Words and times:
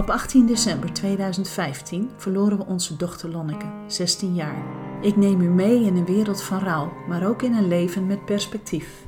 Op 0.00 0.10
18 0.10 0.46
december 0.46 0.92
2015 0.92 2.10
verloren 2.16 2.58
we 2.58 2.64
onze 2.64 2.96
dochter 2.96 3.28
Lonneke, 3.28 3.84
16 3.86 4.34
jaar. 4.34 4.64
Ik 5.02 5.16
neem 5.16 5.40
u 5.40 5.48
mee 5.48 5.84
in 5.84 5.96
een 5.96 6.04
wereld 6.04 6.42
van 6.42 6.58
rouw, 6.58 6.92
maar 7.08 7.26
ook 7.26 7.42
in 7.42 7.54
een 7.54 7.68
leven 7.68 8.06
met 8.06 8.24
perspectief. 8.24 9.06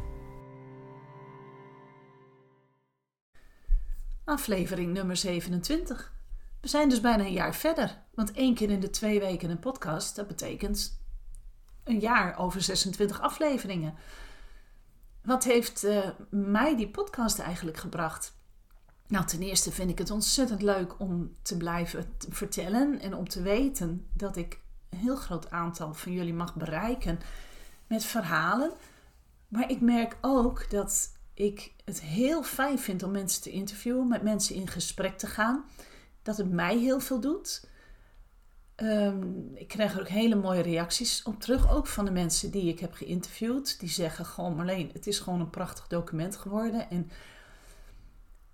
Aflevering 4.24 4.92
nummer 4.92 5.16
27. 5.16 6.12
We 6.60 6.68
zijn 6.68 6.88
dus 6.88 7.00
bijna 7.00 7.24
een 7.24 7.32
jaar 7.32 7.54
verder, 7.54 8.02
want 8.14 8.32
één 8.32 8.54
keer 8.54 8.70
in 8.70 8.80
de 8.80 8.90
twee 8.90 9.20
weken 9.20 9.50
een 9.50 9.58
podcast, 9.58 10.16
dat 10.16 10.26
betekent 10.26 11.02
een 11.84 11.98
jaar 11.98 12.38
over 12.38 12.62
26 12.62 13.20
afleveringen. 13.20 13.94
Wat 15.24 15.44
heeft 15.44 15.84
eh, 15.84 16.08
mij 16.30 16.76
die 16.76 16.88
podcast 16.88 17.38
eigenlijk 17.38 17.76
gebracht? 17.76 18.40
Nou, 19.06 19.26
ten 19.26 19.42
eerste 19.42 19.72
vind 19.72 19.90
ik 19.90 19.98
het 19.98 20.10
ontzettend 20.10 20.62
leuk 20.62 21.00
om 21.00 21.36
te 21.42 21.56
blijven 21.56 22.04
vertellen 22.28 23.00
en 23.00 23.14
om 23.14 23.28
te 23.28 23.42
weten 23.42 24.06
dat 24.12 24.36
ik 24.36 24.60
een 24.90 24.98
heel 24.98 25.16
groot 25.16 25.50
aantal 25.50 25.94
van 25.94 26.12
jullie 26.12 26.34
mag 26.34 26.54
bereiken 26.54 27.18
met 27.86 28.04
verhalen. 28.04 28.72
Maar 29.48 29.70
ik 29.70 29.80
merk 29.80 30.16
ook 30.20 30.70
dat 30.70 31.12
ik 31.34 31.72
het 31.84 32.00
heel 32.00 32.42
fijn 32.42 32.78
vind 32.78 33.02
om 33.02 33.10
mensen 33.10 33.42
te 33.42 33.50
interviewen, 33.50 34.08
met 34.08 34.22
mensen 34.22 34.54
in 34.54 34.68
gesprek 34.68 35.18
te 35.18 35.26
gaan. 35.26 35.64
Dat 36.22 36.36
het 36.36 36.50
mij 36.50 36.78
heel 36.78 37.00
veel 37.00 37.20
doet. 37.20 37.68
Ehm, 38.74 39.54
ik 39.54 39.68
krijg 39.68 39.94
er 39.94 40.00
ook 40.00 40.08
hele 40.08 40.34
mooie 40.34 40.62
reacties 40.62 41.22
op 41.22 41.40
terug, 41.40 41.70
ook 41.70 41.86
van 41.86 42.04
de 42.04 42.10
mensen 42.10 42.50
die 42.50 42.68
ik 42.68 42.80
heb 42.80 42.92
geïnterviewd. 42.92 43.80
Die 43.80 43.88
zeggen 43.88 44.24
gewoon, 44.24 44.56
Marleen, 44.56 44.90
het 44.92 45.06
is 45.06 45.18
gewoon 45.18 45.40
een 45.40 45.50
prachtig 45.50 45.86
document 45.86 46.36
geworden. 46.36 46.90
En 46.90 47.10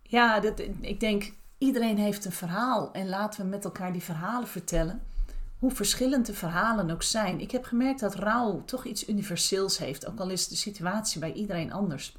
ja, 0.08 0.40
dat, 0.40 0.60
ik 0.80 1.00
denk, 1.00 1.32
iedereen 1.58 1.98
heeft 1.98 2.24
een 2.24 2.32
verhaal. 2.32 2.92
En 2.92 3.08
laten 3.08 3.42
we 3.42 3.48
met 3.48 3.64
elkaar 3.64 3.92
die 3.92 4.02
verhalen 4.02 4.48
vertellen. 4.48 5.02
Hoe 5.58 5.70
verschillend 5.70 6.26
de 6.26 6.34
verhalen 6.34 6.90
ook 6.90 7.02
zijn. 7.02 7.40
Ik 7.40 7.50
heb 7.50 7.64
gemerkt 7.64 8.00
dat 8.00 8.14
rouw 8.14 8.62
toch 8.64 8.84
iets 8.84 9.08
universeels 9.08 9.78
heeft. 9.78 10.06
Ook 10.06 10.18
al 10.18 10.30
is 10.30 10.48
de 10.48 10.56
situatie 10.56 11.20
bij 11.20 11.32
iedereen 11.32 11.72
anders. 11.72 12.16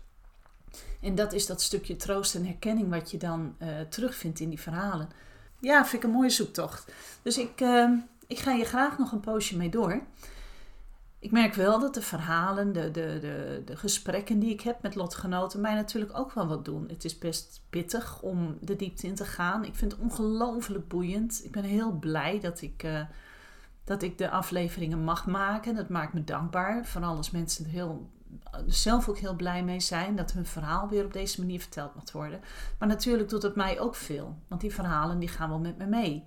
En 1.02 1.16
dat 1.16 1.34
is 1.34 1.46
dat 1.46 1.62
stukje 1.62 1.96
troost 1.96 2.36
en 2.36 2.46
herkenning 2.46 2.90
wat 2.90 3.12
je 3.12 3.18
dan 3.18 3.56
eh, 3.58 3.68
terugvindt 3.90 4.40
in 4.40 4.50
die 4.50 4.60
verhalen. 4.60 5.10
Ja, 5.60 5.86
vind 5.86 6.04
ik 6.04 6.10
een 6.10 6.16
mooie 6.16 6.30
zoektocht. 6.30 6.92
Dus 7.22 7.38
ik, 7.38 7.62
eh, 7.62 7.92
ik 8.28 8.40
ga 8.40 8.52
je 8.52 8.66
graag 8.66 8.98
nog 8.98 9.12
een 9.12 9.20
poosje 9.20 9.58
mee 9.58 9.70
door. 9.70 10.02
Ik 11.20 11.32
merk 11.32 11.54
wel 11.54 11.80
dat 11.80 11.94
de 11.94 12.02
verhalen, 12.02 12.74
de, 12.74 12.92
de, 12.92 13.18
de, 13.22 13.62
de 13.66 13.78
gesprekken 13.78 14.40
die 14.40 14.50
ik 14.50 14.62
heb 14.62 14.82
met 14.82 14.96
lotgenoten 14.96 15.62
mij 15.62 15.74
natuurlijk 15.74 16.18
ook 16.18 16.32
wel 16.32 16.48
wat 16.48 16.66
doen. 16.66 16.90
Het 16.90 17.06
is 17.06 17.18
best 17.18 17.62
pittig 17.70 18.22
om 18.22 18.58
de 18.62 18.76
diepte 18.76 19.08
in 19.08 19.16
te 19.16 19.26
gaan. 19.26 19.66
Ik 19.66 19.76
vind 19.76 19.92
het 19.92 20.02
ongelooflijk 20.02 20.88
boeiend. 20.88 21.42
Ik 21.44 21.52
ben 21.52 21.64
heel 21.64 21.92
blij 21.92 22.40
dat 22.40 22.62
ik, 22.62 22.84
eh, 22.84 23.02
dat 23.84 24.02
ik 24.02 24.18
de 24.18 24.30
afleveringen 24.30 25.04
mag 25.04 25.28
maken. 25.28 25.76
Dat 25.76 25.90
maakt 25.90 26.14
me 26.14 26.24
dankbaar. 26.24 26.86
Vooral 26.86 27.16
als 27.16 27.32
mensen 27.32 27.66
er 27.66 27.72
heel, 27.72 28.10
zelf 28.66 29.10
ook 29.10 29.18
heel 29.18 29.36
blij 29.36 29.64
mee 29.64 29.80
zijn 29.80 30.16
dat 30.16 30.32
hun 30.32 30.46
verhaal 30.46 30.90
weer 30.90 31.06
op 31.06 31.14
deze 31.14 31.40
manier 31.40 31.60
verteld 31.60 31.96
mag 31.96 32.12
worden. 32.12 32.42
Maar 32.80 32.88
natuurlijk 32.88 33.30
doet 33.30 33.44
het 33.44 33.56
mij 33.56 33.80
ook 33.80 33.96
veel. 33.96 34.38
Want 34.48 34.62
die 34.62 34.74
verhalen 34.74 35.20
die 35.20 35.30
gaan 35.30 35.50
wel 35.50 35.60
met 35.60 35.78
me 35.78 35.86
mee. 35.86 36.26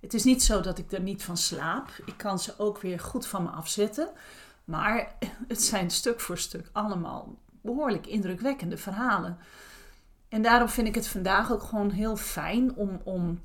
Het 0.00 0.14
is 0.14 0.24
niet 0.24 0.42
zo 0.42 0.60
dat 0.60 0.78
ik 0.78 0.92
er 0.92 1.00
niet 1.00 1.22
van 1.22 1.36
slaap. 1.36 1.88
Ik 2.04 2.16
kan 2.16 2.38
ze 2.38 2.54
ook 2.56 2.80
weer 2.80 3.00
goed 3.00 3.26
van 3.26 3.42
me 3.42 3.48
afzetten. 3.48 4.08
Maar 4.64 5.14
het 5.48 5.62
zijn 5.62 5.90
stuk 5.90 6.20
voor 6.20 6.38
stuk 6.38 6.68
allemaal 6.72 7.34
behoorlijk 7.60 8.06
indrukwekkende 8.06 8.76
verhalen. 8.76 9.38
En 10.28 10.42
daarom 10.42 10.68
vind 10.68 10.86
ik 10.86 10.94
het 10.94 11.08
vandaag 11.08 11.52
ook 11.52 11.62
gewoon 11.62 11.90
heel 11.90 12.16
fijn 12.16 12.74
om, 12.74 13.00
om 13.04 13.40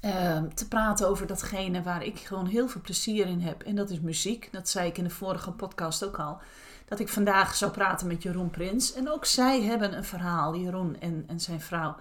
eh, 0.00 0.42
te 0.54 0.68
praten 0.68 1.08
over 1.08 1.26
datgene 1.26 1.82
waar 1.82 2.04
ik 2.04 2.18
gewoon 2.18 2.46
heel 2.46 2.68
veel 2.68 2.80
plezier 2.80 3.26
in 3.26 3.40
heb. 3.40 3.62
En 3.62 3.74
dat 3.74 3.90
is 3.90 4.00
muziek. 4.00 4.48
Dat 4.52 4.68
zei 4.68 4.88
ik 4.88 4.98
in 4.98 5.04
de 5.04 5.10
vorige 5.10 5.50
podcast 5.50 6.04
ook 6.04 6.18
al. 6.18 6.38
Dat 6.84 7.00
ik 7.00 7.08
vandaag 7.08 7.54
zou 7.54 7.70
praten 7.70 8.06
met 8.06 8.22
Jeroen 8.22 8.50
Prins. 8.50 8.92
En 8.92 9.10
ook 9.10 9.24
zij 9.24 9.62
hebben 9.62 9.96
een 9.96 10.04
verhaal, 10.04 10.56
Jeroen 10.56 10.96
en, 11.00 11.24
en 11.26 11.40
zijn 11.40 11.60
vrouw. 11.60 11.96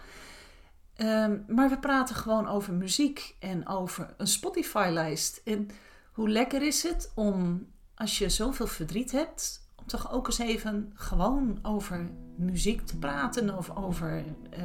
Ehm, 0.99 1.37
maar 1.47 1.69
we 1.69 1.77
praten 1.77 2.15
gewoon 2.15 2.47
over 2.47 2.73
muziek 2.73 3.35
en 3.39 3.67
over 3.67 4.13
een 4.17 4.27
Spotify-lijst. 4.27 5.41
En 5.45 5.67
hoe 6.11 6.29
lekker 6.29 6.61
is 6.61 6.83
het 6.83 7.11
om, 7.15 7.67
als 7.95 8.17
je 8.17 8.29
zoveel 8.29 8.67
verdriet 8.67 9.11
hebt, 9.11 9.67
om 9.75 9.85
toch 9.85 10.11
ook 10.11 10.27
eens 10.27 10.39
even 10.39 10.91
gewoon 10.93 11.59
over 11.61 12.09
muziek 12.35 12.81
te 12.81 12.97
praten. 12.97 13.57
Of 13.57 13.77
over 13.77 14.23
eh, 14.49 14.61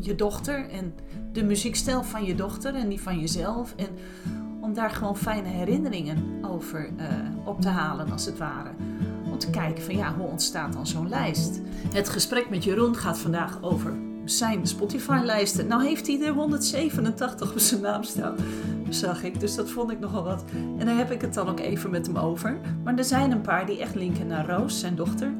je 0.00 0.14
dochter 0.14 0.68
en 0.70 0.94
de 1.32 1.44
muziekstijl 1.44 2.02
van 2.02 2.24
je 2.24 2.34
dochter 2.34 2.74
en 2.74 2.88
die 2.88 3.00
van 3.00 3.20
jezelf. 3.20 3.74
En 3.76 3.88
om 4.60 4.74
daar 4.74 4.90
gewoon 4.90 5.16
fijne 5.16 5.48
herinneringen 5.48 6.44
over 6.44 6.90
eh, 6.96 7.08
op 7.44 7.60
te 7.60 7.68
halen, 7.68 8.12
als 8.12 8.24
het 8.24 8.38
ware. 8.38 8.70
Om 9.24 9.38
te 9.38 9.50
kijken 9.50 9.84
van 9.84 9.96
ja, 9.96 10.14
hoe 10.14 10.26
ontstaat 10.26 10.72
dan 10.72 10.86
zo'n 10.86 11.08
lijst? 11.08 11.60
Het 11.92 12.08
gesprek 12.08 12.50
met 12.50 12.64
Jeroen 12.64 12.96
gaat 12.96 13.18
vandaag 13.18 13.62
over 13.62 14.12
zijn 14.24 14.66
Spotify-lijsten. 14.66 15.66
Nou 15.66 15.84
heeft 15.84 16.06
hij 16.06 16.22
er 16.22 16.32
187 16.32 17.52
op 17.52 17.58
zijn 17.58 17.80
naam 17.80 18.02
staan, 18.02 18.36
zag 18.88 19.22
ik. 19.22 19.40
Dus 19.40 19.54
dat 19.54 19.70
vond 19.70 19.90
ik 19.90 20.00
nogal 20.00 20.22
wat. 20.22 20.44
En 20.78 20.86
daar 20.86 20.96
heb 20.96 21.10
ik 21.10 21.20
het 21.20 21.34
dan 21.34 21.48
ook 21.48 21.60
even 21.60 21.90
met 21.90 22.06
hem 22.06 22.16
over. 22.16 22.58
Maar 22.84 22.94
er 22.98 23.04
zijn 23.04 23.30
een 23.30 23.40
paar 23.40 23.66
die 23.66 23.80
echt 23.80 23.94
linken 23.94 24.26
naar 24.26 24.46
Roos, 24.46 24.80
zijn 24.80 24.94
dochter. 24.94 25.32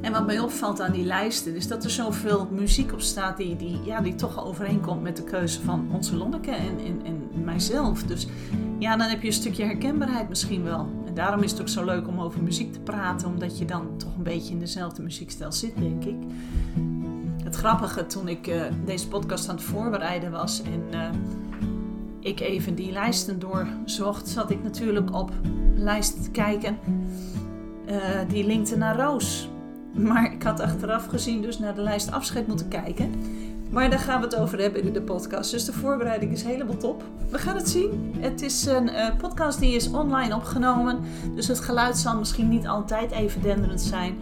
En 0.00 0.12
wat 0.12 0.26
mij 0.26 0.38
opvalt 0.38 0.80
aan 0.80 0.92
die 0.92 1.04
lijsten 1.04 1.56
is 1.56 1.68
dat 1.68 1.84
er 1.84 1.90
zoveel 1.90 2.48
muziek 2.50 2.92
op 2.92 3.00
staat 3.00 3.36
die, 3.36 3.56
die, 3.56 3.80
ja, 3.84 4.00
die 4.00 4.14
toch 4.14 4.44
overeenkomt 4.44 5.02
met 5.02 5.16
de 5.16 5.24
keuze 5.24 5.62
van 5.62 5.88
onze 5.92 6.16
Lonneke 6.16 6.50
en, 6.50 6.78
en, 6.78 7.00
en 7.04 7.44
mijzelf. 7.44 8.02
Dus 8.02 8.26
ja, 8.78 8.96
dan 8.96 9.08
heb 9.08 9.20
je 9.20 9.26
een 9.26 9.32
stukje 9.32 9.64
herkenbaarheid 9.64 10.28
misschien 10.28 10.64
wel. 10.64 10.88
En 11.06 11.14
daarom 11.14 11.42
is 11.42 11.50
het 11.50 11.60
ook 11.60 11.68
zo 11.68 11.84
leuk 11.84 12.08
om 12.08 12.20
over 12.20 12.42
muziek 12.42 12.72
te 12.72 12.80
praten, 12.80 13.28
omdat 13.28 13.58
je 13.58 13.64
dan 13.64 13.96
toch 13.96 14.16
een 14.16 14.22
beetje 14.22 14.52
in 14.52 14.58
dezelfde 14.58 15.02
muziekstijl 15.02 15.52
zit, 15.52 15.76
denk 15.78 16.04
ik. 16.04 16.16
Grappige 17.54 18.06
toen 18.06 18.28
ik 18.28 18.46
uh, 18.46 18.62
deze 18.84 19.08
podcast 19.08 19.48
aan 19.48 19.54
het 19.54 19.64
voorbereiden 19.64 20.30
was 20.30 20.62
en 20.62 20.82
uh, 20.90 21.08
ik 22.20 22.40
even 22.40 22.74
die 22.74 22.92
lijsten 22.92 23.38
doorzocht, 23.38 24.28
zat 24.28 24.50
ik 24.50 24.62
natuurlijk 24.62 25.14
op 25.14 25.30
lijsten 25.74 26.22
te 26.22 26.30
kijken. 26.30 26.78
Uh, 27.90 27.96
die 28.28 28.46
linkte 28.46 28.76
naar 28.76 28.96
Roos. 28.96 29.48
Maar 29.92 30.32
ik 30.32 30.42
had 30.42 30.60
achteraf 30.60 31.06
gezien 31.06 31.42
dus 31.42 31.58
naar 31.58 31.74
de 31.74 31.80
lijst 31.80 32.10
afscheid 32.10 32.46
moeten 32.46 32.68
kijken. 32.68 33.14
Maar 33.70 33.90
daar 33.90 33.98
gaan 33.98 34.20
we 34.20 34.26
het 34.26 34.36
over 34.36 34.58
hebben 34.58 34.82
in 34.82 34.92
de 34.92 35.02
podcast. 35.02 35.50
Dus 35.50 35.64
de 35.64 35.72
voorbereiding 35.72 36.32
is 36.32 36.42
helemaal 36.42 36.76
top. 36.76 37.02
We 37.30 37.38
gaan 37.38 37.56
het 37.56 37.68
zien. 37.68 38.14
Het 38.18 38.42
is 38.42 38.66
een 38.66 38.90
podcast 39.18 39.58
die 39.58 39.74
is 39.74 39.90
online 39.90 40.34
opgenomen. 40.34 40.98
Dus 41.34 41.48
het 41.48 41.60
geluid 41.60 41.96
zal 41.96 42.18
misschien 42.18 42.48
niet 42.48 42.66
altijd 42.66 43.10
even 43.10 43.42
denderend 43.42 43.80
zijn. 43.80 44.16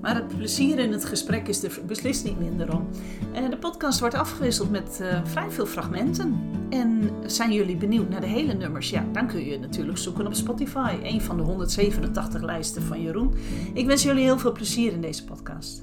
Maar 0.00 0.14
het 0.14 0.36
plezier 0.36 0.78
in 0.78 0.92
het 0.92 1.04
gesprek 1.04 1.48
is 1.48 1.62
er 1.62 1.80
beslist 1.86 2.24
niet 2.24 2.38
minder 2.38 2.74
om. 2.74 2.88
En 3.32 3.50
de 3.50 3.58
podcast 3.58 4.00
wordt 4.00 4.14
afgewisseld 4.14 4.70
met 4.70 4.98
uh, 5.02 5.20
vrij 5.24 5.50
veel 5.50 5.66
fragmenten. 5.66 6.40
En 6.70 7.10
zijn 7.26 7.52
jullie 7.52 7.76
benieuwd 7.76 8.08
naar 8.08 8.20
de 8.20 8.26
hele 8.26 8.52
nummers? 8.52 8.90
Ja, 8.90 9.04
dan 9.12 9.26
kun 9.26 9.44
je 9.44 9.58
natuurlijk 9.58 9.98
zoeken 9.98 10.26
op 10.26 10.34
Spotify. 10.34 10.96
Een 11.02 11.20
van 11.20 11.36
de 11.36 11.42
187 11.42 12.42
lijsten 12.42 12.82
van 12.82 13.02
Jeroen. 13.02 13.34
Ik 13.74 13.86
wens 13.86 14.02
jullie 14.02 14.22
heel 14.22 14.38
veel 14.38 14.52
plezier 14.52 14.92
in 14.92 15.00
deze 15.00 15.24
podcast. 15.24 15.82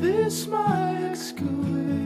This 0.00 0.46
my 0.46 1.08
excavation 1.10 1.97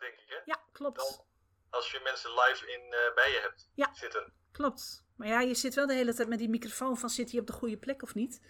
denk 0.00 0.12
ik, 0.14 0.24
hè? 0.28 0.36
Ja, 0.44 0.60
klopt. 0.72 0.96
Dan 0.98 1.24
als 1.70 1.90
je 1.90 2.00
mensen 2.04 2.30
live 2.30 2.66
in, 2.72 2.80
eh, 2.92 3.14
bij 3.14 3.30
je 3.30 3.38
hebt 3.42 3.68
Ja. 3.74 3.90
zitten. 3.94 4.32
Klopt. 4.52 5.04
Maar 5.16 5.28
ja, 5.28 5.40
je 5.40 5.54
zit 5.54 5.74
wel 5.74 5.86
de 5.86 5.94
hele 5.94 6.14
tijd 6.14 6.28
met 6.28 6.38
die 6.38 6.48
microfoon 6.48 6.98
van 6.98 7.10
zit 7.10 7.30
hij 7.30 7.40
op 7.40 7.46
de 7.46 7.52
goede 7.52 7.76
plek 7.76 8.02
of 8.02 8.14
niet. 8.14 8.40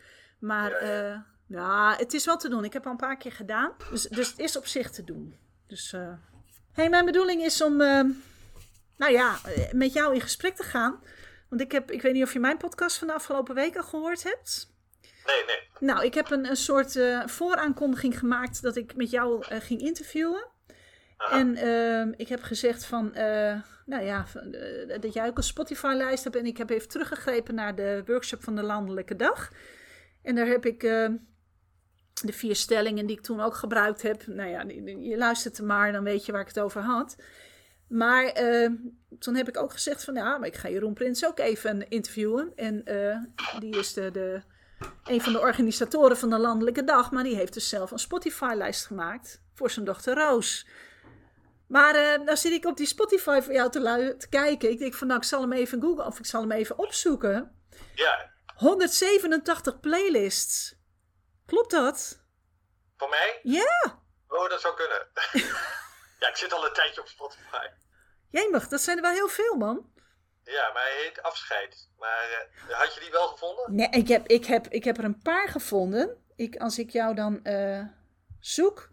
Maar 0.41 0.85
Ja, 0.85 0.93
ja, 0.93 1.27
ja 1.47 1.97
het 1.97 2.13
is 2.15 2.25
wel 2.25 2.37
te 2.37 2.49
doen. 2.49 2.65
Ik 2.65 2.73
heb 2.73 2.85
al 2.85 2.91
een 2.91 2.97
paar 2.97 3.17
keer 3.17 3.33
gedaan. 3.33 3.75
Dus, 3.91 4.03
dus 4.03 4.29
het 4.31 4.39
is 4.39 4.57
op 4.57 4.67
zich 4.67 4.91
te 4.91 5.05
doen. 5.05 5.39
Dus, 5.67 5.93
eh 5.93 6.13
hey, 6.73 6.89
mijn 6.89 7.05
bedoeling 7.05 7.43
is 7.43 7.63
om, 7.63 7.81
eh, 7.81 8.03
nou 8.97 9.13
ja, 9.13 9.39
eh, 9.45 9.73
met 9.73 9.93
jou 9.93 10.15
in 10.15 10.21
gesprek 10.21 10.57
te 10.57 10.63
gaan. 10.63 11.03
Want 11.49 11.61
ik 11.61 11.73
heb, 11.73 11.91
ik 11.91 12.03
weet 12.03 12.13
niet 12.13 12.23
of 12.25 12.33
je 12.33 12.39
mijn 12.41 12.57
podcast 12.59 12.99
van 12.99 13.07
de 13.07 13.15
afgelopen 13.15 13.55
week 13.55 13.77
al 13.77 13.83
gehoord 13.83 14.23
hebt. 14.23 14.71
Nee, 15.27 15.45
nee. 15.45 15.69
Nou, 15.79 16.05
ik 16.05 16.15
heb 16.15 16.31
een, 16.31 16.47
een 16.47 16.57
soort 16.57 16.97
eh, 16.97 17.27
vooraankondiging 17.27 18.19
gemaakt 18.19 18.63
dat 18.63 18.77
ik 18.77 18.97
met 18.97 19.11
jou 19.11 19.45
eh, 19.47 19.61
ging 19.61 19.81
interviewen. 19.81 20.47
En 21.31 21.57
ehm, 21.57 22.13
ik 22.17 22.29
heb 22.29 22.43
gezegd 22.43 22.85
van, 22.85 23.15
eh, 23.15 23.61
nou 23.87 24.05
ja, 24.05 24.25
eh, 24.35 25.01
dat 25.01 25.13
jij 25.13 25.27
ook 25.27 25.37
een 25.37 25.43
Spotify-lijst 25.43 26.25
hebt. 26.25 26.37
En 26.37 26.47
ik 26.47 26.57
heb 26.57 26.71
even 26.71 26.89
teruggegrepen 26.89 27.55
naar 27.55 27.75
de 27.75 28.03
workshop 28.07 28.43
van 28.43 28.57
de 28.57 28.63
Landelijke 28.63 29.17
Dag. 29.17 29.51
En 30.23 30.35
daar 30.35 30.47
heb 30.47 30.67
ik 30.67 30.83
eh, 30.83 31.09
de 32.23 32.33
vier 32.33 32.57
stellingen 32.57 33.07
die 33.07 33.17
ik 33.17 33.23
toen 33.23 33.41
ook 33.41 33.55
gebruikt 33.55 34.03
heb. 34.03 34.27
Nou 34.27 34.51
ja, 34.51 34.65
je 35.01 35.17
luistert 35.17 35.59
er 35.59 35.65
maar, 35.65 35.93
dan 35.93 36.05
weet 36.05 36.27
je 36.27 36.33
waar 36.33 36.41
ik 36.41 36.49
het 36.49 36.61
over 36.61 36.83
had. 36.83 37.17
Maar 37.89 38.25
eh, 38.25 38.71
toen 39.19 39.35
heb 39.35 39.49
ik 39.49 39.59
ook 39.59 39.73
gezegd 39.73 40.05
van, 40.05 40.15
ja, 40.15 40.39
maar 40.39 40.49
ik 40.49 40.57
ga 40.57 40.69
Jeroen 40.69 40.95
Prins 40.95 41.27
ook 41.27 41.39
even 41.39 41.89
interviewen. 41.89 42.53
En 42.57 42.85
eh, 42.85 43.17
die 43.59 43.79
is 43.79 43.93
de, 43.93 44.11
de, 44.11 44.43
een 45.05 45.21
van 45.21 45.33
de 45.33 45.41
organisatoren 45.41 46.17
van 46.17 46.31
de 46.31 46.39
Landelijke 46.39 46.85
Dag. 46.85 47.11
Maar 47.11 47.25
die 47.25 47.37
heeft 47.37 47.55
dus 47.55 47.69
zelf 47.69 47.91
een 47.91 47.99
Spotify-lijst 47.99 48.87
gemaakt 48.87 49.43
voor 49.55 49.71
zijn 49.71 49.85
dochter 49.85 50.15
Roos. 50.15 50.67
Maar 51.73 51.95
eh 51.95 52.21
nou 52.21 52.37
zit 52.37 52.53
ik 52.53 52.65
op 52.65 52.77
die 52.77 52.87
Spotify 52.87 53.41
voor 53.41 53.53
jou 53.53 53.71
te, 53.71 54.15
te 54.19 54.29
kijken. 54.29 54.71
Ik 54.71 54.79
denk 54.79 54.95
van, 54.95 55.07
nou, 55.07 55.21
ik 55.21 55.27
zal 55.27 55.41
hem 55.41 55.53
even 55.53 55.81
googlen 55.81 56.07
of 56.07 56.19
ik 56.19 56.27
zal 56.27 56.41
hem 56.41 56.53
even 56.53 56.79
opzoeken. 56.79 57.65
Ja, 57.95 58.31
187 58.55 59.81
playlists. 59.81 60.75
Klopt 61.47 61.71
dat? 61.71 62.21
voor 62.97 63.09
mij? 63.09 63.41
Ja. 63.43 64.03
Oh, 64.29 64.49
dat 64.49 64.61
zou 64.61 64.75
kunnen. 64.75 65.07
ja, 66.21 66.29
ik 66.29 66.37
zit 66.37 66.53
al 66.53 66.67
een 66.67 66.73
tijdje 66.73 67.01
op 67.01 67.09
Spotify. 67.09 67.67
Jemig, 68.31 68.69
dat 68.69 68.81
zijn 68.81 68.97
er 68.97 69.03
wel 69.03 69.13
heel 69.13 69.29
veel, 69.29 69.57
man. 69.57 69.93
Ja, 70.45 70.73
maar 70.73 70.83
hij 70.83 71.03
heet 71.03 71.23
Afscheid. 71.23 71.89
Maar 71.99 72.49
eh, 72.69 72.79
had 72.79 72.95
je 72.95 73.01
die 73.01 73.11
wel 73.11 73.27
gevonden? 73.29 73.75
Nee, 73.75 73.89
ik 73.89 74.09
heb, 74.09 74.27
ik 74.27 74.45
heb, 74.45 74.69
ik 74.69 74.85
heb 74.85 74.99
er 74.99 75.05
een 75.05 75.23
paar 75.23 75.49
gevonden. 75.49 76.25
Ik, 76.37 76.57
als 76.57 76.79
ik 76.79 76.91
jou 76.91 77.15
dan 77.15 77.45
eh, 77.45 77.85
zoek. 78.41 78.91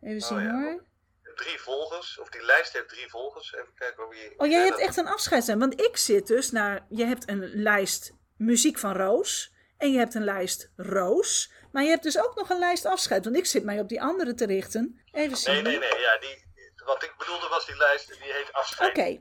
Even 0.00 0.20
zien 0.20 0.42
ja. 0.42 0.60
hoor. 0.60 0.84
Drie 1.34 1.58
volgers, 1.58 2.18
of 2.18 2.28
die 2.28 2.44
lijst 2.44 2.72
heeft 2.72 2.88
drie 2.88 3.08
volgers. 3.08 3.54
Even 3.54 3.74
kijken 3.74 4.08
wie. 4.08 4.32
Oh, 4.36 4.46
jij 4.46 4.58
Ja, 4.58 4.64
hebt 4.64 4.78
echt 4.78 4.96
een 4.96 5.06
afscheid. 5.06 5.46
Want 5.46 5.80
ik 5.80 5.96
zit 5.96 6.26
dus 6.26 6.50
naar. 6.50 6.86
Je 6.88 7.04
hebt 7.04 7.28
een 7.28 7.44
lijst 7.54 8.12
muziek 8.36 8.78
van 8.78 8.92
Roos. 8.96 9.52
En 9.76 9.92
je 9.92 9.98
hebt 9.98 10.14
een 10.14 10.24
lijst 10.24 10.70
Roos. 10.76 11.52
Maar 11.72 11.82
je 11.82 11.88
hebt 11.88 12.02
dus 12.02 12.18
ook 12.18 12.34
nog 12.34 12.50
een 12.50 12.58
lijst 12.58 12.84
afscheid. 12.86 13.24
Want 13.24 13.36
ik 13.36 13.46
zit 13.46 13.64
mij 13.64 13.80
op 13.80 13.88
die 13.88 14.02
andere 14.02 14.34
te 14.34 14.46
richten. 14.46 15.00
Even 15.12 15.36
zien. 15.36 15.52
Nee, 15.52 15.62
nee, 15.62 15.78
nee. 15.78 16.00
Ja, 16.00 16.18
die, 16.18 16.44
wat 16.84 17.02
ik 17.02 17.14
bedoelde 17.18 17.48
was 17.48 17.66
die 17.66 17.76
lijst, 17.76 18.08
die 18.08 18.32
heet 18.32 18.52
Afscheid. 18.52 18.90
Oké. 18.90 19.18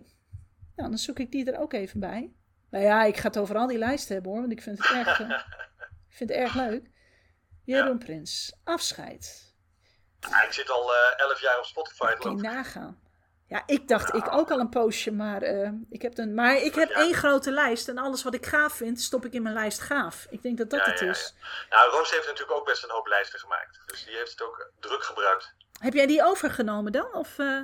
Nou, 0.75 0.89
dan 0.89 0.97
zoek 0.97 1.19
ik 1.19 1.31
die 1.31 1.51
er 1.51 1.59
ook 1.59 1.73
even 1.73 1.99
bij. 1.99 2.33
Nou 2.69 2.83
ja, 2.83 3.03
ik 3.03 3.17
ga 3.17 3.27
het 3.27 3.37
over 3.37 3.55
al 3.55 3.67
die 3.67 3.77
lijsten 3.77 4.13
hebben 4.13 4.31
hoor. 4.31 4.41
Want 4.41 4.51
ik 4.51 4.61
vind 4.61 4.77
het 4.77 5.07
erg, 5.07 5.19
ik 6.09 6.15
vind 6.15 6.29
het 6.29 6.39
erg 6.39 6.55
leuk. 6.55 6.91
Jeroen 7.63 7.97
Prins. 7.97 8.55
Afscheid. 8.63 9.42
Ja, 10.29 10.41
ik 10.43 10.53
zit 10.53 10.69
al 10.69 10.93
eh, 10.93 10.99
elf 11.19 11.39
jaar 11.41 11.57
op 11.57 11.65
Spotify. 11.65 12.05
Kun 12.05 12.09
je 12.15 12.17
geloof 12.21 12.37
ik. 12.37 12.43
nagaan. 12.43 13.01
Ja, 13.47 13.63
ik 13.65 13.87
dacht 13.87 14.13
ik 14.13 14.33
ook 14.33 14.51
al 14.51 14.59
een 14.59 14.69
poosje, 14.69 15.11
maar, 15.11 15.41
eh, 15.41 15.69
ik, 15.89 16.01
heb 16.01 16.17
een, 16.17 16.33
maar 16.33 16.55
ik 16.57 16.75
heb 16.75 16.89
Ja. 16.89 16.95
één 16.95 17.13
grote 17.13 17.51
lijst. 17.51 17.87
En 17.87 17.97
alles 17.97 18.23
wat 18.23 18.33
ik 18.33 18.45
gaaf 18.45 18.73
vind, 18.73 19.01
stop 19.01 19.25
ik 19.25 19.33
in 19.33 19.41
mijn 19.41 19.55
lijst 19.55 19.79
gaaf. 19.79 20.25
Ik 20.29 20.41
denk 20.41 20.57
dat 20.57 20.69
dat 20.69 20.85
Ja, 20.85 20.91
het 20.91 21.01
is. 21.01 21.33
Nou, 21.69 21.91
Roos 21.91 22.11
heeft 22.11 22.25
natuurlijk 22.25 22.57
ook 22.59 22.65
best 22.65 22.83
een 22.83 22.89
hoop 22.89 23.07
lijsten 23.07 23.39
gemaakt. 23.39 23.79
Dus 23.85 24.05
die 24.05 24.15
heeft 24.15 24.31
het 24.31 24.41
ook 24.41 24.71
druk 24.79 25.03
gebruikt. 25.03 25.53
Heb 25.79 25.93
jij 25.93 26.05
die 26.05 26.23
overgenomen 26.23 26.91
dan? 26.91 27.13
Of, 27.13 27.39
eh, 27.39 27.61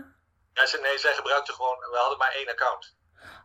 Ja, 0.53 0.65
ze, 0.65 0.79
nee, 0.81 0.97
zij 0.97 1.13
gebruikte 1.13 1.53
gewoon. 1.53 1.77
We 1.79 1.97
hadden 1.97 2.17
maar 2.17 2.31
één 2.31 2.47
account. 2.49 2.95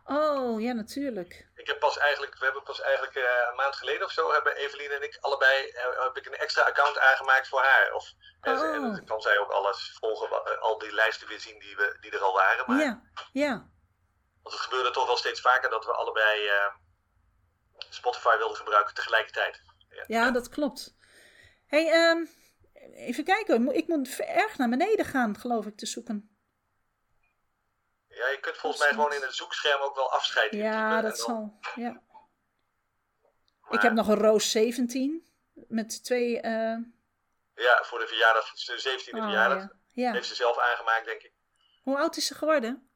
Oh, 0.05 0.61
ja, 0.61 0.73
natuurlijk. 0.73 1.47
Ik 1.55 1.67
heb 1.67 1.79
pas 1.79 1.97
eigenlijk, 1.97 2.37
we 2.39 2.45
hebben 2.45 2.63
pas 2.63 2.81
eigenlijk 2.81 3.15
eh, 3.15 3.23
een 3.49 3.55
maand 3.55 3.75
geleden 3.75 4.05
of 4.05 4.11
zo, 4.11 4.31
hebben 4.31 4.55
Evelien 4.55 4.91
en 4.91 5.03
ik 5.03 5.17
allebei, 5.21 5.67
eh, 5.69 6.03
heb 6.03 6.17
ik 6.17 6.25
een 6.25 6.35
extra 6.37 6.61
account 6.63 6.99
aangemaakt 6.99 7.47
voor 7.47 7.61
haar. 7.61 7.93
Of, 7.93 8.13
en, 8.41 8.57
ze- 8.59 8.65
en 8.65 8.83
Oh. 8.85 8.95
dan 8.95 9.05
kan 9.05 9.21
zij 9.21 9.37
ook 9.39 9.51
alles 9.51 9.97
volgen, 9.99 10.27
eh, 10.45 10.61
al 10.61 10.77
die 10.77 10.93
lijsten 10.93 11.27
weer 11.27 11.39
zien 11.39 11.59
die, 11.59 11.75
we, 11.75 11.97
die 12.01 12.11
er 12.11 12.19
al 12.21 12.33
waren. 12.33 12.63
Maar, 12.67 12.79
Ja, 12.79 13.01
ja. 13.31 13.69
Want 14.43 14.55
het 14.55 14.63
gebeurde 14.65 14.91
toch 14.91 15.05
wel 15.07 15.17
steeds 15.17 15.41
vaker 15.41 15.69
dat 15.69 15.85
we 15.85 15.91
allebei 15.91 16.49
Spotify 17.89 18.37
wilden 18.37 18.57
gebruiken 18.57 18.93
tegelijkertijd. 18.95 19.61
Ja, 20.07 20.31
dat 20.31 20.49
klopt. 20.49 20.95
hey, 21.67 21.91
ehm, 21.91 22.25
even 22.93 23.23
kijken. 23.23 23.75
Ik 23.75 23.87
moet 23.87 24.19
erg 24.19 24.57
naar 24.57 24.69
beneden 24.69 25.05
gaan, 25.05 25.37
geloof 25.39 25.65
ik, 25.65 25.77
te 25.77 25.85
zoeken. 25.85 26.34
Ja, 28.15 28.27
je 28.27 28.37
kunt 28.39 28.57
volgens 28.57 28.81
mij 28.83 28.91
gewoon 28.93 29.13
in 29.13 29.21
het 29.21 29.35
zoekscherm 29.35 29.81
ook 29.81 29.95
wel 29.95 30.11
afscheid 30.11 30.51
Ja, 30.53 31.01
dat 31.01 31.15
dan- 31.17 31.25
zal. 31.25 31.59
Ja. 31.75 32.01
Ik 33.69 33.81
heb 33.81 33.93
nog 33.93 34.07
een 34.07 34.15
Roos 34.17 34.51
17 34.51 35.27
met 35.53 36.03
twee. 36.03 36.39
eh, 36.41 36.77
Ja, 37.55 37.83
voor 37.83 37.99
de 37.99 38.07
verjaardag, 38.07 38.53
de 38.53 38.79
17e 38.79 39.17
oh, 39.17 39.23
verjaardag. 39.23 39.61
ja. 39.61 39.69
ja. 40.07 40.11
Heeft 40.11 40.27
ze 40.27 40.35
zelf 40.35 40.57
aangemaakt, 40.57 41.05
denk 41.05 41.21
ik. 41.21 41.33
Hoe 41.83 41.97
oud 41.97 42.17
is 42.17 42.25
ze 42.25 42.35
geworden? 42.35 42.89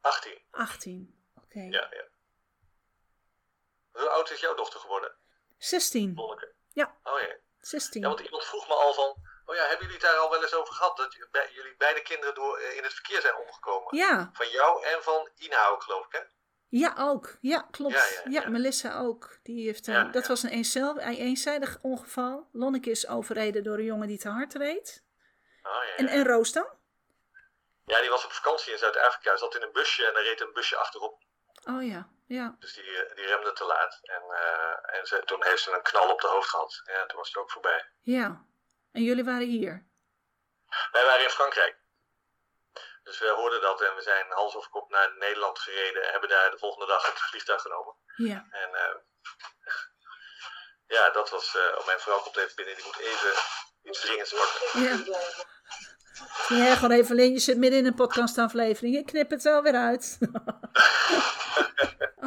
18. 0.00 0.38
18. 0.50 1.22
Oké. 1.44 1.60
Ja, 1.60 1.86
ja. 1.90 2.04
Hoe 3.92 4.08
oud 4.08 4.30
is 4.30 4.40
jouw 4.40 4.54
dochter 4.54 4.80
geworden, 4.80 5.12
16. 5.58 6.14
Lonneke? 6.14 6.52
Ja. 6.72 6.96
Oh 7.02 7.20
ja. 7.20 7.36
16. 7.60 8.00
Ja, 8.02 8.08
want 8.08 8.20
iemand 8.20 8.44
vroeg 8.44 8.68
me 8.68 8.74
al 8.74 8.94
van, 8.94 9.16
oh 9.44 9.54
ja, 9.54 9.60
hebben 9.62 9.86
jullie 9.86 9.92
het 10.00 10.00
daar 10.10 10.16
al 10.16 10.30
wel 10.30 10.42
eens 10.42 10.54
over 10.54 10.74
gehad? 10.74 10.96
Dat 10.96 11.12
jullie 11.54 11.74
beide 11.78 12.02
kinderen 12.02 12.34
door, 12.34 12.58
eh, 12.58 12.76
in 12.76 12.82
het 12.82 12.92
verkeer 12.94 13.20
zijn 13.20 13.36
omgekomen. 13.36 13.96
Ja, 13.96 14.30
Van 14.32 14.48
jou 14.48 14.84
en 14.84 15.02
van 15.02 15.30
Ina 15.36 15.66
ook, 15.66 15.82
geloof 15.82 16.06
ik, 16.06 16.12
hè? 16.12 16.20
ja, 16.68 16.94
ook. 16.98 17.36
Ja, 17.40 17.68
klopt. 17.70 17.94
Ja, 17.94 18.00
Ja, 18.00 18.30
ja, 18.30 18.42
ja. 18.42 18.48
Melissa 18.48 18.98
ook. 18.98 19.38
Die 19.42 19.66
heeft, 19.66 19.88
eh, 19.88 19.94
Ja, 19.94 20.04
dat 20.04 20.26
was 20.26 20.42
een 20.42 20.50
een 20.50 21.16
eenzijdig 21.16 21.78
ongeval. 21.82 22.48
Lonneke 22.52 22.90
is 22.90 23.08
overreden 23.08 23.64
door 23.64 23.74
een 23.78 23.84
jongen 23.84 24.08
die 24.08 24.18
te 24.18 24.28
hard 24.28 24.54
reed. 24.54 25.04
Oh, 25.62 25.84
ja, 25.84 25.94
En, 25.96 26.08
en 26.08 26.26
Roos 26.26 26.52
dan? 26.52 26.66
ja, 27.84 28.00
die 28.00 28.10
was 28.10 28.24
op 28.24 28.32
vakantie 28.32 28.72
in 28.72 28.78
Zuid-Afrika. 28.78 29.36
Zat 29.36 29.54
in 29.54 29.62
een 29.62 29.72
busje 29.72 30.06
en 30.06 30.16
er 30.16 30.22
reed 30.22 30.40
een 30.40 30.52
busje 30.52 30.76
achterop. 30.76 31.22
Oh 31.64 31.86
ja, 31.86 32.08
ja. 32.26 32.56
Dus 32.58 32.74
die, 32.74 33.04
eh, 33.04 33.16
die 33.16 33.26
remde 33.26 33.52
te 33.52 33.64
laat. 33.64 33.98
En, 34.02 34.22
en 34.98 35.06
ze, 35.06 35.22
toen 35.24 35.44
heeft 35.44 35.62
ze 35.62 35.72
een 35.72 35.82
knal 35.82 36.10
op 36.10 36.20
de 36.20 36.26
hoofd 36.26 36.48
gehad. 36.48 36.82
Ja, 36.84 37.06
toen 37.06 37.18
was 37.18 37.28
het 37.28 37.36
ook 37.36 37.50
voorbij. 37.50 37.90
Ja. 38.00 38.44
En 38.92 39.02
jullie 39.02 39.24
waren 39.24 39.46
hier? 39.48 39.86
Wij 40.92 41.04
waren 41.04 41.24
in 41.24 41.30
Frankrijk. 41.30 41.76
Dus 43.02 43.18
we 43.18 43.28
hoorden 43.28 43.60
dat 43.60 43.80
en 43.82 43.94
we 43.94 44.02
zijn 44.02 44.26
hals 44.30 44.54
over 44.56 44.70
kop 44.70 44.90
naar 44.90 45.14
Nederland 45.18 45.58
gereden. 45.58 46.02
En 46.02 46.10
hebben 46.10 46.28
daar 46.28 46.50
de 46.50 46.58
volgende 46.58 46.86
dag 46.86 47.06
het 47.06 47.20
vliegtuig 47.20 47.62
genomen. 47.62 47.94
Ja. 48.16 48.46
En 48.50 48.74
eh, 48.74 48.94
ja, 50.86 51.10
dat 51.10 51.30
was. 51.30 51.56
oh, 51.78 51.86
mijn 51.86 52.00
vrouw 52.00 52.20
komt 52.20 52.36
even 52.36 52.56
binnen, 52.56 52.74
die 52.76 52.84
moet 52.84 52.98
even 52.98 53.32
iets 53.82 54.00
dringends 54.00 54.34
pakken. 54.34 54.82
Ja. 54.82 55.20
Ja, 56.48 56.74
gewoon 56.74 56.90
even 56.90 57.10
alleen, 57.10 57.32
je 57.32 57.38
zit 57.38 57.56
midden 57.56 57.78
in 57.78 57.86
een 57.86 57.94
podcastaflevering. 57.94 58.96
Ik 58.96 59.06
knip 59.06 59.30
het 59.30 59.42
wel 59.42 59.62
weer 59.62 59.74
uit. 59.74 60.18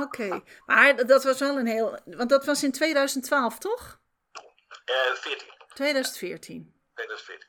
Oké, 0.04 0.42
maar 0.66 0.96
dat- 0.96 1.08
dat 1.08 1.24
was 1.24 1.40
wel 1.40 1.58
een 1.58 1.68
heel... 1.68 2.00
Want 2.06 2.30
dat 2.30 2.46
was 2.46 2.64
in 2.64 2.72
2012, 2.72 3.58
toch? 3.58 4.00
Eh 4.86 5.14
14. 5.14 5.54
2014. 5.76 6.74
2014. 6.94 7.48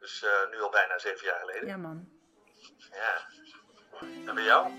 Dus 0.00 0.22
eh, 0.24 0.30
nu 0.50 0.60
al 0.62 0.70
bijna 0.70 0.98
zeven 0.98 1.24
jaar 1.26 1.40
geleden. 1.40 1.66
Ja, 1.68 1.76
man. 1.76 2.08
Ja. 2.92 3.26
En 4.26 4.34
bij 4.34 4.44
jou? 4.44 4.70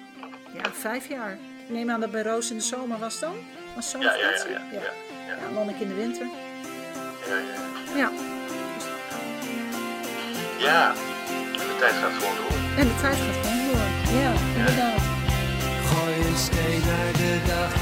Ja, 0.53 0.71
vijf 0.71 1.07
jaar. 1.07 1.31
Ik 1.33 1.69
neem 1.69 1.89
aan 1.89 1.99
dat 1.99 2.11
bij 2.11 2.21
Roos 2.23 2.49
in 2.49 2.57
de 2.57 2.63
zomer 2.63 2.99
was 2.99 3.19
dan? 3.19 3.35
Was 3.75 3.91
Ja, 3.91 3.99
ja, 3.99 4.13
ja. 4.15 4.29
ja, 4.29 4.59
ja, 4.71 4.81
ja, 4.81 4.91
Ja, 5.35 5.71
in 5.79 5.87
de 5.87 5.93
winter. 5.93 6.25
ja, 7.27 7.37
ja. 7.37 7.63
Ja, 7.95 8.11
Ja, 10.57 10.93
de 10.93 11.75
tijd 11.79 11.93
gaat 11.93 12.11
gewoon 12.13 12.35
door. 12.35 12.57
en 12.79 12.87
de 12.87 12.95
tijd 13.01 13.17
gaat 13.17 13.45
gewoon 13.45 13.65
door. 13.67 13.87
Ja, 14.21 14.31
inderdaad. 14.57 15.01
Gooi 15.89 16.15
een 16.27 16.35
steen 16.35 16.79
naar 16.85 17.11
de 17.13 17.41
dag, 17.47 17.73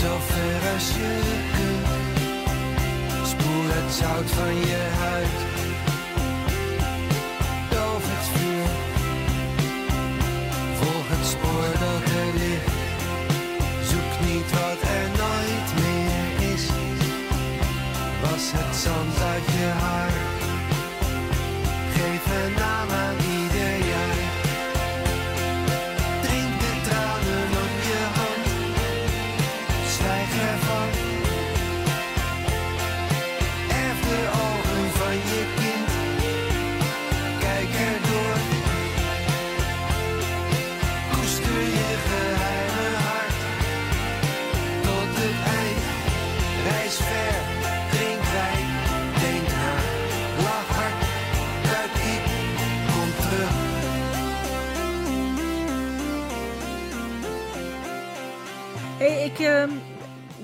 zo 0.00 0.18
ver 0.18 0.72
als 0.72 0.88
je 0.96 1.10
zout 3.92 4.30
van 4.30 4.54
je 4.54 4.82
huid, 4.98 5.38
doof 7.70 8.02
het 8.12 8.26
vuur. 8.32 8.70
Volg 10.80 11.08
het 11.08 11.26
spoor 11.26 11.72
dat 11.84 12.04
er 12.20 12.32
ligt, 12.40 12.72
zoek 13.90 14.12
niet 14.28 14.50
wat 14.50 14.80
er 14.96 15.06
nooit 15.22 15.68
meer 15.82 16.52
is. 16.54 16.66
Was 18.22 18.44
het 18.56 18.76
zand 18.76 19.21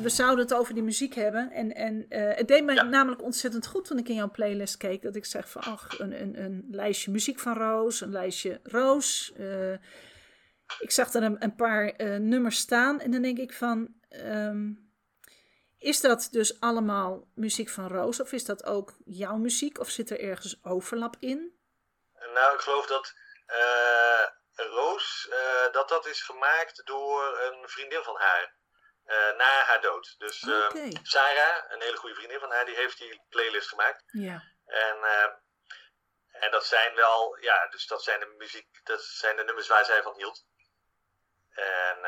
we 0.09 0.15
zouden 0.15 0.45
het 0.45 0.55
over 0.55 0.75
die 0.75 0.83
muziek 0.83 1.15
hebben. 1.15 1.51
En, 1.51 1.75
en 1.75 2.07
eh, 2.09 2.37
het 2.37 2.49
deed 2.49 2.65
mij 2.65 2.75
Ja. 2.75 2.83
namelijk 2.83 3.23
ontzettend 3.23 3.67
goed 3.67 3.85
toen 3.85 3.99
ik 3.99 4.09
in 4.09 4.15
jouw 4.15 4.31
playlist 4.31 4.77
keek. 4.77 5.03
Dat 5.03 5.17
ik 5.17 5.25
zeg 5.25 5.51
van, 5.51 5.63
ach, 5.63 5.99
een, 5.99 6.21
een, 6.23 6.43
een 6.43 6.67
lijstje 6.71 7.11
muziek 7.11 7.39
van 7.39 7.55
Roos, 7.57 8.01
een 8.01 8.11
lijstje 8.13 8.61
Roos. 8.63 9.33
eh, 9.37 9.73
ik 10.79 10.91
zag 10.91 11.13
er 11.15 11.23
een, 11.23 11.43
een 11.43 11.55
paar 11.55 11.89
eh, 11.89 12.17
nummers 12.17 12.59
staan 12.59 13.01
en 13.01 13.11
dan 13.11 13.23
denk 13.23 13.39
ik 13.39 13.53
van... 13.53 13.89
ehm, 14.09 14.73
is 15.79 16.01
dat 16.01 16.29
dus 16.31 16.61
allemaal 16.61 17.29
muziek 17.35 17.69
van 17.69 17.87
Roos 17.89 18.21
of 18.21 18.33
is 18.33 18.45
dat 18.45 18.65
ook 18.65 18.97
jouw 19.05 19.37
muziek? 19.37 19.79
Of 19.81 19.89
zit 19.91 20.11
er 20.11 20.21
ergens 20.21 20.59
overlap 20.65 21.17
in? 21.19 21.53
Nou, 22.35 22.55
ik 22.55 22.61
geloof 22.61 22.87
dat 22.87 23.15
Roos, 24.55 25.29
dat 25.73 25.89
dat 25.89 26.07
is 26.07 26.23
gemaakt 26.23 26.87
door 26.87 27.39
een 27.41 27.69
vriendin 27.69 28.03
van 28.03 28.17
haar. 28.17 28.58
Eh, 29.09 29.37
na 29.37 29.65
haar 29.65 29.81
dood. 29.81 30.15
Dus 30.19 30.43
eh. 30.43 30.91
Sarah, 31.03 31.71
een 31.71 31.81
hele 31.81 31.97
goede 31.97 32.15
vriendin 32.15 32.41
van 32.41 32.51
haar, 32.51 32.65
die 32.65 32.75
heeft 32.75 32.99
die 32.99 33.23
playlist 33.29 33.69
gemaakt. 33.69 34.05
Ja. 34.07 34.43
En, 34.67 35.05
eh, 35.05 35.31
en 36.31 36.51
dat 36.51 36.67
zijn 36.67 36.95
wel, 36.95 37.37
ja, 37.41 37.67
dus 37.67 37.87
dat 37.87 38.03
zijn 38.03 38.21
de 38.21 38.27
muziek, 38.27 38.81
dat 38.85 39.03
zijn 39.03 39.37
de 39.37 39.45
nummers 39.45 39.69
waar 39.69 39.85
zij 39.85 40.03
van 40.03 40.15
hield. 40.17 40.47
En 41.51 41.99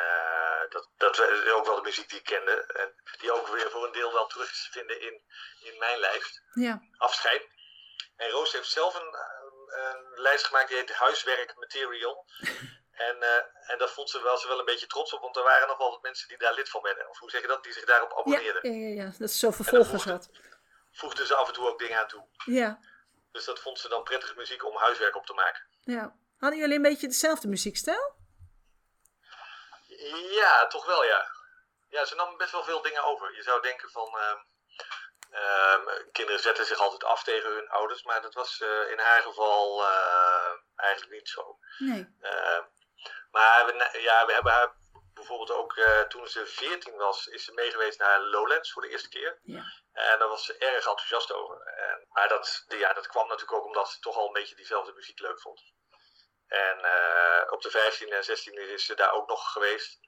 dat, 0.68 0.90
dat 0.96 1.18
is 1.18 1.50
ook 1.50 1.66
wel 1.66 1.76
de 1.76 1.82
muziek 1.82 2.08
die 2.08 2.18
ik 2.18 2.24
kende. 2.24 2.64
En 2.66 2.94
die 3.20 3.32
ook 3.32 3.46
weer 3.46 3.70
voor 3.70 3.86
een 3.86 3.92
deel 3.92 4.12
wel 4.12 4.26
terug 4.26 4.52
te 4.52 4.70
vinden 4.70 5.00
in, 5.00 5.22
in 5.60 5.78
mijn 5.78 5.98
lijst. 5.98 6.42
Ja. 6.52 6.82
Afscheid. 6.96 7.48
En 8.16 8.30
Roos 8.30 8.52
heeft 8.52 8.70
zelf 8.70 8.94
een, 8.94 9.16
een 9.68 10.12
lijst 10.14 10.46
gemaakt 10.46 10.68
die 10.68 10.76
heet 10.76 10.92
Huiswerk 10.92 11.54
Material. 11.56 12.26
En, 13.08 13.22
eh, 13.22 13.70
en 13.70 13.78
dat 13.78 13.90
vond 13.90 14.10
ze 14.10 14.22
wel, 14.22 14.36
ze 14.38 14.48
wel 14.48 14.58
een 14.58 14.64
beetje 14.64 14.86
trots 14.86 15.12
op, 15.14 15.20
want 15.20 15.36
er 15.36 15.42
waren 15.42 15.68
nog 15.68 15.78
wel 15.78 15.90
wat 15.90 16.02
mensen 16.02 16.28
die 16.28 16.38
daar 16.38 16.54
lid 16.54 16.68
van 16.68 16.82
werden. 16.82 17.08
Of 17.08 17.18
hoe 17.18 17.30
zeg 17.30 17.40
je 17.40 17.46
dat? 17.46 17.62
Die 17.64 17.72
zich 17.72 17.84
daarop 17.84 18.18
abonneerden. 18.18 18.72
ja, 18.72 18.88
ja, 18.88 19.02
ja, 19.04 19.10
dat 19.18 19.28
is 19.28 19.38
zo 19.38 19.50
vervolgens 19.50 20.04
had. 20.04 20.30
Voegden 20.92 21.26
ze 21.26 21.34
af 21.34 21.48
en 21.48 21.54
toe 21.54 21.68
ook 21.68 21.78
dingen 21.78 21.98
aan 21.98 22.08
toe. 22.08 22.26
Ja, 22.44 22.78
Dus 23.32 23.44
dat 23.44 23.58
vond 23.60 23.78
ze 23.78 23.88
dan 23.88 24.02
prettige 24.02 24.34
muziek 24.36 24.64
om 24.64 24.76
huiswerk 24.76 25.16
op 25.16 25.26
te 25.26 25.32
maken. 25.32 25.62
ja. 25.84 26.18
Hadden 26.38 26.58
jullie 26.58 26.76
een 26.76 26.82
beetje 26.82 27.06
dezelfde 27.06 27.48
muziekstijl? 27.48 28.14
Ja, 30.30 30.66
toch 30.66 30.86
wel 30.86 31.04
ja. 31.04 31.30
Ja, 31.88 32.04
ze 32.04 32.14
nam 32.14 32.36
best 32.36 32.52
wel 32.52 32.64
veel 32.64 32.82
dingen 32.82 33.04
over. 33.04 33.34
Je 33.34 33.42
zou 33.42 33.62
denken 33.62 33.90
van... 33.90 34.18
ehm, 34.18 34.38
ehm, 35.30 35.86
kinderen 36.12 36.40
zetten 36.40 36.66
zich 36.66 36.78
altijd 36.78 37.04
af 37.04 37.22
tegen 37.24 37.50
hun 37.54 37.68
ouders, 37.68 38.02
maar 38.02 38.22
dat 38.22 38.34
was 38.34 38.60
eh, 38.60 38.90
in 38.90 38.98
haar 38.98 39.22
geval 39.22 39.82
eh, 39.86 40.52
eigenlijk 40.76 41.12
niet 41.12 41.28
zo. 41.28 41.58
Nee. 41.78 42.06
Maar 43.30 43.66
we, 43.66 43.98
ja, 44.00 44.26
we 44.26 44.32
hebben 44.32 44.52
haar 44.52 44.74
bijvoorbeeld 45.14 45.50
ook 45.50 45.76
eh, 45.76 46.00
toen 46.00 46.28
ze 46.28 46.46
14 46.46 46.96
was, 46.96 47.26
is 47.26 47.44
ze 47.44 47.52
meegeweest 47.52 47.98
naar 47.98 48.20
Lowlands 48.20 48.72
voor 48.72 48.82
de 48.82 48.88
eerste 48.88 49.08
keer. 49.08 49.38
Ja. 49.42 49.62
En 49.92 50.18
daar 50.18 50.28
was 50.28 50.44
ze 50.44 50.56
erg 50.58 50.86
enthousiast 50.86 51.32
over. 51.32 51.60
En, 51.60 52.06
maar 52.08 52.28
dat, 52.28 52.64
ja, 52.68 52.92
dat 52.92 53.06
kwam 53.06 53.28
natuurlijk 53.28 53.58
ook 53.58 53.64
omdat 53.64 53.90
ze 53.90 53.98
toch 53.98 54.16
al 54.16 54.26
een 54.26 54.32
beetje 54.32 54.54
diezelfde 54.54 54.92
muziek 54.92 55.20
leuk 55.20 55.40
vond. 55.40 55.62
En 56.46 56.84
eh, 56.84 57.52
op 57.52 57.62
de 57.62 57.70
15e 57.70 58.08
en 58.08 58.38
16e 58.38 58.72
is 58.72 58.84
ze 58.84 58.94
daar 58.94 59.12
ook 59.12 59.28
nog 59.28 59.52
geweest. 59.52 59.98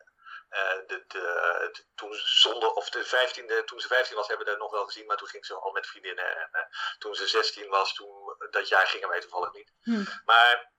Eh, 0.48 0.76
de, 0.86 1.04
de, 1.06 1.68
de- 1.72 1.86
toen 1.94 2.14
zonder, 2.14 2.70
of 2.70 2.90
de 2.90 3.04
15e, 3.06 3.64
toen 3.64 3.80
ze 3.80 3.86
15 3.86 4.16
was, 4.16 4.28
hebben 4.28 4.44
we 4.46 4.52
haar 4.52 4.60
nog 4.60 4.70
wel 4.70 4.84
gezien, 4.84 5.06
maar 5.06 5.16
toen 5.16 5.28
ging 5.28 5.46
ze 5.46 5.54
al 5.54 5.72
met 5.72 5.86
vriendinnen. 5.86 6.36
En 6.52 6.68
toen 6.98 7.14
ze 7.14 7.26
16 7.26 7.68
was, 7.68 7.94
toen, 7.94 8.36
dat 8.50 8.68
jaar 8.68 8.86
gingen 8.86 9.08
wij 9.08 9.20
toevallig 9.20 9.52
niet. 9.52 9.72
Hm. 9.82 10.04
Maar 10.24 10.72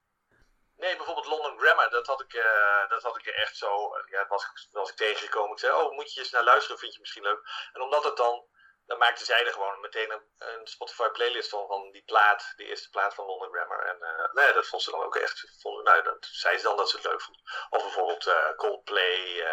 nee, 0.84 0.96
bijvoorbeeld 0.96 1.26
London 1.26 1.58
Grammar, 1.58 1.90
dat 1.90 2.06
had 2.06 2.20
ik, 2.20 2.32
eh, 2.34 2.88
dat 2.88 3.02
had 3.02 3.16
ik 3.16 3.26
echt 3.26 3.56
zo, 3.56 3.94
eh, 3.94 4.10
ja, 4.10 4.26
was, 4.26 4.68
was 4.70 4.90
ik 4.90 4.96
tegengekomen. 4.96 5.52
Ik 5.52 5.58
zei, 5.58 5.72
oh, 5.72 5.92
moet 5.92 6.14
je 6.14 6.20
eens 6.20 6.30
naar 6.30 6.44
luisteren, 6.44 6.78
vind 6.78 6.94
je 6.94 7.00
misschien 7.00 7.22
leuk. 7.22 7.40
En 7.72 7.80
omdat 7.80 8.04
het 8.04 8.16
dan, 8.16 8.46
dan 8.86 8.98
maakte 8.98 9.24
zij 9.24 9.46
er 9.46 9.52
gewoon 9.52 9.80
meteen 9.80 10.10
een, 10.10 10.22
een 10.38 10.66
Spotify 10.66 11.08
playlist 11.08 11.48
van, 11.48 11.66
van 11.66 11.90
die 11.90 12.04
plaat, 12.04 12.52
die 12.56 12.66
eerste 12.66 12.90
plaat 12.90 13.14
van 13.14 13.26
London 13.26 13.52
Grammar. 13.52 13.82
En 13.86 14.02
eh, 14.02 14.32
nee, 14.32 14.52
dat 14.52 14.66
vond 14.66 14.82
ze 14.82 14.90
dan 14.90 15.02
ook 15.02 15.16
echt, 15.16 15.56
vond, 15.60 15.84
nou, 15.84 16.02
dat 16.02 16.28
zei 16.30 16.56
ze 16.56 16.62
dan 16.62 16.76
dat 16.76 16.90
ze 16.90 16.96
het 16.96 17.06
leuk 17.06 17.20
vond. 17.20 17.38
Of 17.70 17.82
bijvoorbeeld 17.82 18.32
Coldplay, 18.56 19.46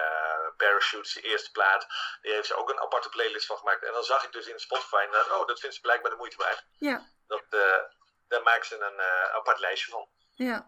Parachutes, 0.58 1.14
de 1.14 1.22
eerste 1.22 1.52
plaat, 1.52 1.88
die 2.22 2.32
heeft 2.32 2.48
ze 2.48 2.56
ook 2.56 2.70
een 2.70 2.80
aparte 2.80 3.10
playlist 3.10 3.46
van 3.46 3.58
gemaakt. 3.58 3.84
En 3.84 3.94
dan 3.94 4.04
zag 4.04 4.24
ik 4.24 4.32
dus 4.32 4.48
in 4.48 4.60
Spotify, 4.60 5.08
oh, 5.12 5.48
dat 5.48 5.60
vindt 5.60 5.76
ze 5.76 5.82
blijkbaar 5.82 6.12
de 6.12 6.18
moeite 6.18 6.38
waard. 6.38 6.66
Ja, 6.80 7.08
Dat, 7.28 7.44
daar 8.28 8.44
maakt 8.44 8.66
ze 8.66 8.80
een 8.80 9.02
apart 9.36 9.60
lijstje 9.60 9.92
van. 9.92 10.10
ja. 10.36 10.68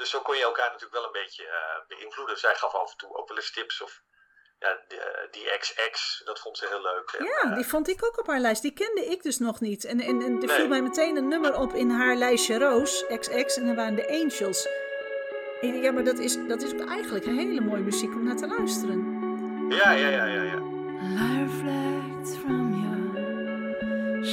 Dus 0.00 0.10
zo 0.10 0.20
kon 0.20 0.36
je 0.36 0.42
elkaar 0.42 0.66
natuurlijk 0.72 0.92
wel 1.00 1.04
een 1.04 1.20
beetje 1.22 1.44
eh, 1.46 1.96
beïnvloeden. 1.96 2.38
Zij 2.38 2.54
gaf 2.54 2.74
af 2.74 2.90
en 2.90 2.96
toe 2.96 3.16
ook 3.16 3.28
wel 3.28 3.36
eens 3.36 3.52
tips. 3.52 3.82
Of 3.82 4.02
ja, 4.58 4.78
die, 4.88 4.98
die 5.30 5.58
XX, 5.58 6.22
dat 6.24 6.40
vond 6.40 6.58
ze 6.58 6.66
heel 6.68 6.82
leuk. 6.82 7.10
En, 7.18 7.24
Ja, 7.24 7.40
eh, 7.50 7.54
die 7.54 7.66
vond 7.66 7.88
ik 7.88 8.04
ook 8.04 8.18
op 8.18 8.26
haar 8.26 8.38
lijst. 8.40 8.62
Die 8.62 8.72
kende 8.72 9.04
ik 9.06 9.22
dus 9.22 9.38
nog 9.38 9.60
niet. 9.60 9.84
En, 9.84 10.00
en, 10.00 10.22
en 10.22 10.40
er 10.40 10.46
Nee. 10.46 10.56
viel 10.56 10.68
mij 10.68 10.82
meteen 10.82 11.16
een 11.16 11.28
nummer 11.28 11.54
op 11.58 11.72
in 11.72 11.90
haar 11.90 12.14
lijstje 12.16 12.58
Roos, 12.58 13.04
XX, 13.18 13.56
en 13.56 13.66
dan 13.66 13.76
waren 13.76 13.94
de 13.94 14.08
Angels. 14.08 14.68
En 15.60 15.80
ja, 15.82 15.92
maar 15.92 16.04
dat 16.04 16.18
is, 16.18 16.46
dat 16.48 16.62
is 16.62 16.72
ook 16.72 16.88
eigenlijk 16.88 17.26
een 17.26 17.38
hele 17.38 17.60
mooie 17.60 17.82
muziek 17.82 18.10
om 18.14 18.24
naar 18.24 18.36
te 18.36 18.46
luisteren. 18.46 18.98
ja, 19.70 19.90
ja, 19.90 20.08
ja, 20.08 20.24
ja, 20.24 20.42
ja. 20.42 20.58
From 22.42 22.72
your 22.82 24.24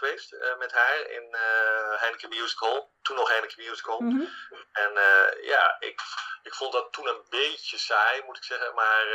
geweest 0.00 0.32
eh, 0.32 0.58
met 0.58 0.72
haar 0.72 1.00
in 1.00 1.26
eh, 1.30 2.00
Heineken 2.00 2.28
Music 2.28 2.58
Hall. 2.58 2.88
Toen 3.02 3.16
nog 3.16 3.28
Heineken 3.28 3.64
Music 3.64 3.86
Hall. 3.86 4.00
Mhm. 4.00 4.24
En 4.72 4.96
eh, 4.96 5.44
ja, 5.52 5.76
ik, 5.80 6.00
ik 6.42 6.54
vond 6.54 6.72
dat 6.72 6.92
toen 6.92 7.08
een 7.08 7.24
beetje 7.30 7.78
saai, 7.78 8.22
moet 8.26 8.36
ik 8.36 8.44
zeggen. 8.44 8.74
Maar, 8.74 9.06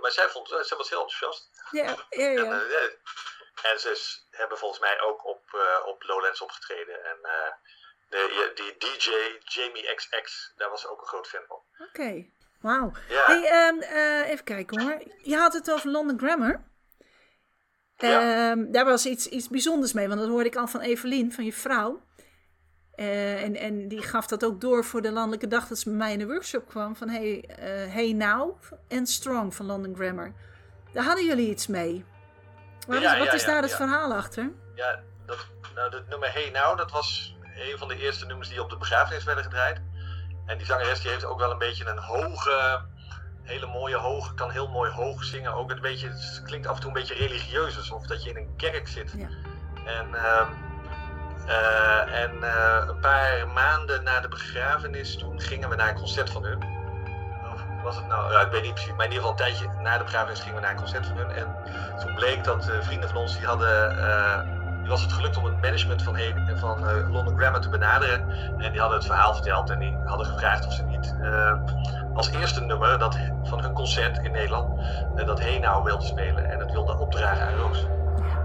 maar 0.00 0.10
zij, 0.10 0.28
vond, 0.28 0.48
zij 0.48 0.76
was 0.76 0.90
heel 0.90 1.02
enthousiast. 1.02 1.50
Ja, 1.70 1.84
ja, 1.84 1.96
En, 2.08 2.32
ja. 2.32 2.54
ja. 2.54 2.88
en 3.70 3.80
ze 3.80 4.18
hebben 4.30 4.58
volgens 4.58 4.80
mij 4.80 5.00
ook 5.00 5.26
op, 5.26 5.42
op 5.84 6.02
Lowlands 6.02 6.40
opgetreden. 6.40 7.04
En 7.04 7.18
de, 8.08 8.52
die 8.54 8.76
DJ 8.78 9.10
Jamie 9.44 9.94
XX, 9.94 10.52
daar 10.56 10.70
was 10.70 10.80
ze 10.80 10.90
ook 10.90 11.00
een 11.00 11.06
groot 11.06 11.28
fan 11.28 11.44
van. 11.48 11.60
Oké, 11.86 12.26
wauw. 12.60 12.92
Ja. 13.08 13.24
Hey, 13.24 13.44
ehm, 13.44 13.80
eh, 13.80 14.30
even 14.30 14.44
kijken 14.44 14.80
hoor. 14.80 15.02
Je 15.22 15.36
had 15.36 15.52
het 15.52 15.70
over 15.70 15.90
London 15.90 16.18
Grammar. 16.18 16.64
Ja. 17.98 18.50
Ehm, 18.50 18.72
daar 18.72 18.84
was 18.84 19.06
iets, 19.06 19.26
iets 19.26 19.48
bijzonders 19.48 19.92
mee, 19.92 20.08
want 20.08 20.20
dat 20.20 20.28
hoorde 20.28 20.48
ik 20.48 20.56
al 20.56 20.66
van 20.66 20.80
Evelien, 20.80 21.32
van 21.32 21.44
je 21.44 21.52
vrouw. 21.52 22.00
Eh, 22.94 23.42
en, 23.42 23.56
en 23.56 23.88
die 23.88 24.02
gaf 24.02 24.26
dat 24.26 24.44
ook 24.44 24.60
door 24.60 24.84
voor 24.84 25.02
de 25.02 25.12
landelijke 25.12 25.46
dag 25.46 25.66
dat 25.66 25.78
ze 25.78 25.88
bij 25.88 25.98
mij 25.98 26.12
in 26.12 26.18
de 26.18 26.26
workshop 26.26 26.68
kwam. 26.68 26.96
Van 26.96 27.08
hey, 27.08 27.44
eh, 27.44 27.94
hey 27.94 28.12
Now 28.12 28.62
en 28.88 29.06
Strong 29.06 29.54
van 29.54 29.66
London 29.66 29.94
Grammar. 29.94 30.32
Daar 30.92 31.04
hadden 31.04 31.24
jullie 31.24 31.50
iets 31.50 31.66
mee. 31.66 32.04
Wat 32.86 33.00
Ja, 33.00 33.12
is, 33.12 33.18
wat 33.18 33.26
ja, 33.26 33.32
is 33.32 33.44
daar 33.44 33.62
het 33.62 33.74
verhaal 33.74 34.14
achter? 34.14 34.50
Ja, 34.74 35.00
dat, 35.26 35.46
nou, 35.74 35.96
het 35.96 36.08
nummer 36.08 36.32
Hey 36.32 36.50
Nou, 36.50 36.76
dat 36.76 36.90
was 36.90 37.36
een 37.56 37.78
van 37.78 37.88
de 37.88 37.98
eerste 37.98 38.26
nummers 38.26 38.48
die 38.48 38.62
op 38.62 38.70
de 38.70 38.76
begrafenis 38.76 39.24
werden 39.24 39.44
gedraaid. 39.44 39.80
En 40.46 40.56
die 40.56 40.66
zangeres 40.66 41.00
die 41.00 41.10
heeft 41.10 41.24
ook 41.24 41.38
wel 41.38 41.50
een 41.50 41.58
beetje 41.58 41.86
een 41.86 41.98
hoge, 41.98 42.80
hele 43.48 43.66
mooie 43.66 43.96
hoge, 43.96 44.34
kan 44.34 44.50
heel 44.50 44.68
mooi 44.68 44.90
hoog 44.90 45.24
zingen. 45.24 45.54
Ook 45.54 45.70
een 45.70 45.80
beetje, 45.80 46.08
het 46.08 46.42
klinkt 46.44 46.66
af 46.66 46.74
en 46.74 46.80
toe 46.80 46.90
een 46.90 46.96
beetje 46.96 47.14
religieus, 47.14 47.76
alsof 47.76 48.06
dat 48.06 48.24
je 48.24 48.30
in 48.30 48.36
een 48.36 48.56
kerk 48.56 48.88
zit. 48.88 49.14
Ja. 49.16 49.28
En, 49.84 50.14
ehm, 50.14 50.48
eh, 51.46 52.22
en 52.22 52.42
eh, 52.42 52.88
een 52.88 52.98
paar 53.00 53.48
maanden 53.54 54.02
na 54.02 54.20
de 54.20 54.28
begrafenis, 54.28 55.16
toen 55.16 55.40
gingen 55.40 55.68
we 55.68 55.76
naar 55.76 55.88
een 55.88 55.94
concert 55.94 56.30
van 56.30 56.44
hun. 56.44 56.62
Of 57.52 57.62
was 57.82 57.96
het 57.96 58.06
nou, 58.06 58.32
ja, 58.32 58.40
ik 58.40 58.50
weet 58.50 58.62
niet 58.62 58.74
precies, 58.74 58.92
maar 58.92 59.06
in 59.06 59.12
ieder 59.12 59.26
geval 59.26 59.46
een 59.46 59.52
tijdje 59.52 59.80
na 59.82 59.98
de 59.98 60.04
begrafenis 60.04 60.40
gingen 60.40 60.54
we 60.54 60.60
naar 60.60 60.70
een 60.70 60.76
concert 60.76 61.06
van 61.06 61.16
hun. 61.16 61.30
En 61.30 61.56
toen 62.00 62.14
bleek 62.14 62.44
dat 62.44 62.68
eh, 62.68 62.80
vrienden 62.80 63.08
van 63.08 63.18
ons, 63.18 63.36
die 63.36 63.46
hadden, 63.46 63.96
die 64.80 64.88
was 64.88 65.02
het 65.02 65.12
gelukt 65.12 65.36
om 65.36 65.44
het 65.44 65.60
management 65.60 66.02
van, 66.02 66.18
van 66.58 67.10
London 67.10 67.38
Grammar 67.38 67.60
te 67.60 67.68
benaderen. 67.68 68.30
En 68.58 68.72
die 68.72 68.80
hadden 68.80 68.98
het 68.98 69.06
verhaal 69.06 69.34
verteld 69.34 69.70
en 69.70 69.78
die 69.78 69.96
hadden 70.04 70.26
gevraagd 70.26 70.66
of 70.66 70.72
ze 70.72 70.82
niet 70.82 71.14
als 72.18 72.30
eerste 72.30 72.60
nummer 72.60 72.98
dat, 72.98 73.16
van 73.42 73.60
hun 73.60 73.72
concert 73.72 74.18
in 74.18 74.32
Nederland, 74.32 74.80
eh, 75.16 75.26
dat 75.26 75.40
Hey 75.40 75.58
Nou 75.58 75.84
wilde 75.84 76.04
spelen. 76.04 76.50
En 76.50 76.58
het 76.58 76.72
wilde 76.72 76.98
opdragen 76.98 77.46
aan 77.46 77.54
Roos. 77.54 77.86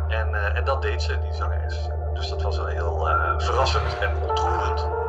En, 0.08 0.36
eh, 0.36 0.58
en 0.58 0.66
dat 0.66 0.82
deed 0.82 1.02
ze, 1.02 1.20
die 1.20 1.34
zangeres. 1.34 1.90
Dus 2.14 2.30
dat 2.30 2.42
was 2.42 2.58
wel 2.58 2.66
heel 2.66 3.10
eh, 3.10 3.34
verrassend 3.38 4.00
en 4.00 4.16
ontroerend. 4.30 5.03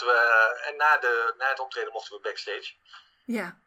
Mochten 0.00 0.06
we, 0.06 0.20
eh, 0.60 0.68
en 0.68 0.76
na, 0.76 0.98
de, 0.98 1.34
na 1.38 1.48
het 1.48 1.58
optreden 1.60 1.92
mochten 1.92 2.14
we 2.16 2.20
backstage. 2.22 2.72
Ja, 3.24 3.58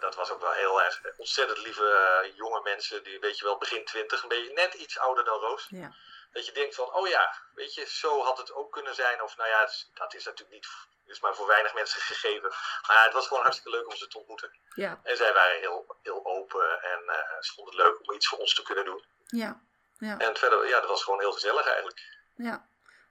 Dat 0.00 0.14
was 0.14 0.30
ook 0.30 0.40
wel 0.40 0.52
heel 0.52 0.82
erg 0.82 1.00
ontzettend 1.16 1.58
lieve 1.58 1.86
eh, 2.24 2.36
jonge 2.36 2.60
mensen, 2.62 3.02
die 3.04 3.18
weet 3.20 3.38
je 3.38 3.44
wel 3.44 3.58
begin 3.58 3.84
twintig, 3.84 4.22
een 4.22 4.28
beetje 4.28 4.52
net 4.52 4.74
iets 4.74 4.98
ouder 4.98 5.24
dan 5.24 5.38
Roos. 5.40 5.66
ja. 5.70 5.94
Dat 6.32 6.46
je 6.46 6.52
denkt 6.52 6.74
van, 6.74 6.92
oh 6.94 7.08
ja, 7.08 7.34
weet 7.54 7.74
je, 7.74 7.86
zo 7.86 8.22
had 8.22 8.38
het 8.38 8.52
ook 8.52 8.72
kunnen 8.72 8.94
zijn. 8.94 9.22
Of 9.22 9.36
nou 9.36 9.48
ja, 9.48 9.64
is- 9.64 9.90
dat 9.94 10.14
is 10.14 10.24
natuurlijk 10.24 10.52
niet, 10.54 10.66
is 11.06 11.20
maar 11.20 11.34
voor 11.34 11.46
weinig 11.46 11.74
mensen 11.74 12.00
gegeven. 12.10 12.48
Maar 12.86 13.04
het 13.04 13.12
was 13.12 13.26
gewoon 13.26 13.42
hartstikke 13.42 13.76
leuk 13.78 13.86
om 13.88 13.96
ze 13.96 14.08
te 14.08 14.18
ontmoeten. 14.18 14.50
Ja, 14.74 15.00
En 15.02 15.16
zij 15.16 15.32
waren 15.32 15.58
heel, 15.58 15.96
heel 16.02 16.26
open 16.26 16.82
en 16.82 17.02
eh, 17.08 17.40
ze 17.40 17.52
vonden 17.54 17.74
het 17.74 17.82
leuk 17.84 18.00
om 18.08 18.14
iets 18.14 18.28
voor 18.28 18.38
ons 18.38 18.54
te 18.54 18.62
kunnen 18.62 18.84
doen. 18.84 19.04
ja, 19.26 19.60
ja, 19.98 20.18
En 20.18 20.36
verder, 20.36 20.68
ja, 20.68 20.80
dat 20.80 20.88
was 20.88 21.02
gewoon 21.04 21.20
heel 21.20 21.32
gezellig 21.32 21.66
eigenlijk. 21.66 22.00
ja. 22.34 22.66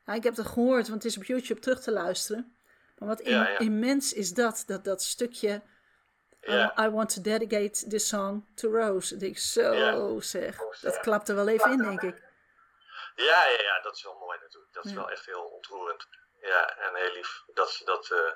Nou, 0.05 0.19
ik 0.19 0.25
heb 0.25 0.35
het 0.35 0.47
gehoord, 0.47 0.87
want 0.87 1.03
het 1.03 1.11
is 1.11 1.17
op 1.17 1.23
YouTube 1.23 1.59
terug 1.59 1.79
te 1.81 1.91
luisteren. 1.91 2.56
Maar 2.97 3.07
wat 3.07 3.25
Ja, 3.25 3.49
ja. 3.49 3.57
immens 3.57 4.13
is 4.13 4.33
dat, 4.33 4.63
dat, 4.67 4.83
dat 4.85 5.01
stukje... 5.01 5.61
Ja. 6.41 6.73
I, 6.85 6.89
want 6.89 7.13
to 7.13 7.21
dedicate 7.21 7.87
this 7.87 8.07
song 8.07 8.45
to 8.55 8.69
Rose. 8.71 9.13
Ik 9.13 9.19
denk, 9.19 9.37
zo 9.37 10.19
zeg. 10.19 10.61
Oh, 10.61 10.73
Dat 10.81 10.99
klapt 10.99 11.29
er 11.29 11.35
wel 11.35 11.47
even 11.47 11.71
in, 11.71 11.77
denk 11.81 12.01
ik. 12.01 12.23
Ja, 13.15 13.45
ja, 13.47 13.61
ja, 13.61 13.81
dat 13.81 13.95
is 13.95 14.03
wel 14.03 14.17
mooi 14.17 14.39
natuurlijk. 14.41 14.73
Dat 14.73 14.85
is 14.85 14.91
Ja. 14.91 14.97
wel 14.97 15.11
echt 15.11 15.25
heel 15.25 15.43
ontroerend. 15.43 16.07
Ja, 16.41 16.77
en 16.77 16.95
heel 16.95 17.11
lief 17.11 17.43
dat 17.53 17.71
ze 17.71 17.85
dat 17.85 18.11
eh, 18.11 18.31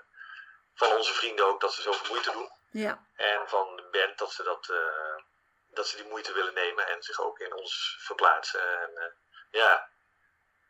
van 0.73 0.91
onze 0.97 1.13
vrienden 1.13 1.45
ook, 1.45 1.61
dat 1.61 1.73
ze 1.73 1.81
zoveel 1.81 2.07
moeite 2.13 2.31
doen. 2.31 2.49
Ja, 2.71 3.05
En 3.15 3.47
van 3.49 3.75
de 3.75 3.87
band 3.91 4.17
dat 4.17 4.31
ze, 4.31 4.43
dat, 4.43 4.69
eh, 4.69 5.23
dat 5.69 5.87
ze 5.87 5.95
die 5.95 6.07
moeite 6.07 6.33
willen 6.33 6.53
nemen 6.53 6.87
en 6.87 7.03
zich 7.03 7.19
ook 7.21 7.39
in 7.39 7.53
ons 7.55 7.97
verplaatsen. 7.99 8.81
En, 8.81 8.97
eh, 8.97 9.11
ja, 9.51 9.87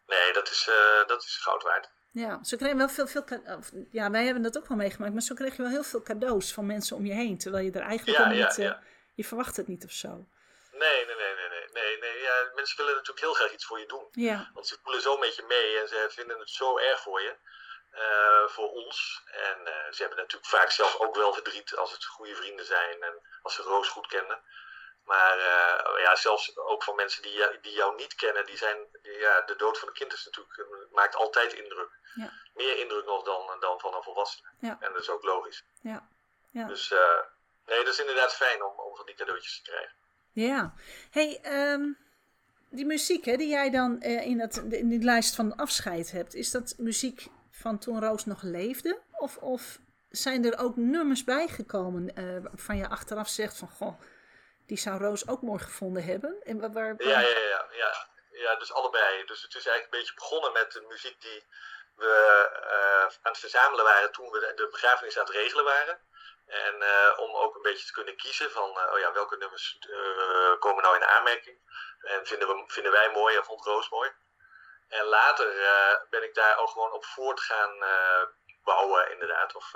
nee, 0.06 0.34
dat 0.34 0.50
is, 0.50 0.70
dat 1.08 1.24
is 1.24 1.38
goud 1.38 1.64
waard. 1.64 1.90
Ja. 2.12 2.44
Zo 2.44 2.58
kregen 2.58 2.78
wel 2.78 2.90
veel, 2.90 3.08
veel 3.08 3.24
Ja, 3.92 4.12
wij 4.12 4.26
hebben 4.26 4.44
dat 4.44 4.58
ook 4.58 4.68
wel 4.68 4.78
meegemaakt. 4.78 5.14
Maar 5.14 5.22
zo 5.22 5.36
kreeg 5.36 5.56
je 5.56 5.62
wel 5.62 5.72
heel 5.72 5.84
veel 5.84 6.02
cadeaus 6.04 6.54
van 6.54 6.66
mensen 6.66 6.96
om 6.96 7.06
je 7.06 7.14
heen. 7.14 7.38
Terwijl 7.38 7.66
je 7.66 7.72
er 7.72 7.82
eigenlijk 7.82 8.18
Ja, 8.20 8.28
niet... 8.30 8.58
eh, 8.58 8.64
ja. 8.66 8.82
Je 9.16 9.26
verwacht 9.26 9.58
het 9.58 9.68
niet 9.68 9.84
of 9.86 9.92
zo. 9.92 10.08
Nee, 10.72 11.06
nee, 11.06 11.16
nee, 11.16 11.36
nee, 11.36 11.50
nee. 11.50 11.68
nee, 11.74 11.98
nee 12.00 12.22
ja, 12.22 12.34
mensen 12.56 12.78
willen 12.78 12.94
natuurlijk 12.94 13.26
heel 13.26 13.34
graag 13.34 13.54
iets 13.54 13.66
voor 13.66 13.80
je 13.80 13.86
doen. 13.88 14.08
Ja, 14.12 14.50
Want 14.54 14.68
ze 14.68 14.78
voelen 14.84 15.02
zo 15.02 15.18
met 15.18 15.36
je 15.36 15.44
mee 15.48 15.80
en 15.80 15.88
ze 15.88 16.08
vinden 16.12 16.40
het 16.40 16.50
zo 16.50 16.78
erg 16.78 17.02
voor 17.02 17.22
je. 17.22 17.36
eh, 17.92 18.48
voor 18.48 18.70
ons. 18.72 19.22
En 19.32 19.68
eh, 19.68 19.92
ze 19.92 20.02
hebben 20.02 20.18
natuurlijk 20.18 20.50
vaak 20.52 20.72
zelf 20.72 20.96
ook 21.00 21.16
wel 21.16 21.34
verdriet 21.34 21.76
als 21.76 21.92
het 21.92 22.06
goede 22.06 22.36
vrienden 22.36 22.66
zijn 22.66 23.02
en 23.04 23.14
als 23.42 23.56
ze 23.56 23.62
Roos 23.62 23.88
goed 23.90 24.08
kennen. 24.08 24.40
Maar 25.04 25.38
eh, 25.38 26.02
ja, 26.04 26.16
zelfs 26.16 26.58
ook 26.58 26.84
van 26.84 26.96
mensen 26.96 27.22
die, 27.22 27.32
jou- 27.34 27.58
die 27.62 27.74
jou 27.74 27.96
niet 27.96 28.16
kennen, 28.16 28.46
die 28.46 28.58
zijn, 28.58 28.78
die- 29.02 29.18
ja, 29.18 29.42
de 29.42 29.56
dood 29.56 29.80
van 29.80 29.88
een 29.88 29.94
kind 29.94 30.14
is 30.14 30.26
natuurlijk, 30.26 30.58
eh, 30.58 30.66
maakt 30.94 31.16
altijd 31.16 31.54
indruk. 31.54 31.90
Ja. 32.16 32.32
Meer 32.54 32.78
indruk 32.78 33.06
nog 33.06 33.24
dan, 33.24 33.58
dan 33.60 33.80
van 33.80 33.94
een 33.96 34.04
volwassene. 34.04 34.48
Ja. 34.60 34.78
En 34.80 34.92
dat 34.94 35.02
is 35.02 35.10
ook 35.10 35.24
logisch. 35.24 35.64
ja, 35.82 36.08
ja. 36.52 36.68
Dus 36.68 36.92
eh, 36.92 37.20
nee, 37.66 37.84
dat 37.84 37.94
is 37.94 38.00
inderdaad 38.00 38.34
fijn 38.36 38.64
om, 38.64 38.80
om 38.80 38.96
van 38.96 39.06
die 39.06 39.16
cadeautjes 39.16 39.56
te 39.62 39.70
krijgen. 39.72 39.94
Ja. 40.34 40.74
hey, 41.12 41.40
ehm, 41.42 41.84
die 42.70 42.86
muziek 42.86 43.26
hè, 43.26 43.36
die 43.38 43.50
jij 43.50 43.70
dan 43.70 44.02
eh, 44.02 44.26
in, 44.26 44.40
het, 44.40 44.58
in 44.58 44.90
die 44.90 45.04
lijst 45.04 45.36
van 45.36 45.56
afscheid 45.56 46.12
hebt, 46.12 46.34
is 46.34 46.52
dat 46.52 46.74
muziek 46.78 47.28
van 47.52 47.78
toen 47.80 48.00
Roos 48.00 48.26
nog 48.26 48.42
leefde? 48.42 49.00
Of, 49.12 49.38
of 49.38 49.80
zijn 50.10 50.46
er 50.46 50.60
ook 50.60 50.76
nummers 50.76 51.24
bijgekomen 51.24 52.16
eh, 52.16 52.24
waarvan 52.42 52.78
je 52.78 52.88
achteraf 52.90 53.30
zegt 53.30 53.58
van, 53.58 53.70
goh, 53.70 54.02
die 54.72 54.80
zou 54.80 54.98
Roos 55.00 55.28
ook 55.28 55.42
mooi 55.42 55.60
gevonden 55.60 56.04
hebben? 56.04 56.42
En 56.44 56.60
waar, 56.60 56.72
waar, 56.72 56.96
Ja, 56.98 57.20
ja, 57.20 57.38
ja, 57.38 57.68
ja, 57.72 58.08
ja, 58.32 58.56
dus 58.56 58.74
allebei. 58.74 59.26
Dus 59.26 59.42
het 59.42 59.56
is 59.56 59.66
eigenlijk 59.66 59.94
een 59.94 60.00
beetje 60.00 60.14
begonnen 60.14 60.52
met 60.52 60.72
de 60.72 60.82
muziek 60.82 61.22
die 61.22 61.44
we 61.96 62.14
eh, 62.76 63.04
aan 63.04 63.32
het 63.32 63.38
verzamelen 63.38 63.86
waren 63.86 64.12
toen 64.12 64.30
we 64.32 64.40
de, 64.40 64.54
de 64.54 64.68
begrafenis 64.68 65.18
aan 65.18 65.26
het 65.26 65.34
regelen 65.34 65.64
waren. 65.64 66.00
En 66.46 66.82
eh, 66.82 67.20
om 67.20 67.36
ook 67.36 67.56
een 67.56 67.62
beetje 67.62 67.86
te 67.86 67.94
kunnen 67.94 68.18
kiezen 68.18 68.52
van, 68.52 68.80
eh, 68.80 68.94
oh 68.94 69.00
ja, 69.00 69.12
welke 69.14 69.38
nummers 69.38 69.80
komen 70.60 70.84
nou 70.84 70.96
in 70.96 71.06
aanmerking. 71.06 71.58
En 72.02 72.26
vinden, 72.26 72.48
we, 72.48 72.64
vinden 72.68 72.92
wij 72.92 73.12
mooi 73.12 73.36
en 73.36 73.46
vond 73.46 73.66
Roos 73.66 73.90
mooi. 73.90 74.12
En 74.88 75.06
later 75.06 75.48
ben 76.10 76.24
ik 76.24 76.36
daar 76.36 76.58
ook 76.58 76.70
gewoon 76.70 76.92
op 76.92 77.06
voort 77.06 77.40
gaan 77.40 77.84
bouwen, 78.64 79.12
inderdaad. 79.12 79.56
Of, 79.56 79.72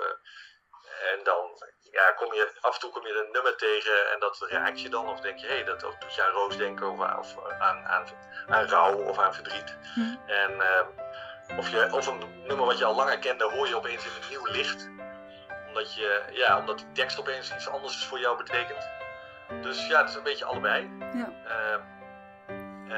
en 1.12 1.24
dan 1.24 1.62
ja, 1.90 2.12
kom 2.12 2.32
je, 2.32 2.50
af 2.60 2.74
en 2.74 2.80
toe 2.80 2.90
kom 2.90 3.06
je 3.06 3.24
een 3.24 3.32
nummer 3.32 3.56
tegen 3.56 4.12
en 4.12 4.20
dat 4.20 4.46
raakt 4.48 4.80
je 4.80 4.88
dan. 4.88 5.08
Of 5.08 5.20
denk 5.20 5.38
je, 5.38 5.46
hé, 5.46 5.54
hey, 5.54 5.64
dat 5.64 5.80
doet 5.80 6.14
je 6.14 6.22
aan 6.22 6.32
roos 6.32 6.56
denken 6.56 6.90
of, 6.90 7.00
aan- 7.00 7.18
of 7.18 7.34
aan, 7.58 7.86
aan, 7.86 8.06
aan 8.48 8.68
rouw 8.68 8.94
of 8.94 9.18
aan 9.18 9.34
verdriet. 9.34 9.76
Hm. 9.94 10.00
En 10.26 10.60
eh, 10.60 11.58
of, 11.58 11.70
je, 11.70 11.88
of 11.92 12.06
een 12.06 12.44
nummer 12.46 12.66
wat 12.66 12.78
je 12.78 12.84
al 12.84 12.94
langer 12.94 13.18
kende, 13.18 13.44
hoor 13.44 13.68
je 13.68 13.76
opeens 13.76 14.04
in 14.04 14.10
een 14.10 14.28
nieuw 14.28 14.46
licht. 14.46 14.88
Omdat, 15.68 15.94
je, 15.94 16.22
ja, 16.32 16.58
omdat 16.58 16.78
die 16.78 16.92
tekst 16.92 17.18
opeens 17.18 17.54
iets 17.54 17.68
anders 17.68 18.04
voor 18.04 18.18
jou 18.18 18.36
betekent. 18.36 18.88
Dus 19.62 19.86
ja, 19.86 20.00
het 20.00 20.08
is 20.08 20.14
een 20.14 20.22
beetje 20.22 20.44
allebei. 20.44 20.90
Ja. 20.98 21.32
Eh, 21.44 21.80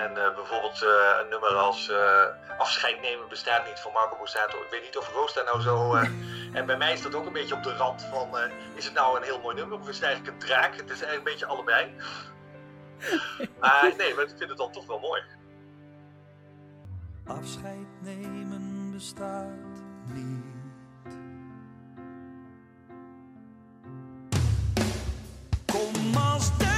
en 0.02 0.16
eh, 0.16 0.34
bijvoorbeeld 0.34 0.82
eh, 0.82 1.18
een 1.20 1.28
nummer 1.28 1.54
als 1.54 1.92
Afscheid 2.58 3.00
nemen 3.00 3.28
bestaat 3.28 3.66
niet 3.66 3.78
van 3.78 3.92
Marco 3.92 4.16
Borsato. 4.16 4.58
Ik 4.58 4.70
weet 4.70 4.82
niet 4.82 4.96
of 4.96 5.12
Roos 5.12 5.34
daar 5.34 5.44
nou 5.44 5.60
zo... 5.60 5.94
en 6.52 6.66
bij 6.66 6.76
mij 6.76 6.92
is 6.92 7.02
dat 7.02 7.14
ook 7.14 7.26
een 7.26 7.32
beetje 7.32 7.54
op 7.54 7.62
de 7.62 7.76
rand 7.76 8.02
van... 8.02 8.38
eh, 8.38 8.50
is 8.74 8.84
het 8.84 8.94
nou 8.94 9.16
een 9.16 9.22
heel 9.22 9.40
mooi 9.40 9.56
nummer 9.56 9.78
of 9.78 9.88
is 9.88 9.94
het 9.94 10.04
eigenlijk 10.04 10.34
een 10.34 10.48
draak? 10.48 10.76
Het 10.76 10.90
is 10.90 11.02
eigenlijk 11.02 11.16
een 11.16 11.24
beetje 11.24 11.46
allebei. 11.46 11.90
Maar 13.60 13.94
nee, 13.98 14.14
maar 14.14 14.24
ik 14.24 14.34
vind 14.36 14.48
het 14.48 14.58
dan 14.58 14.72
toch 14.72 14.86
wel 14.86 14.98
mooi. 14.98 15.22
Afscheid 17.26 17.86
nemen 18.02 18.90
bestaat 18.92 19.48
niet. 20.14 20.44
Kom 25.66 26.16
als 26.16 26.58
de 26.58 26.77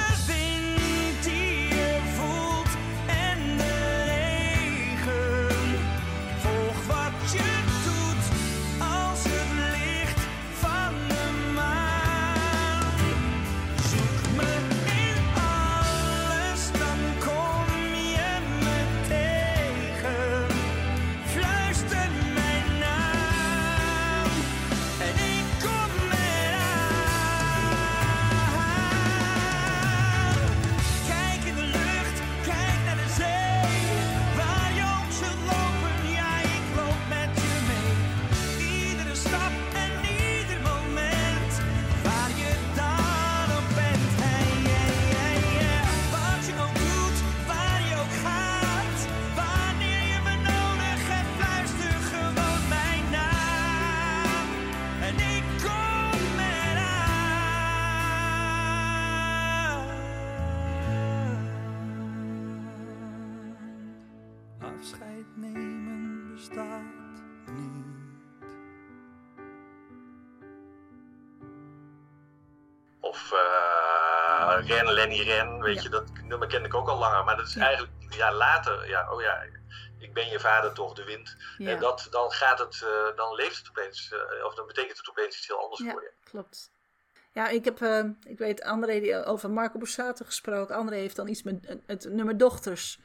Of 73.11 73.33
eh, 73.33 74.59
Ren, 74.67 74.93
Lenny 74.93 75.21
Ren, 75.23 75.61
weet 75.63 75.75
Ja. 75.77 75.83
je, 75.83 75.89
dat 75.89 76.05
nummer 76.25 76.49
kende 76.49 76.69
ik 76.69 76.75
ook 76.75 76.89
al 76.89 76.99
langer. 76.99 77.25
Maar 77.25 77.37
dat 77.37 77.47
is 77.47 77.55
Ja. 77.55 77.61
eigenlijk, 77.63 77.93
ja, 78.15 78.33
later, 78.33 78.89
ja, 78.89 79.13
oh 79.13 79.21
ja, 79.21 79.43
ik 79.99 80.13
ben 80.15 80.29
je 80.29 80.41
vader 80.41 80.73
toch, 80.73 80.95
de 80.95 81.05
wind. 81.05 81.37
Ja. 81.59 81.71
En 81.71 81.79
dat, 81.81 82.07
dan 82.11 82.31
gaat 82.31 82.59
het, 82.59 82.83
eh, 82.83 83.17
dan 83.17 83.35
leeft 83.35 83.57
het 83.57 83.69
opeens, 83.69 84.13
eh, 84.13 84.45
of 84.45 84.55
dan 84.55 84.67
betekent 84.67 84.99
het 84.99 85.09
opeens 85.09 85.37
iets 85.37 85.47
heel 85.47 85.63
anders 85.63 85.83
voor 85.91 86.03
je. 86.03 86.13
klopt. 86.25 86.71
Ja, 87.33 87.49
ik 87.49 87.65
heb, 87.65 87.81
eh, 87.83 88.05
ik 88.25 88.39
weet, 88.39 88.63
André 88.63 89.01
die 89.01 89.25
over 89.25 89.51
Marco 89.51 89.79
Borsato 89.79 90.25
gesproken. 90.25 90.75
André 90.75 90.97
heeft 90.97 91.17
dan 91.17 91.29
iets 91.29 91.43
met 91.43 91.77
het, 91.87 92.05
nummer 92.11 92.37
Dochters. 92.37 93.01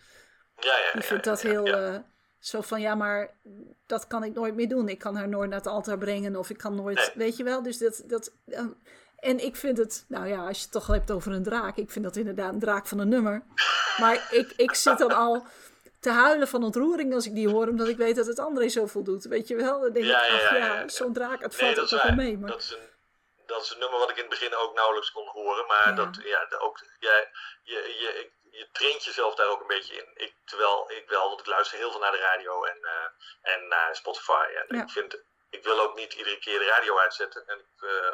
Ja, 0.59 0.77
ja, 0.77 0.91
Die 0.93 1.01
vindt 1.01 1.23
dat 1.23 1.41
heel 1.41 1.65
eh, 1.65 1.95
zo 2.39 2.61
van, 2.61 2.81
ja, 2.81 2.95
maar 2.95 3.37
dat 3.85 4.07
kan 4.07 4.23
ik 4.23 4.33
nooit 4.33 4.55
meer 4.55 4.67
doen. 4.69 4.89
Ik 4.89 4.99
kan 4.99 5.15
haar 5.15 5.27
nooit 5.27 5.49
naar 5.49 5.57
het 5.59 5.67
altaar 5.67 5.97
brengen 5.97 6.35
of 6.35 6.49
ik 6.49 6.57
kan 6.57 6.75
nooit, 6.75 6.95
Nee. 6.97 7.11
weet 7.15 7.37
je 7.37 7.43
wel. 7.43 7.61
Dus 7.63 7.77
dat, 7.77 8.03
dat, 8.05 8.33
eh, 8.45 8.65
en 9.25 9.39
ik 9.39 9.55
vind 9.55 9.77
het, 9.77 10.05
nou 10.07 10.27
ja, 10.27 10.47
als 10.47 10.57
je 10.57 10.63
het 10.63 10.71
toch 10.71 10.87
hebt 10.87 11.11
over 11.11 11.31
een 11.31 11.43
draak. 11.43 11.77
Ik 11.77 11.91
vind 11.91 12.05
dat 12.05 12.15
inderdaad 12.15 12.53
een 12.53 12.59
draak 12.59 12.87
van 12.87 12.99
een 12.99 13.09
nummer. 13.09 13.43
Maar 13.97 14.27
ik, 14.31 14.53
ik 14.57 14.73
zit 14.75 14.97
dan 14.97 15.11
al 15.11 15.45
te 15.99 16.09
huilen 16.09 16.47
van 16.47 16.63
ontroering 16.63 17.13
als 17.13 17.25
ik 17.25 17.35
die 17.35 17.49
hoor, 17.49 17.67
omdat 17.67 17.87
ik 17.87 17.97
weet 17.97 18.15
dat 18.15 18.25
het 18.25 18.39
André 18.39 18.69
zoveel 18.69 19.03
doet. 19.03 19.23
Weet 19.25 19.47
je 19.47 19.55
wel? 19.55 19.79
Dan 19.81 19.91
denk 19.93 20.05
Ja, 20.05 20.23
ik, 20.23 20.29
ja, 20.29 20.35
ach 20.35 20.41
ja, 20.41 20.55
ja, 20.57 20.65
ja, 20.65 20.79
ja. 20.79 20.87
zo'n 20.87 21.13
draak, 21.13 21.41
het 21.41 21.61
Nee, 21.61 21.73
valt 21.75 21.85
is 21.85 21.91
nog 21.91 22.03
wel 22.03 22.15
mee. 22.15 22.37
Maar... 22.37 22.49
Dat 22.49 22.59
is, 22.61 22.71
een, 22.71 22.89
dat 23.45 23.61
is 23.63 23.69
een 23.69 23.79
nummer 23.79 23.99
wat 23.99 24.09
ik 24.09 24.15
in 24.15 24.21
het 24.21 24.29
begin 24.39 24.55
ook 24.55 24.73
nauwelijks 24.75 25.11
kon 25.11 25.27
horen. 25.27 25.65
Maar 25.67 25.95
dat, 25.95 26.17
ja, 26.23 26.47
ook, 26.59 26.79
ja, 26.99 27.13
je, 27.63 27.73
je, 28.01 28.19
ik- 28.21 28.33
je 28.59 28.67
traint 28.71 29.03
jezelf 29.03 29.35
daar 29.35 29.47
ook 29.47 29.61
een 29.61 29.67
beetje 29.75 29.95
in. 29.95 30.07
Ik, 30.25 30.33
terwijl 30.45 30.91
ik 30.91 31.03
wel, 31.07 31.27
want 31.27 31.39
ik 31.39 31.45
luister 31.45 31.77
heel 31.77 31.91
veel 31.91 31.99
naar 31.99 32.11
de 32.11 32.17
radio 32.31 32.63
en, 32.63 32.77
eh, 32.81 33.53
en 33.53 33.67
naar 33.67 33.95
Spotify. 33.95 34.45
En 34.67 34.79
ik, 34.79 34.89
vind, 34.89 35.17
ik 35.49 35.63
wil 35.63 35.79
ook 35.79 35.95
niet 35.95 36.13
iedere 36.13 36.39
keer 36.39 36.59
de 36.59 36.65
radio 36.65 36.97
uitzetten. 36.97 37.43
En 37.47 37.57
ik, 37.59 37.89
eh, 37.89 38.13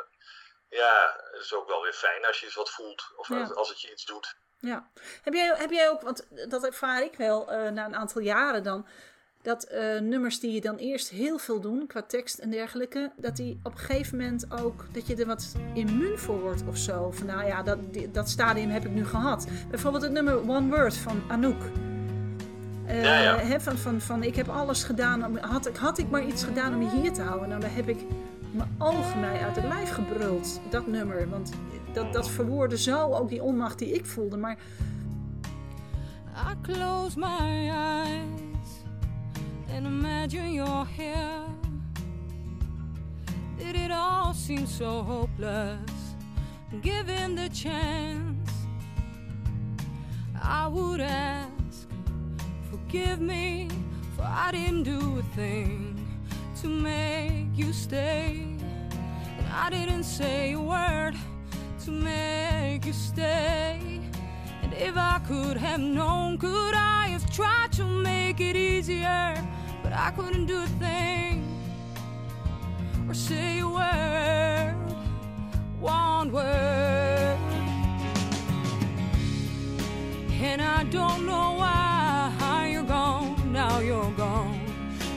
ja, 0.71 1.15
het 1.31 1.41
is 1.41 1.53
ook 1.53 1.67
wel 1.67 1.81
weer 1.81 1.93
fijn 1.93 2.25
als 2.25 2.39
je 2.39 2.45
eens 2.45 2.55
wat 2.55 2.69
voelt. 2.69 3.12
Of 3.15 3.27
Ja. 3.27 3.43
als, 3.43 3.69
het 3.69 3.81
je 3.81 3.91
iets 3.91 4.05
doet. 4.05 4.36
Ja. 4.60 4.89
Heb 5.21 5.34
jij, 5.34 5.53
heb 5.57 5.71
jij 5.71 5.89
ook, 5.89 6.01
want 6.01 6.27
dat 6.49 6.65
ervaar 6.65 7.03
ik 7.03 7.15
wel 7.15 7.51
eh, 7.51 7.71
na 7.71 7.86
een 7.86 7.95
aantal 7.95 8.21
jaren 8.21 8.63
dan, 8.63 8.88
dat 9.41 9.63
eh, 9.63 9.99
nummers 9.99 10.39
die 10.39 10.51
je 10.51 10.62
dan 10.62 10.77
eerst 10.77 11.10
heel 11.10 11.38
veel 11.38 11.62
doen, 11.62 11.88
qua 11.88 12.01
tekst 12.01 12.38
en 12.39 12.49
dergelijke, 12.49 13.12
dat 13.15 13.36
die 13.36 13.60
op 13.63 13.71
een 13.71 13.77
gegeven 13.77 14.17
moment 14.17 14.45
ook, 14.63 14.93
dat 14.93 15.07
je 15.07 15.15
er 15.15 15.25
wat 15.25 15.55
immuun 15.73 16.19
voor 16.19 16.39
wordt 16.39 16.62
of 16.67 16.77
zo. 16.77 17.12
Van 17.12 17.25
nou 17.25 17.45
ja, 17.45 17.63
dat, 17.63 17.79
dat 18.10 18.29
stadium 18.29 18.69
heb 18.69 18.86
ik 18.86 18.91
nu 18.91 19.05
gehad. 19.05 19.47
Bijvoorbeeld 19.69 20.03
het 20.03 20.12
nummer 20.12 20.49
One 20.49 20.75
Word 20.75 20.97
van 20.97 21.23
Anouk. 21.29 21.90
Eh, 22.91 23.04
Ja, 23.04 23.19
ja. 23.19 23.60
van, 23.60 23.77
van, 23.77 24.01
van 24.01 24.23
ik 24.23 24.36
heb 24.36 24.47
alles 24.49 24.84
gedaan, 24.84 25.25
om, 25.25 25.38
had, 25.38 25.67
ik, 25.67 25.75
had 25.75 25.97
ik 25.97 26.10
maar 26.10 26.25
iets 26.25 26.43
gedaan 26.43 26.73
om 26.73 26.82
je 26.82 26.89
hier 26.89 27.13
te 27.13 27.21
houden. 27.21 27.49
Nou, 27.49 27.62
daar 27.62 27.73
heb 27.75 27.88
ik 27.88 28.06
mijn 28.51 28.75
ogen 28.77 29.19
mij 29.19 29.39
uit 29.43 29.56
het 29.56 29.65
lijf 29.65 29.89
gebruld, 29.89 30.60
dat 30.69 30.88
nummer. 30.88 31.30
Want 31.30 31.51
dat, 31.93 32.13
dat 32.13 32.30
verwoordde 32.30 32.77
zo 32.77 33.13
ook 33.13 33.30
die 33.30 33.43
onmacht 33.43 33.80
die 33.80 33.93
ik 33.93 34.06
voelde. 34.06 34.38
Maar 34.38 34.58
I 36.36 36.54
close 36.62 37.19
my 37.19 37.69
eyes 37.69 38.84
and 39.75 39.86
imagine 39.86 40.51
you're 40.54 40.86
here. 40.97 41.43
Did 43.58 43.75
it 43.75 43.91
all 43.91 44.34
seem 44.34 44.65
so 44.67 44.86
hopeless? 45.04 45.80
Given 46.82 47.36
the 47.36 47.49
chance, 47.51 48.51
I 50.43 50.67
would 50.71 51.01
ask, 51.01 51.51
forgive 52.91 53.21
me, 53.21 53.69
for 54.17 54.23
I 54.23 54.51
didn't 54.51 54.84
do 54.84 55.19
a 55.19 55.23
thing 55.34 55.95
to 56.62 56.67
make 56.67 57.47
you 57.56 57.71
stay. 57.71 58.43
And 59.38 59.47
I 59.49 59.69
didn't 59.69 60.04
say 60.04 60.51
a 60.51 60.60
word 60.60 61.15
to 61.86 61.91
make 61.91 62.86
you 62.86 62.91
stay. 62.91 64.01
And 64.62 64.73
if 64.73 64.97
I 64.97 65.21
could 65.25 65.56
have 65.56 65.80
known, 65.80 66.38
could 66.38 66.73
I 66.75 67.08
have 67.13 67.32
tried 67.34 67.71
to 67.73 67.86
make 67.86 68.41
it 68.41 68.58
easier? 68.58 69.36
But 69.84 69.93
I 69.93 70.12
couldn't 70.12 70.47
do 70.47 70.62
a 70.62 70.67
thing 70.84 71.47
or 73.08 73.13
say 73.13 73.60
a 73.60 73.67
word, 73.69 74.75
one 75.80 76.30
word. 76.34 77.38
And 80.41 80.62
I 80.62 80.84
don't 80.84 81.25
know 81.25 81.56
why 81.58 81.90
you're 83.82 84.12
gone. 84.12 84.60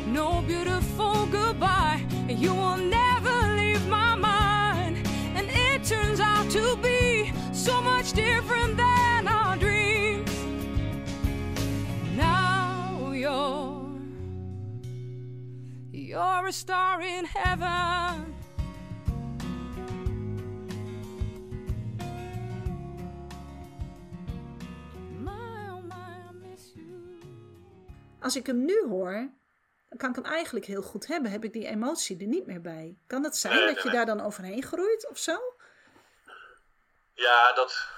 No 0.07 0.43
beautiful 0.43 1.27
goodbye, 1.27 2.05
you 2.29 2.55
will 2.55 2.77
never 2.77 3.55
leave 3.57 3.87
my 3.89 4.15
mind. 4.15 5.07
And 5.35 5.47
it 5.51 5.85
turns 5.85 6.21
out 6.21 6.51
to 6.51 6.77
be 6.77 7.33
so 7.53 7.81
much 7.81 8.13
different 8.13 8.77
than 8.77 9.29
our 9.29 9.57
dreams. 9.57 10.31
Now 12.17 13.13
you're 13.13 13.91
you're 15.93 16.47
a 16.47 16.53
star 16.53 17.03
in 17.03 17.25
heaven. 17.25 18.35
Als 28.25 28.37
ik 28.37 28.47
hem 28.47 28.65
nu 28.65 28.85
hoor, 28.89 29.31
kan 29.97 30.11
ik 30.11 30.15
hem 30.15 30.25
eigenlijk 30.25 30.67
heel 30.67 30.83
goed 30.83 31.07
hebben. 31.07 31.31
Heb 31.31 31.45
ik 31.45 31.53
die 31.53 31.67
emotie 31.67 32.21
er 32.21 32.27
niet 32.27 32.47
meer 32.47 32.61
bij. 32.61 32.97
Kan 33.07 33.25
het 33.25 33.37
zijn 33.37 33.55
Nee, 33.55 33.67
dat 33.67 33.75
nee, 33.75 33.85
je 33.85 33.91
daar 33.91 34.07
dan 34.07 34.21
overheen 34.21 34.63
groeit 34.63 35.09
of 35.09 35.19
zo? 35.19 35.55
Ja, 37.15 37.53
dat, 37.53 37.89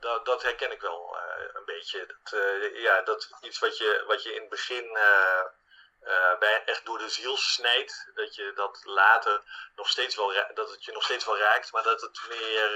dat, 0.00 0.26
dat 0.26 0.42
herken 0.42 0.72
ik 0.72 0.80
wel 0.80 1.16
eh, 1.16 1.44
een 1.52 1.64
beetje. 1.64 2.06
Dat, 2.06 2.40
eh, 2.40 2.82
ja, 2.82 3.02
dat 3.02 3.30
iets 3.40 3.58
wat 3.58 3.78
je, 3.78 4.04
wat 4.06 4.22
je 4.22 4.34
in 4.34 4.40
het 4.40 4.50
begin 4.50 4.96
eh, 4.96 6.38
bij, 6.38 6.62
echt 6.64 6.84
door 6.84 6.98
de 6.98 7.08
ziel 7.08 7.36
snijdt, 7.36 8.10
dat 8.14 8.34
je 8.34 8.52
dat 8.54 8.80
later 8.84 9.42
nog 9.76 9.88
steeds 9.88 10.16
wel, 10.16 10.32
dat 10.54 10.70
het 10.70 10.84
je 10.84 10.92
nog 10.92 11.04
steeds 11.04 11.24
wel 11.24 11.38
raakt, 11.38 11.72
maar 11.72 11.82
dat 11.82 12.00
het 12.00 12.20
meer, 12.28 12.70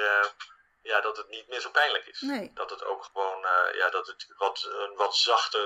ja, 0.83 1.01
dat 1.01 1.17
het 1.17 1.29
niet 1.29 1.49
meer 1.49 1.61
zo 1.61 1.71
pijnlijk 1.71 2.07
is. 2.07 2.21
Nee. 2.21 2.51
Dat 2.55 2.71
het 2.71 2.85
ook 2.85 3.05
gewoon, 3.05 3.47
ja, 3.73 3.91
dat 3.91 4.07
het 4.07 4.27
wat, 4.37 4.69
een 4.71 4.97
wat 4.97 5.17
zachter 5.17 5.63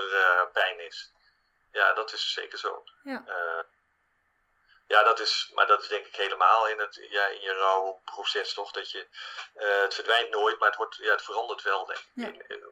pijn 0.53 0.79
is. 0.79 1.13
Ja, 1.75 1.93
dat 1.93 2.13
is 2.13 2.33
zeker 2.33 2.57
zo. 2.57 2.83
Ja. 3.03 3.23
Eh, 3.27 3.63
ja, 4.87 5.03
dat 5.03 5.19
is, 5.19 5.51
maar 5.55 5.67
dat 5.67 5.81
is 5.81 5.87
denk 5.87 6.05
ik 6.05 6.15
helemaal 6.15 6.67
in, 6.69 6.79
het, 6.79 7.07
ja, 7.09 7.27
in 7.27 7.41
je 7.41 7.53
rouwproces 7.53 8.53
toch? 8.53 8.71
Dat 8.71 8.91
je, 8.91 9.07
eh, 9.53 9.81
het 9.81 9.93
verdwijnt 9.93 10.29
nooit, 10.29 10.59
maar 10.59 10.67
het, 10.67 10.77
wordt, 10.77 10.95
ja, 10.95 11.11
het 11.11 11.21
verandert 11.21 11.61
wel, 11.61 11.85
denk 11.85 11.99
ik. 11.99 12.05
Ja. 12.13 12.27
In- 12.27 12.55
in- 12.55 12.71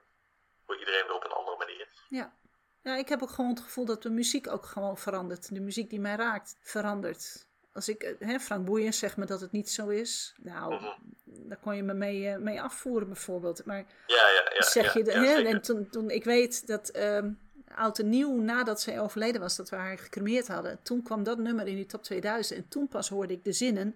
voor 0.65 0.77
iedereen 0.79 1.03
weer 1.05 1.15
op 1.15 1.23
een 1.23 1.31
andere 1.31 1.57
manier. 1.57 1.87
Ja. 2.09 2.33
ja, 2.81 2.95
ik 2.95 3.09
heb 3.09 3.21
ook 3.21 3.29
gewoon 3.29 3.49
het 3.51 3.59
gevoel 3.63 3.85
dat 3.85 4.03
de 4.03 4.09
muziek 4.09 4.47
ook 4.47 4.65
gewoon 4.65 4.97
verandert. 4.97 5.53
De 5.53 5.59
muziek 5.61 5.89
die 5.89 5.99
mij 5.99 6.15
raakt, 6.15 6.57
verandert. 6.61 7.47
Als 7.73 7.87
ik, 7.89 8.03
eh, 8.03 8.27
hè, 8.27 8.39
Frank 8.39 8.65
Boeien 8.65 8.93
zegt 8.93 9.17
me 9.17 9.25
dat 9.25 9.41
het 9.41 9.51
niet 9.51 9.69
zo 9.69 9.87
is. 9.87 10.33
Nou, 10.37 10.73
Mhm. 10.73 10.91
daar 11.25 11.57
kon 11.57 11.75
je 11.75 11.83
me 11.83 11.93
mee, 11.93 12.37
mee 12.37 12.61
afvoeren 12.61 13.07
bijvoorbeeld. 13.07 13.65
Maar 13.65 13.85
Ja, 14.07 14.27
ja, 14.29 14.51
ja. 14.53 14.61
zeg 14.61 14.93
je, 14.93 15.03
de, 15.03 15.11
hè, 15.11 15.41
en 15.43 15.61
toen, 15.61 15.89
toen 15.89 16.09
ik 16.09 16.23
weet 16.23 16.67
dat 16.67 16.89
ehm, 16.89 17.31
oud 17.75 17.99
en 17.99 18.09
nieuw, 18.09 18.41
nadat 18.41 18.81
zij 18.81 18.99
overleden 18.99 19.41
was, 19.41 19.55
dat 19.55 19.69
we 19.69 19.75
haar 19.75 19.97
gecremeerd 19.97 20.47
hadden, 20.47 20.79
toen 20.83 21.03
kwam 21.03 21.23
dat 21.23 21.37
nummer 21.37 21.67
in 21.67 21.75
die 21.75 21.85
top 21.85 22.03
2000 22.03 22.59
en 22.59 22.67
toen 22.67 22.87
pas 22.87 23.09
hoorde 23.09 23.33
ik 23.33 23.43
de 23.43 23.51
zinnen. 23.51 23.95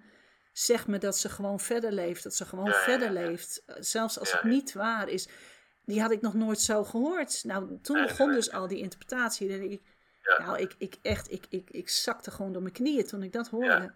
Zeg 0.52 0.88
me 0.88 0.98
dat 0.98 1.18
ze 1.18 1.30
gewoon 1.30 1.60
verder 1.60 1.92
leeft, 1.92 2.24
dat 2.24 2.36
ze 2.36 2.46
gewoon 2.46 2.66
Ja, 2.66 2.74
verder 2.74 3.14
ja, 3.14 3.20
ja. 3.20 3.28
leeft. 3.28 3.64
Zelfs 3.80 4.20
als 4.20 4.32
het 4.32 4.44
niet 4.44 4.74
waar 4.74 5.10
is. 5.10 5.28
Die 5.86 6.02
had 6.02 6.12
ik 6.12 6.22
nog 6.22 6.34
nooit 6.34 6.60
zo 6.60 6.84
gehoord. 6.84 7.44
Nou, 7.44 7.80
toen 7.82 8.02
begon 8.02 8.32
dus 8.32 8.52
al 8.52 8.68
die 8.68 8.80
interpretatie. 8.80 9.54
En 9.54 9.72
ik, 9.72 9.82
Ja. 10.38 10.46
Nou, 10.46 10.58
ik, 10.60 10.76
ik 10.78 10.98
echt, 11.02 11.32
ik, 11.32 11.46
ik, 11.50 11.70
ik 11.70 11.90
zakte 11.90 12.32
gewoon 12.32 12.54
door 12.54 12.62
mijn 12.62 12.74
knieën 12.74 13.06
toen 13.06 13.24
ik 13.24 13.34
dat 13.34 13.48
hoorde. 13.48 13.94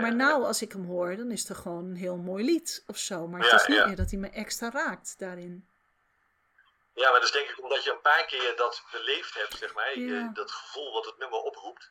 Maar 0.00 0.14
nou, 0.14 0.44
als 0.44 0.62
ik 0.62 0.72
hem 0.72 0.84
hoor, 0.84 1.16
dan 1.16 1.30
is 1.30 1.48
het 1.48 1.56
gewoon 1.56 1.84
een 1.84 1.96
heel 1.96 2.16
mooi 2.16 2.44
lied 2.44 2.82
of 2.86 2.98
zo. 2.98 3.28
Maar 3.28 3.40
het 3.40 3.60
is 3.60 3.66
niet 3.66 3.86
meer 3.86 3.96
dat 3.96 4.10
hij 4.10 4.20
me 4.20 4.28
extra 4.30 4.70
raakt 4.70 5.14
daarin. 5.18 5.66
Ja, 6.98 7.10
maar 7.10 7.20
dat 7.20 7.28
is 7.28 7.32
denk 7.34 7.48
ik 7.50 7.62
omdat 7.62 7.84
je 7.84 7.90
een 7.90 8.00
paar 8.00 8.24
keer 8.24 8.56
dat 8.56 8.82
beleefd 8.90 9.34
hebt, 9.34 9.56
zeg 9.58 9.74
maar. 9.74 9.98
Ja. 9.98 10.30
dat 10.34 10.50
gevoel 10.50 10.92
wat 10.92 11.04
het 11.04 11.18
nummer 11.18 11.38
oproept. 11.40 11.90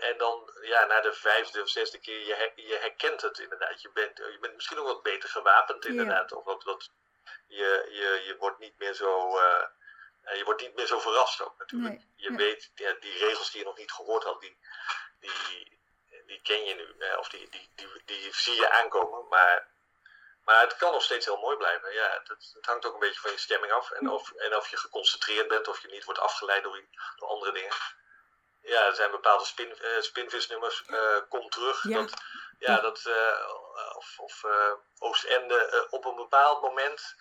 En 0.00 0.18
dan, 0.18 0.50
ja, 0.62 0.84
na 0.84 1.00
de 1.00 1.12
vijfde 1.12 1.62
of 1.62 1.68
zesde 1.68 1.98
keer, 1.98 2.26
je, 2.26 2.34
her- 2.34 2.52
je 2.68 2.74
herkent 2.76 3.20
het 3.22 3.38
inderdaad. 3.38 3.82
Je 3.82 3.90
bent, 3.90 4.16
je 4.18 4.38
bent 4.40 4.54
misschien 4.54 4.78
ook 4.78 4.86
wat 4.86 5.02
beter 5.02 5.28
gewapend, 5.28 5.84
Ja. 5.84 5.90
inderdaad. 5.90 6.32
Of 6.32 6.44
wat, 6.44 6.64
wat, 6.64 6.90
je, 7.46 7.86
je, 7.90 8.22
je 8.26 8.36
wordt 8.38 8.58
niet 8.58 8.78
meer 8.78 8.94
zo... 8.94 9.38
eh, 9.38 9.64
je 10.36 10.44
wordt 10.44 10.60
niet 10.60 10.74
meer 10.74 10.86
zo 10.86 10.98
verrast 10.98 11.40
ook 11.42 11.58
natuurlijk. 11.58 11.94
Nee, 11.94 12.06
Je 12.16 12.32
weet, 12.36 12.70
ja, 12.74 12.92
die 13.00 13.18
regels 13.18 13.50
die 13.50 13.60
je 13.60 13.66
nog 13.66 13.76
niet 13.78 13.92
gehoord 13.92 14.24
had, 14.24 14.40
die, 14.40 14.56
die, 15.20 15.78
die 16.26 16.40
ken 16.42 16.64
je 16.64 16.74
nu. 16.74 16.94
eh, 17.06 17.18
Of 17.18 17.28
die, 17.28 17.48
die, 17.50 17.68
die, 17.74 17.88
die 18.04 18.34
zie 18.34 18.54
je 18.54 18.70
aankomen. 18.70 19.28
Maar, 19.28 19.66
maar 20.46 20.60
het 20.60 20.76
kan 20.76 20.92
nog 20.92 21.02
steeds 21.02 21.26
heel 21.26 21.36
mooi 21.36 21.56
blijven. 21.56 21.92
Ja, 21.92 22.10
het, 22.10 22.52
het 22.54 22.66
hangt 22.66 22.86
ook 22.86 22.94
een 22.94 23.06
beetje 23.06 23.20
van 23.20 23.30
je 23.30 23.38
stemming 23.38 23.72
af. 23.72 23.90
En 23.90 24.10
of, 24.10 24.32
en 24.32 24.56
of 24.56 24.68
je 24.68 24.76
geconcentreerd 24.76 25.48
bent, 25.48 25.68
of 25.68 25.82
je 25.82 25.88
niet 25.88 26.04
wordt 26.04 26.20
afgeleid 26.20 26.62
door, 26.62 26.80
door 27.16 27.28
andere 27.28 27.52
dingen. 27.52 27.72
Ja, 28.60 28.86
er 28.86 28.94
zijn 28.94 29.10
bepaalde 29.10 29.44
spin, 29.44 29.78
eh, 29.78 30.00
spinvisnummers. 30.00 30.84
eh 30.86 31.20
kom 31.28 31.48
terug. 31.48 31.82
Ja. 31.82 32.00
Dat, 32.00 32.14
ja, 32.58 32.80
dat, 32.80 33.04
eh, 33.04 33.96
of, 33.96 34.18
of 34.18 34.44
Oostende 34.98 35.86
op 35.90 36.04
een 36.04 36.16
bepaald 36.16 36.62
moment, 36.62 37.14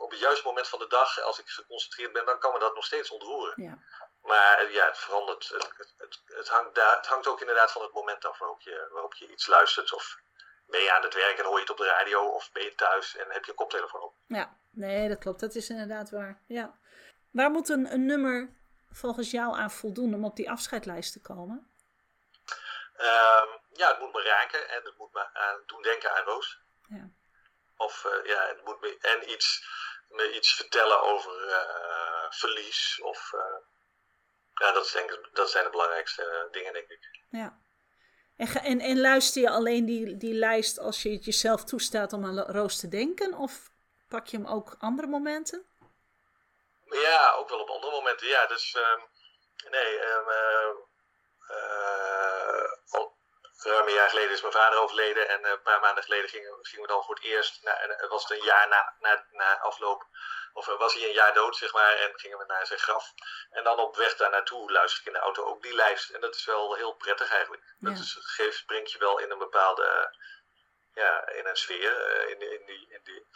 op 0.00 0.10
het 0.10 0.20
juiste 0.20 0.46
moment 0.46 0.68
van 0.68 0.78
de 0.78 0.86
dag, 0.86 1.20
als 1.20 1.38
ik 1.38 1.48
geconcentreerd 1.48 2.12
ben, 2.12 2.24
dan 2.24 2.38
kan 2.38 2.52
me 2.52 2.58
dat 2.58 2.74
nog 2.74 2.84
steeds 2.84 3.10
ontroeren. 3.10 3.62
Ja. 3.62 3.78
Maar 4.22 4.70
ja, 4.70 4.86
het 4.86 4.98
verandert. 4.98 5.48
Het, 5.48 5.72
het, 5.76 5.94
het, 5.96 6.20
het 6.26 6.48
hangt 6.48 6.74
daar, 6.74 6.96
het 6.96 7.06
hangt 7.06 7.26
ook 7.26 7.40
inderdaad 7.40 7.72
van 7.72 7.82
het 7.82 7.92
moment 7.92 8.24
af 8.24 8.38
waarop 8.38 8.60
je, 8.60 8.88
waarop 8.90 9.14
je 9.14 9.28
iets 9.28 9.46
luistert. 9.46 9.92
Of 9.92 10.16
ben 10.70 10.80
je 10.80 10.92
aan 10.92 11.02
het 11.02 11.14
werk 11.14 11.38
en 11.38 11.44
hoor 11.44 11.54
je 11.54 11.60
het 11.60 11.70
op 11.70 11.76
de 11.76 11.94
radio, 11.98 12.28
of 12.28 12.52
ben 12.52 12.62
je 12.62 12.74
thuis 12.74 13.16
en 13.16 13.30
heb 13.30 13.44
je 13.44 13.50
een 13.50 13.56
koptelefoon 13.56 14.02
op. 14.02 14.14
ja, 14.26 14.56
nee, 14.70 15.08
dat 15.08 15.18
klopt. 15.18 15.40
Dat 15.40 15.54
is 15.54 15.70
inderdaad 15.70 16.10
waar. 16.10 16.42
Ja. 16.46 16.78
Waar 17.30 17.50
moet 17.50 17.68
een, 17.68 17.92
een 17.92 18.06
nummer 18.06 18.56
volgens 18.90 19.30
jou 19.30 19.56
aan 19.56 19.70
voldoen 19.70 20.14
om 20.14 20.24
op 20.24 20.36
die 20.36 20.50
afscheidlijst 20.50 21.12
te 21.12 21.20
komen? 21.20 21.70
Ehm, 22.96 23.48
ja, 23.72 23.88
het 23.88 23.98
moet 23.98 24.12
me 24.12 24.22
raken 24.22 24.68
en 24.68 24.84
het 24.84 24.98
moet 24.98 25.12
me 25.12 25.34
aan, 25.34 25.62
doen 25.66 25.82
denken 25.82 26.16
aan 26.16 26.24
Roos. 26.24 26.60
Ja. 26.88 27.10
Of 27.76 28.04
eh, 28.04 28.24
ja, 28.24 28.46
het 28.46 28.64
moet 28.64 28.80
me 28.80 28.98
en 29.00 29.30
iets, 29.30 29.68
me 30.08 30.34
iets 30.34 30.54
vertellen 30.54 31.02
over 31.02 31.48
eh, 31.48 32.30
verlies. 32.30 33.00
Of, 33.02 33.32
eh, 33.32 33.56
ja, 34.54 34.72
dat, 34.72 34.84
is 34.84 34.92
denk 34.92 35.10
ik, 35.10 35.28
dat 35.32 35.50
zijn 35.50 35.64
de 35.64 35.70
belangrijkste 35.70 36.48
dingen, 36.50 36.72
denk 36.72 36.88
ik. 36.88 37.20
Ja. 37.30 37.58
En, 38.40 38.62
en, 38.62 38.80
en 38.80 39.00
luister 39.00 39.42
je 39.42 39.50
alleen 39.50 39.84
die, 39.84 40.16
die 40.16 40.34
lijst 40.34 40.78
als 40.78 41.02
je 41.02 41.10
het 41.10 41.24
jezelf 41.24 41.64
toestaat 41.64 42.12
om 42.12 42.24
aan 42.24 42.38
Roos 42.38 42.76
te 42.76 42.88
denken? 42.88 43.34
Of 43.34 43.70
pak 44.08 44.26
je 44.26 44.36
hem 44.36 44.46
ook 44.46 44.76
andere 44.78 45.08
momenten? 45.08 45.66
Ja, 46.84 47.34
ook 47.38 47.48
wel 47.48 47.60
op 47.60 47.68
andere 47.68 47.92
momenten. 47.92 48.26
Ja, 48.26 48.46
dus 48.46 48.74
ehm, 48.74 49.00
nee, 49.70 49.98
al 49.98 50.88
ruim 53.64 53.86
een 53.86 53.94
jaar 53.94 54.08
geleden 54.08 54.30
is 54.30 54.40
mijn 54.40 54.52
vader 54.52 54.78
overleden. 54.78 55.28
En 55.28 55.44
eh, 55.44 55.50
een 55.50 55.62
paar 55.62 55.80
maanden 55.80 56.04
geleden 56.04 56.28
gingen, 56.30 56.58
gingen 56.62 56.82
we 56.86 56.92
dan 56.92 57.04
voor 57.04 57.14
het 57.14 57.24
eerst, 57.24 57.60
het 57.64 58.08
was 58.08 58.22
het 58.28 58.38
een 58.38 58.44
jaar 58.44 58.68
na, 58.68 58.94
na, 59.00 59.24
na 59.30 59.58
afloop, 59.58 60.06
of 60.52 60.68
eh, 60.68 60.78
was 60.78 60.94
hij 60.94 61.02
een 61.04 61.12
jaar 61.12 61.34
dood, 61.34 61.56
zeg 61.56 61.72
maar, 61.72 61.92
en 61.96 62.18
gingen 62.18 62.38
we 62.38 62.44
naar 62.46 62.66
zijn 62.66 62.78
graf. 62.78 63.12
En 63.50 63.64
dan 63.64 63.78
op 63.78 63.96
weg 63.96 64.16
daar 64.16 64.30
naartoe 64.30 64.72
luister 64.72 65.00
ik 65.00 65.06
in 65.06 65.12
de 65.12 65.18
auto 65.18 65.44
ook 65.44 65.62
die 65.62 65.74
lijst. 65.74 66.10
En 66.10 66.20
dat 66.20 66.34
is 66.34 66.44
wel 66.44 66.74
heel 66.74 66.92
prettig 66.92 67.30
eigenlijk. 67.30 67.62
Dat 67.78 67.96
Ja. 67.96 68.02
is, 68.02 68.16
geeft, 68.20 68.66
brengt 68.66 68.92
je 68.92 68.98
wel 68.98 69.18
in 69.18 69.30
een 69.30 69.38
bepaalde, 69.38 70.14
ja, 70.94 71.28
in 71.28 71.46
een 71.46 71.56
sfeer, 71.56 72.28
in, 72.28 72.40
in 72.52 72.66
die, 72.66 72.86
in 72.90 73.00
die, 73.04 73.26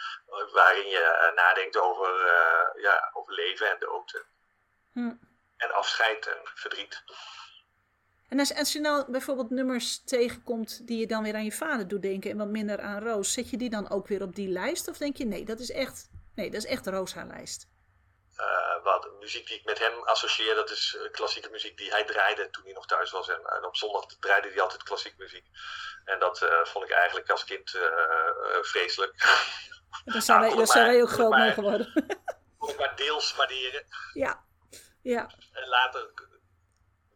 waarin 0.52 0.88
je 0.88 1.32
nadenkt 1.34 1.76
over, 1.76 2.10
ja, 2.80 3.10
over 3.12 3.32
leven 3.32 3.70
en 3.70 3.78
dood. 3.78 4.24
Hm. 4.92 5.12
en 5.56 5.72
afscheid 5.72 6.26
en 6.26 6.40
verdriet. 6.54 7.02
En 8.34 8.40
als, 8.40 8.54
als 8.54 8.72
je 8.72 8.80
nou 8.80 9.10
bijvoorbeeld 9.10 9.50
nummers 9.50 10.04
tegenkomt 10.04 10.86
die 10.86 10.98
je 10.98 11.06
dan 11.06 11.22
weer 11.22 11.34
aan 11.34 11.44
je 11.44 11.52
vader 11.52 11.88
doet 11.88 12.02
denken 12.02 12.30
en 12.30 12.36
wat 12.36 12.48
minder 12.48 12.80
aan 12.80 13.02
Roos, 13.02 13.32
zet 13.32 13.50
je 13.50 13.56
die 13.56 13.70
dan 13.70 13.90
ook 13.90 14.06
weer 14.08 14.22
op 14.22 14.34
die 14.34 14.48
lijst? 14.48 14.88
Of 14.88 14.96
denk 14.96 15.16
je 15.16 15.24
nee, 15.26 15.44
dat 15.44 15.60
is 15.60 15.70
echt, 15.70 16.08
nee, 16.34 16.50
dat 16.50 16.64
is 16.64 16.68
echt 16.70 16.86
Roos 16.86 17.14
haar 17.14 17.26
lijst? 17.26 17.66
Eh, 18.36 18.82
wat, 18.84 19.10
muziek 19.20 19.46
die 19.46 19.56
ik 19.58 19.64
met 19.64 19.78
hem 19.78 20.02
associeer, 20.02 20.54
dat 20.54 20.70
is 20.70 20.96
eh, 21.00 21.10
klassieke 21.10 21.50
muziek 21.50 21.76
die 21.78 21.90
hij 21.90 22.04
draaide 22.04 22.50
toen 22.50 22.64
hij 22.64 22.72
nog 22.72 22.86
thuis 22.86 23.10
was. 23.10 23.28
En, 23.28 23.40
en 23.44 23.64
op 23.64 23.76
zondag 23.76 24.06
draaide 24.20 24.48
hij 24.48 24.60
altijd 24.60 24.82
klassieke 24.82 25.16
muziek. 25.18 25.44
En 26.04 26.18
dat 26.18 26.42
eh, 26.42 26.64
vond 26.64 26.84
ik 26.84 26.90
eigenlijk 26.90 27.30
als 27.30 27.44
kind 27.44 27.74
eh, 27.74 27.82
eh, 27.82 28.62
vreselijk. 28.62 29.14
Daar 30.04 30.22
zijn, 30.22 30.38
Nou, 30.40 30.40
wij, 30.40 30.48
daar 30.48 30.58
goed, 30.58 30.68
zijn 30.68 30.84
maar- 30.84 30.92
wij 30.94 31.02
ook 31.02 31.10
groot 31.10 31.30
mee 31.36 31.52
geworden. 31.52 31.92
Kon 32.58 32.68
ik 32.72 32.78
maar 32.78 32.96
deels 32.96 33.34
waarderen. 33.36 33.84
ja, 34.12 34.44
ja, 35.02 35.30
En 35.52 35.68
later 35.68 36.10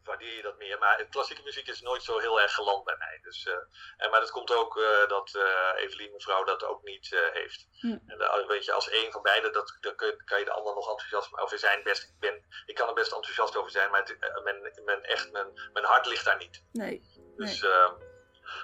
waardeer 0.09 0.35
je 0.35 0.41
dat 0.41 0.57
meer. 0.57 0.77
Maar 0.79 1.05
klassieke 1.09 1.43
muziek 1.43 1.67
is 1.67 1.81
nooit 1.81 2.03
zo 2.03 2.17
heel 2.17 2.41
erg 2.41 2.53
geland 2.53 2.83
bij 2.83 2.95
mij. 2.97 3.19
Dus, 3.21 3.45
eh, 3.45 3.53
en, 3.97 4.09
maar 4.09 4.19
dat 4.19 4.31
komt 4.31 4.53
ook 4.53 4.77
eh, 4.77 5.07
dat 5.07 5.35
eh 5.35 5.83
Evelien, 5.83 6.11
mevrouw, 6.11 6.43
dat 6.43 6.63
ook 6.63 6.83
niet 6.83 7.07
heeft. 7.33 7.67
Hm. 7.79 7.97
En 8.07 8.47
weet 8.47 8.65
je, 8.65 8.71
als 8.71 8.89
één 8.89 9.11
van 9.11 9.21
beiden, 9.21 9.53
dat, 9.53 9.77
dan 9.81 9.95
kun 9.95 10.23
kan 10.25 10.39
je 10.39 10.45
de 10.45 10.51
ander 10.51 10.73
nog 10.73 10.89
enthousiast 10.89 11.37
over 11.39 11.59
zijn. 11.59 11.83
Best, 11.83 12.03
ik, 12.03 12.19
ben, 12.19 12.45
ik 12.65 12.75
kan 12.75 12.87
er 12.87 12.93
best 12.93 13.11
enthousiast 13.11 13.55
over 13.55 13.71
zijn, 13.71 13.91
maar 13.91 13.99
het, 13.99 14.43
mijn, 14.43 14.71
mijn, 14.85 15.03
echt, 15.03 15.31
mijn, 15.31 15.69
mijn 15.73 15.85
hart 15.85 16.05
ligt 16.05 16.25
daar 16.25 16.37
niet. 16.37 16.63
nee. 16.71 17.17
Dus, 17.37 17.65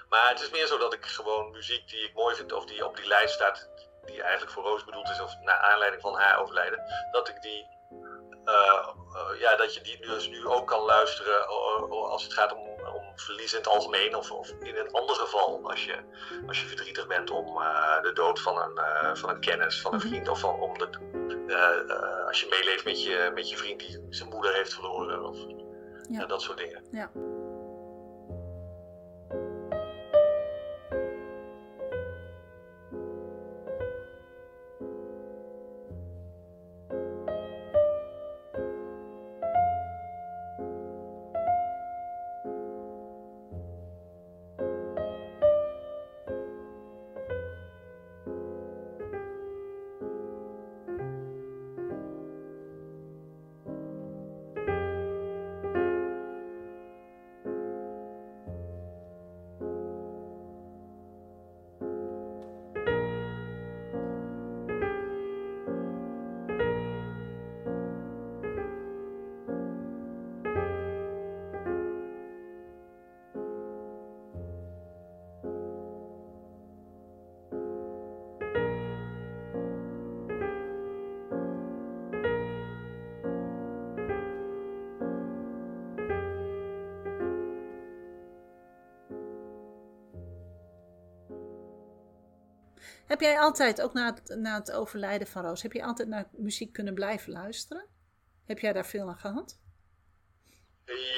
maar 0.10 0.29
het 0.29 0.39
is 0.39 0.49
meer 0.49 0.67
zo 0.67 0.77
dat 0.77 0.93
ik 0.93 1.05
gewoon 1.05 1.51
muziek 1.51 1.89
die 1.89 2.03
ik 2.08 2.13
mooi 2.13 2.36
vind, 2.36 2.51
of 2.51 2.65
die 2.65 2.86
op 2.86 2.95
die 2.95 3.08
lijst 3.08 3.34
staat, 3.34 3.69
die 4.05 4.21
eigenlijk 4.21 4.51
voor 4.51 4.63
Roos 4.63 4.84
bedoeld 4.86 5.10
is, 5.10 5.19
of 5.19 5.39
naar 5.39 5.58
aanleiding 5.58 6.01
van 6.01 6.15
haar 6.15 6.39
overlijden, 6.39 7.10
dat 7.12 7.29
ik 7.29 7.41
die, 7.41 7.67
ja, 9.39 9.55
dat 9.55 9.73
je 9.73 9.81
die 9.81 9.99
dus 10.01 10.29
nu 10.29 10.45
ook 10.47 10.67
kan 10.67 10.81
luisteren 10.81 11.34
eh, 11.34 11.84
eh, 11.84 11.91
als 11.91 12.23
het 12.23 12.34
gaat 12.34 12.53
om, 12.53 12.60
om 12.93 13.03
verlies 13.15 13.51
in 13.51 13.58
het 13.58 13.67
algemeen, 13.67 14.15
of, 14.15 14.31
of 14.31 14.49
in 14.60 14.75
een 14.75 14.91
ander 14.91 15.15
geval, 15.15 15.60
als 15.69 15.86
je, 15.86 15.95
als 16.47 16.62
je 16.62 16.67
verdrietig 16.67 17.08
bent 17.08 17.29
om 17.31 17.62
eh, 17.62 18.01
de 18.01 18.13
dood 18.13 18.41
van 18.41 18.58
een, 18.58 18.77
eh, 18.77 19.15
van 19.15 19.29
een 19.29 19.39
kennis, 19.39 19.81
van 19.81 19.93
een 19.93 19.99
Mhm. 19.99 20.08
vriend, 20.08 20.27
of 20.27 20.39
van, 20.39 20.60
om 20.60 20.77
de, 20.77 20.88
eh, 21.47 21.95
eh, 21.95 22.27
als 22.27 22.41
je 22.41 22.47
meeleeft 22.49 22.86
met 22.86 23.03
je, 23.03 23.31
met 23.34 23.49
je 23.49 23.58
vriend 23.58 23.79
die 23.79 24.05
zijn 24.10 24.29
moeder 24.29 24.53
heeft 24.53 24.73
verloren, 24.73 25.23
of 25.23 25.38
ja, 26.10 26.25
dat 26.25 26.41
soort 26.41 26.58
dingen. 26.58 26.84
Ja. 26.91 27.12
Heb 93.07 93.21
jij 93.21 93.39
altijd, 93.39 93.81
ook 93.81 93.93
na 93.93 94.05
het, 94.13 94.35
na 94.37 94.53
het 94.55 94.71
overlijden 94.71 95.27
van 95.27 95.45
Roos, 95.45 95.61
heb 95.61 95.71
je 95.71 95.83
altijd 95.83 96.07
naar 96.07 96.29
muziek 96.31 96.73
kunnen 96.73 96.93
blijven 96.93 97.31
luisteren? 97.31 97.87
Heb 98.45 98.59
jij 98.59 98.73
daar 98.73 98.85
veel 98.85 99.07
aan 99.07 99.19
gehad? 99.19 99.59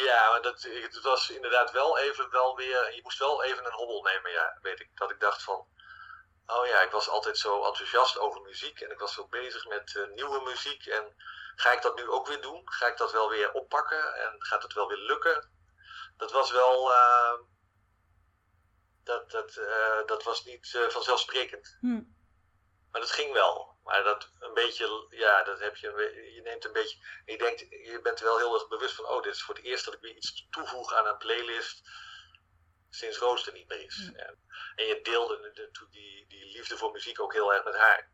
Ja, 0.06 0.30
maar 0.30 0.42
dat, 0.42 0.62
het 0.62 1.02
was 1.02 1.30
inderdaad 1.30 1.72
wel 1.72 1.98
even 1.98 2.30
wel 2.32 2.56
weer. 2.56 2.96
Je 2.96 3.00
moest 3.04 3.20
wel 3.20 3.44
even 3.44 3.66
een 3.66 3.72
hobbel 3.72 4.02
nemen, 4.02 4.32
ja, 4.32 4.58
weet 4.62 4.80
ik. 4.80 4.90
Dat 4.94 5.12
ik 5.12 5.20
dacht 5.20 5.44
van. 5.44 5.66
Oh 6.46 6.66
ja, 6.66 6.82
ik 6.82 6.92
was 6.92 7.10
altijd 7.10 7.38
zo 7.38 7.64
enthousiast 7.66 8.18
over 8.18 8.42
muziek 8.42 8.80
en 8.80 8.92
ik 8.92 9.00
was 9.00 9.14
zo 9.14 9.28
bezig 9.28 9.68
met 9.68 9.96
eh, 9.96 10.16
nieuwe 10.16 10.42
muziek. 10.44 10.86
En 10.86 11.14
ga 11.56 11.72
ik 11.72 11.82
dat 11.82 11.96
nu 11.96 12.10
ook 12.10 12.28
weer 12.28 12.42
doen? 12.42 12.62
Ga 12.66 12.88
ik 12.88 12.98
dat 12.98 13.12
wel 13.12 13.30
weer 13.30 13.52
oppakken 13.52 14.14
en 14.14 14.36
gaat 14.38 14.64
het 14.64 14.74
wel 14.74 14.88
weer 14.88 14.98
lukken? 14.98 15.50
Dat 16.18 16.32
was 16.32 16.52
wel. 16.52 16.92
eh, 16.94 17.34
dat, 19.08 19.32
dat, 19.32 19.56
eh, 19.56 20.06
dat 20.06 20.24
was 20.24 20.46
niet 20.46 20.74
eh, 20.76 20.88
vanzelfsprekend. 20.88 21.78
Hm. 21.80 22.02
Maar 22.92 23.02
dat 23.02 23.12
ging 23.12 23.34
wel. 23.34 23.76
Maar 23.84 24.04
dat 24.04 24.32
een 24.40 24.54
beetje, 24.54 25.08
ja, 25.10 25.44
dat 25.44 25.60
heb 25.60 25.76
je, 25.76 25.88
je 26.36 26.42
neemt 26.42 26.66
een 26.66 26.74
beetje, 26.74 26.98
je 27.26 27.38
denkt, 27.38 27.60
je 27.60 28.00
bent 28.04 28.20
wel 28.20 28.38
heel 28.38 28.54
erg 28.54 28.68
bewust 28.68 28.96
van, 28.96 29.06
oh, 29.06 29.22
dit 29.22 29.34
is 29.34 29.42
voor 29.42 29.56
het 29.56 29.64
eerst 29.64 29.86
dat 29.86 29.94
ik 29.94 30.02
weer 30.02 30.16
iets 30.16 30.48
toevoeg 30.50 30.94
aan 30.94 31.08
een 31.08 31.18
playlist 31.18 31.82
sinds 32.90 33.18
Roos 33.18 33.48
er 33.48 33.54
niet 33.54 33.68
meer 33.68 33.84
is. 33.84 34.12
En, 34.16 34.40
en 34.76 34.86
je 34.86 35.02
deelde 35.02 35.38
natuurlijk 35.38 35.92
die, 35.92 36.28
die 36.28 36.46
liefde 36.46 36.78
voor 36.78 36.92
muziek 36.92 37.20
ook 37.20 37.34
heel 37.34 37.54
erg 37.54 37.64
met 37.64 37.76
haar. 37.76 38.10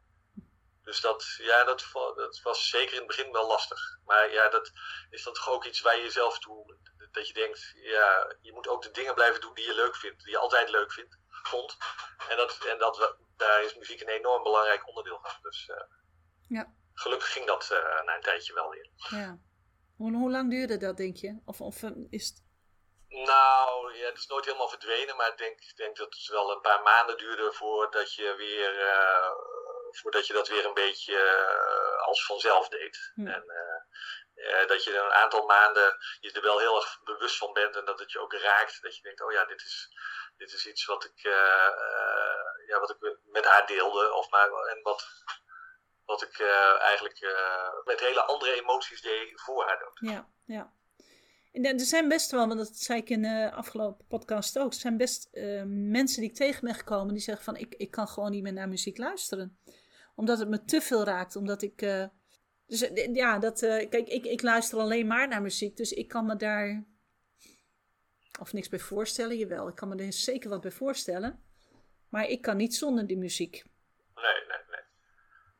Dus 0.83 1.01
dat, 1.01 1.35
ja, 1.37 1.63
dat, 1.63 1.85
dat 2.15 2.39
was 2.41 2.69
zeker 2.69 2.93
in 2.93 2.97
het 2.97 3.07
begin 3.07 3.31
wel 3.31 3.47
lastig. 3.47 3.99
Maar 4.05 4.31
ja, 4.31 4.49
dat 4.49 4.71
is 5.09 5.23
dan 5.23 5.33
toch 5.33 5.49
ook 5.49 5.65
iets 5.65 5.81
waar 5.81 5.95
je 5.95 6.03
jezelf 6.03 6.39
toe, 6.39 6.77
dat 7.13 7.27
je 7.27 7.33
denkt, 7.33 7.73
ja, 7.75 8.35
je 8.41 8.53
moet 8.53 8.67
ook 8.67 8.81
de 8.81 8.91
dingen 8.91 9.13
blijven 9.13 9.41
doen 9.41 9.53
die 9.53 9.65
je 9.65 9.73
leuk 9.73 9.95
vindt, 9.95 10.23
die 10.23 10.31
je 10.31 10.37
altijd 10.37 10.69
leuk 10.69 10.91
vindt, 10.91 11.17
vond. 11.29 11.77
En, 12.29 12.37
dat, 12.37 12.57
en 12.65 12.77
dat, 12.77 13.15
daar 13.37 13.63
is 13.63 13.75
muziek 13.75 14.01
een 14.01 14.07
enorm 14.07 14.43
belangrijk 14.43 14.87
onderdeel 14.87 15.19
van. 15.21 15.31
Dus 15.41 15.69
eh, 15.69 15.83
Ja. 16.47 16.73
gelukkig 16.93 17.31
ging 17.31 17.45
dat 17.45 17.69
eh, 17.71 18.03
na 18.03 18.15
een 18.15 18.21
tijdje 18.21 18.53
wel 18.53 18.69
weer. 18.69 18.89
Ja. 19.09 19.37
Hoe, 19.95 20.15
hoe 20.15 20.31
lang 20.31 20.49
duurde 20.49 20.77
dat, 20.77 20.97
denk 20.97 21.17
je? 21.17 21.41
Of, 21.45 21.61
of 21.61 21.83
eh, 21.83 21.91
is 22.09 22.27
het... 22.27 22.41
Nou, 23.07 23.93
ja, 23.97 24.05
het 24.05 24.17
is 24.17 24.27
nooit 24.27 24.45
helemaal 24.45 24.69
verdwenen, 24.69 25.15
maar 25.15 25.29
ik 25.29 25.37
denk, 25.37 25.59
ik 25.59 25.75
denk 25.75 25.97
dat 25.97 26.13
het 26.13 26.27
wel 26.27 26.51
een 26.51 26.61
paar 26.61 26.81
maanden 26.81 27.17
duurde 27.17 27.53
voordat 27.53 28.13
je 28.13 28.33
weer, 28.37 28.73
voordat 29.91 30.27
je 30.27 30.33
dat 30.33 30.47
weer 30.47 30.65
een 30.65 30.73
beetje 30.73 31.17
als 32.05 32.25
vanzelf 32.25 32.69
deed. 32.69 33.11
En 33.15 33.43
eh, 34.43 34.67
dat 34.67 34.83
je 34.83 34.97
een 34.97 35.11
aantal 35.11 35.45
maanden 35.45 35.97
je 36.19 36.31
er 36.31 36.41
wel 36.41 36.59
heel 36.59 36.75
erg 36.75 36.99
bewust 37.03 37.37
van 37.37 37.53
bent 37.53 37.75
en 37.75 37.85
dat 37.85 37.99
het 37.99 38.11
je 38.11 38.19
ook 38.19 38.33
raakt. 38.33 38.81
Dat 38.81 38.95
je 38.95 39.01
denkt, 39.01 39.21
oh 39.21 39.31
ja, 39.31 39.45
dit 39.45 39.61
is, 39.61 39.97
dit 40.37 40.53
is 40.53 40.67
iets 40.67 40.85
wat 40.85 41.03
ik, 41.03 41.23
eh, 41.23 41.71
ja, 42.67 42.79
wat 42.79 42.89
ik 42.89 43.17
met 43.23 43.45
haar 43.45 43.67
deelde. 43.67 44.13
Of 44.13 44.29
maar, 44.29 44.49
en 44.51 44.81
wat, 44.81 45.05
wat 46.05 46.21
ik 46.21 46.39
eh, 46.39 46.81
eigenlijk 46.81 47.35
met 47.83 47.99
hele 47.99 48.21
andere 48.21 48.53
emoties 48.53 49.01
deed 49.01 49.41
voor 49.41 49.65
haar 49.65 49.79
dood. 49.79 50.11
Ja, 50.11 50.29
ja. 50.45 50.73
En 51.51 51.65
er 51.65 51.79
zijn 51.79 52.07
best 52.07 52.31
wel, 52.31 52.47
want 52.47 52.59
dat 52.59 52.75
zei 52.75 52.99
ik 52.99 53.09
in 53.09 53.21
de 53.21 53.51
afgelopen 53.53 54.07
podcast 54.07 54.59
ook, 54.59 54.73
er 54.73 54.79
zijn 54.79 54.97
best 54.97 55.27
mensen 55.67 56.21
die 56.21 56.29
ik 56.29 56.35
tegen 56.35 56.65
ben 56.65 56.75
gekomen 56.75 57.13
die 57.13 57.23
zeggen 57.23 57.43
van 57.43 57.55
ik, 57.55 57.75
ik 57.75 57.91
kan 57.91 58.07
gewoon 58.07 58.31
niet 58.31 58.43
meer 58.43 58.53
naar 58.53 58.69
muziek 58.69 58.97
luisteren. 58.97 59.59
Omdat 60.15 60.39
het 60.39 60.49
me 60.49 60.65
te 60.65 60.81
veel 60.81 61.03
raakt, 61.03 61.35
omdat 61.35 61.61
ik... 61.61 61.81
dus 62.79 62.89
eh, 62.91 63.13
ja, 63.15 63.39
dat, 63.39 63.61
eh, 63.61 63.89
kijk, 63.89 64.07
ik, 64.07 64.25
ik 64.25 64.41
luister 64.41 64.79
alleen 64.79 65.07
maar 65.07 65.27
naar 65.27 65.41
muziek, 65.41 65.77
dus 65.77 65.91
ik 65.91 66.07
kan 66.07 66.25
me 66.25 66.35
daar 66.35 66.83
of 68.39 68.53
niks 68.53 68.69
bij 68.69 68.79
voorstellen. 68.79 69.37
Jawel, 69.37 69.67
ik 69.67 69.75
kan 69.75 69.87
me 69.87 70.03
er 70.03 70.13
zeker 70.13 70.49
wat 70.49 70.61
bij 70.61 70.71
voorstellen. 70.71 71.43
Maar 72.09 72.27
ik 72.27 72.41
kan 72.41 72.57
niet 72.57 72.75
zonder 72.75 73.07
die 73.07 73.17
muziek. 73.17 73.63
Nee, 74.15 74.33
nee, 74.47 74.57
nee. 74.69 74.81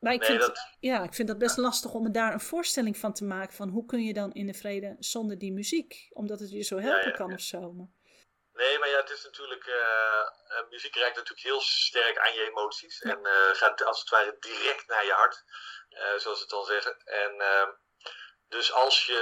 Maar 0.00 0.12
ik, 0.12 0.20
Nee, 0.20 0.28
vind, 0.28 0.40
dat- 0.40 0.76
ja, 0.80 1.02
ik 1.02 1.14
vind 1.14 1.28
dat 1.28 1.38
best 1.38 1.56
lastig 1.56 1.94
om 1.94 2.02
me 2.02 2.10
daar 2.10 2.32
een 2.32 2.40
voorstelling 2.40 2.96
van 2.98 3.12
te 3.12 3.24
maken. 3.24 3.54
Van 3.54 3.68
hoe 3.68 3.86
kun 3.86 4.04
je 4.04 4.12
dan 4.12 4.32
in 4.32 4.46
de 4.46 4.54
vrede 4.54 4.96
zonder 4.98 5.38
die 5.38 5.52
muziek? 5.52 6.08
Omdat 6.12 6.40
het 6.40 6.50
je 6.50 6.62
zo 6.62 6.78
helpen 6.78 7.10
ja, 7.10 7.16
kan 7.16 7.32
of 7.32 7.40
zo. 7.40 7.72
Maar, 7.72 7.86
Nee, 8.52 8.78
maar 8.78 8.88
ja, 8.88 8.96
het 9.00 9.10
is 9.10 9.24
natuurlijk. 9.24 9.64
eh, 9.66 10.70
muziek 10.70 10.94
reikt 10.94 11.16
natuurlijk 11.16 11.46
heel 11.46 11.60
sterk 11.60 12.18
aan 12.18 12.32
je 12.34 12.46
emoties. 12.50 13.00
En 13.02 13.18
gaat 13.52 13.84
als 13.84 14.00
het 14.00 14.08
ware 14.10 14.36
direct 14.40 14.88
naar 14.88 15.04
je 15.04 15.12
hart, 15.12 15.44
zoals 16.16 16.38
ze 16.38 16.44
het 16.44 16.52
al 16.52 16.64
zeggen. 16.64 16.96
En 17.04 17.40
ehm, 17.40 17.70
dus 18.48 18.72
als 18.72 19.06
je. 19.06 19.18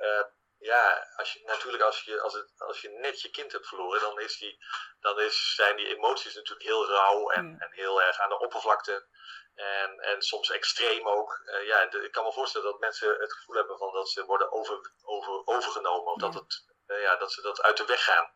eh, 0.00 0.32
ja, 0.58 1.12
als 1.16 1.32
je, 1.32 1.42
natuurlijk 1.44 1.82
als 1.82 2.02
je, 2.02 2.20
als, 2.20 2.34
het, 2.34 2.52
als 2.58 2.80
je 2.80 2.88
net 2.88 3.20
je 3.20 3.30
kind 3.30 3.52
hebt 3.52 3.68
verloren, 3.68 4.00
dan, 4.00 4.20
is 4.20 4.36
die, 4.38 4.64
dan 5.00 5.20
is, 5.20 5.54
zijn 5.54 5.76
die 5.76 5.86
emoties 5.96 6.34
natuurlijk 6.34 6.66
heel 6.66 6.86
rauw 6.88 7.30
en, 7.30 7.50
Ja. 7.50 7.66
en 7.66 7.72
heel 7.72 8.02
erg 8.02 8.18
aan 8.18 8.28
de 8.28 8.38
oppervlakte. 8.38 9.06
En, 9.54 9.98
en 10.00 10.22
soms 10.22 10.50
extreem 10.50 11.08
ook. 11.08 11.40
Eh, 11.44 11.66
ja, 11.66 11.86
de- 11.86 12.04
ik 12.04 12.12
kan 12.12 12.24
me 12.24 12.32
voorstellen 12.32 12.70
dat 12.70 12.80
mensen 12.80 13.16
het 13.20 13.32
gevoel 13.32 13.56
hebben 13.56 13.78
van 13.78 13.92
dat 13.92 14.08
ze 14.10 14.24
worden 14.24 14.52
over, 14.52 14.92
over, 15.02 15.46
overgenomen. 15.46 16.12
Of 16.12 16.20
dat, 16.20 16.34
het, 16.34 16.64
eh, 16.86 17.00
ja, 17.02 17.16
dat 17.16 17.32
ze 17.32 17.42
dat 17.42 17.62
uit 17.62 17.76
de 17.76 17.84
weg 17.84 18.04
gaan. 18.04 18.32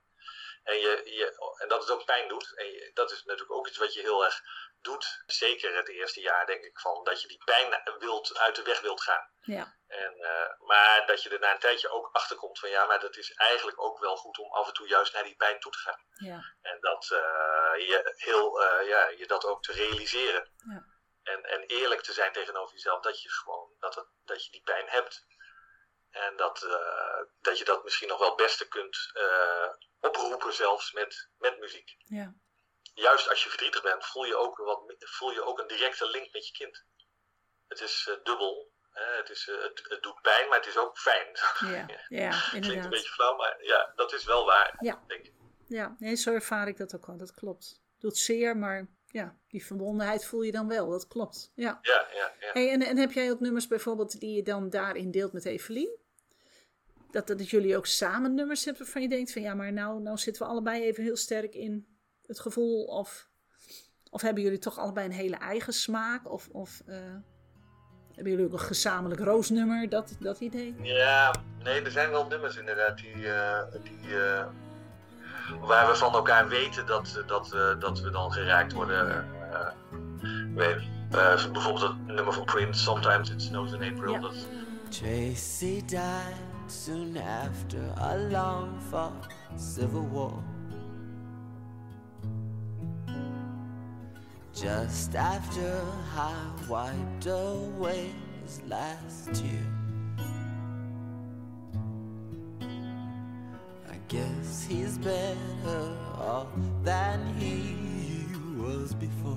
En, 0.69 0.79
je, 0.79 1.01
je, 1.05 1.55
en 1.63 1.69
dat 1.69 1.81
het 1.81 1.91
ook 1.91 2.05
pijn 2.05 2.29
doet. 2.29 2.55
En 2.57 2.67
je- 2.67 2.91
dat 2.95 3.11
is 3.11 3.23
natuurlijk 3.25 3.53
ook 3.53 3.67
iets 3.69 3.79
wat 3.79 3.95
je 3.95 4.01
heel 4.01 4.25
erg 4.25 4.41
doet. 4.81 5.23
Zeker 5.27 5.77
het 5.77 5.89
eerste 5.89 6.21
jaar, 6.21 6.47
denk 6.47 6.65
ik, 6.65 6.79
van 6.81 7.05
dat 7.05 7.23
je 7.23 7.29
die 7.29 7.43
pijn 7.45 7.83
wilt, 7.99 8.39
uit 8.39 8.55
de 8.57 8.63
weg 8.63 8.81
wilt 8.81 9.01
gaan. 9.03 9.31
ja, 9.41 9.77
En, 9.87 10.15
eh, 10.21 10.59
maar 10.59 11.07
dat 11.07 11.23
je 11.23 11.29
er 11.29 11.39
na 11.39 11.53
een 11.53 11.59
tijdje 11.59 11.89
ook 11.89 12.09
achter 12.13 12.37
komt 12.37 12.59
van 12.59 12.69
ja, 12.71 12.85
maar 12.87 13.01
dat 13.01 13.17
is 13.17 13.33
eigenlijk 13.33 13.81
ook 13.83 13.99
wel 13.99 14.17
goed 14.17 14.39
om 14.39 14.53
af 14.53 14.67
en 14.67 14.73
toe 14.73 14.89
juist 14.89 15.13
naar 15.13 15.23
die 15.23 15.37
pijn 15.37 15.61
toe 15.61 15.73
te 15.73 15.79
gaan. 15.79 16.05
ja, 16.15 16.55
En 16.63 16.81
dat 16.81 17.11
eh, 17.11 17.87
je 17.89 18.13
heel, 18.17 18.63
eh, 18.63 18.89
ja, 18.89 19.09
je 19.09 19.27
dat 19.27 19.45
ook 19.45 19.63
te 19.63 19.73
realiseren. 19.73 20.51
Ja. 20.57 20.85
En, 21.23 21.43
en 21.43 21.63
eerlijk 21.63 22.01
te 22.03 22.13
zijn 22.13 22.33
tegenover 22.33 22.75
jezelf 22.75 23.01
dat 23.03 23.23
je 23.23 23.31
gewoon 23.31 23.77
dat, 23.79 23.95
het, 23.95 24.07
dat 24.25 24.45
je 24.45 24.51
die 24.51 24.63
pijn 24.63 24.89
hebt. 24.89 25.27
En 26.11 26.37
dat, 26.37 26.63
eh, 26.63 27.23
dat 27.41 27.59
je 27.59 27.65
dat 27.65 27.85
misschien 27.85 28.09
nog 28.09 28.19
wel 28.19 28.29
het 28.29 28.37
beste 28.37 28.69
kunt 28.69 29.11
eh, 29.15 29.69
oproepen 30.01 30.53
zelfs 30.53 30.93
met, 30.93 31.31
met 31.39 31.59
muziek. 31.59 31.97
ja. 32.05 32.35
Juist 32.95 33.29
als 33.29 33.43
je 33.43 33.49
verdrietig 33.49 33.83
bent, 33.83 34.05
voel 34.07 34.25
je 34.25 34.37
ook, 34.37 34.57
wat, 34.57 34.95
voel 34.99 35.31
je 35.31 35.43
ook 35.43 35.59
een 35.59 35.67
directe 35.67 36.11
link 36.11 36.33
met 36.33 36.47
je 36.47 36.53
kind. 36.53 36.85
Het 37.69 37.81
is 37.81 38.07
eh, 38.09 38.15
dubbel. 38.23 38.73
Hè? 38.91 39.05
Het, 39.17 39.31
is, 39.31 39.47
het, 39.47 39.81
het 39.89 40.03
doet 40.03 40.21
pijn, 40.23 40.49
maar 40.49 40.59
het 40.59 40.67
is 40.67 40.77
ook 40.77 40.99
fijn. 40.99 41.27
Ja, 41.61 41.87
ja, 42.09 42.31
Klinkt 42.31 42.53
een 42.53 42.63
inderdaad. 42.63 42.91
beetje 42.91 43.09
flauw, 43.11 43.37
maar 43.37 43.65
ja, 43.65 43.93
dat 43.97 44.13
is 44.13 44.25
wel 44.25 44.45
waar, 44.45 44.77
Ja. 44.81 45.03
denk 45.07 45.27
ik. 45.27 45.33
Ja, 45.67 45.97
nee, 45.99 46.15
zo 46.17 46.33
ervaar 46.33 46.69
ik 46.69 46.77
dat 46.77 46.95
ook 46.95 47.07
wel. 47.07 47.17
Dat 47.17 47.35
klopt. 47.35 47.81
Doet 47.99 48.17
zeer, 48.19 48.57
maar 48.57 48.87
ja, 49.19 49.37
die 49.49 49.65
verbondenheid 49.65 50.25
voel 50.25 50.43
je 50.43 50.53
dan 50.53 50.69
wel. 50.69 50.89
Dat 50.91 51.09
klopt. 51.09 51.53
Ja. 51.55 51.79
Ja, 51.83 52.07
ja, 52.13 52.33
ja. 52.41 52.51
Hey, 52.53 52.71
en, 52.73 52.83
en 52.83 52.97
heb 52.97 53.13
jij 53.13 53.31
ook 53.31 53.41
nummers 53.41 53.67
bijvoorbeeld 53.67 54.21
die 54.21 54.37
je 54.37 54.43
dan 54.43 54.71
daarin 54.71 55.11
deelt 55.11 55.33
met 55.33 55.45
Evelien? 55.45 55.97
Dat, 57.11 57.27
dat 57.27 57.51
jullie 57.51 57.77
ook 57.77 57.87
samen 57.87 58.35
nummers 58.35 58.65
hebben 58.65 58.83
waarvan 58.83 59.03
je 59.03 59.09
denkt 59.09 59.33
van 59.33 59.43
ja, 59.43 59.55
maar 59.55 59.73
nou, 59.73 60.03
nou 60.03 60.19
zitten 60.19 60.43
we 60.43 60.49
allebei 60.49 60.83
even 60.83 61.03
heel 61.03 61.17
sterk 61.17 61.55
in 61.55 61.87
het 62.27 62.41
gevoel. 62.41 62.85
Of, 62.85 63.29
of 64.11 64.23
hebben 64.23 64.43
jullie 64.43 64.59
toch 64.59 64.79
allebei 64.79 65.07
een 65.07 65.13
hele 65.13 65.37
eigen 65.37 65.73
smaak? 65.73 66.31
Of, 66.31 66.49
of 66.53 66.83
eh, 66.87 66.97
hebben 68.15 68.33
jullie 68.33 68.47
ook 68.47 68.53
een 68.53 68.59
gezamenlijk 68.67 69.21
roosnummer? 69.21 69.89
Dat, 69.89 70.17
dat 70.21 70.41
idee? 70.41 70.75
Ja, 70.83 71.35
nee, 71.63 71.83
er 71.83 71.91
zijn 71.91 72.11
wel 72.11 72.27
nummers 72.27 72.57
inderdaad 72.57 72.97
die, 72.99 73.33
eh, 73.33 73.63
die, 73.83 74.17
eh, 74.17 74.47
waar 75.61 75.89
we 75.89 75.97
van 75.97 76.13
elkaar 76.13 76.49
weten 76.49 76.87
dat, 76.87 77.23
dat, 77.27 77.53
eh, 77.53 77.81
dat 77.81 78.01
we 78.01 78.11
dan 78.11 78.33
geraakt 78.33 78.73
worden. 78.73 79.25
eh, 80.57 80.69
eh, 81.11 81.53
bijvoorbeeld 81.53 81.81
het 81.81 82.07
nummer 82.07 82.33
van 82.33 82.45
Prince, 82.45 82.83
Sometimes 82.83 83.31
It 83.31 83.43
Snows 83.43 83.73
in 83.73 83.93
April. 83.95 84.13
Ja. 84.13 84.21
Dat, 84.21 84.47
Tracy 84.89 85.85
died 85.85 86.35
soon 86.67 87.17
after 87.17 87.81
a 88.01 88.17
long 88.17 88.81
fought 88.89 89.27
civil 89.57 90.09
war. 90.11 90.43
Just 94.53 95.15
after 95.15 95.83
I 96.17 96.33
wiped 96.69 97.27
away 97.27 98.13
his 98.45 98.61
last 98.67 99.35
tear. 99.35 99.78
Guess 104.09 104.67
he's 104.67 104.97
better 104.97 105.95
off 106.17 106.47
than 106.83 107.35
he 107.35 107.77
was 108.57 108.95
before. 108.95 109.37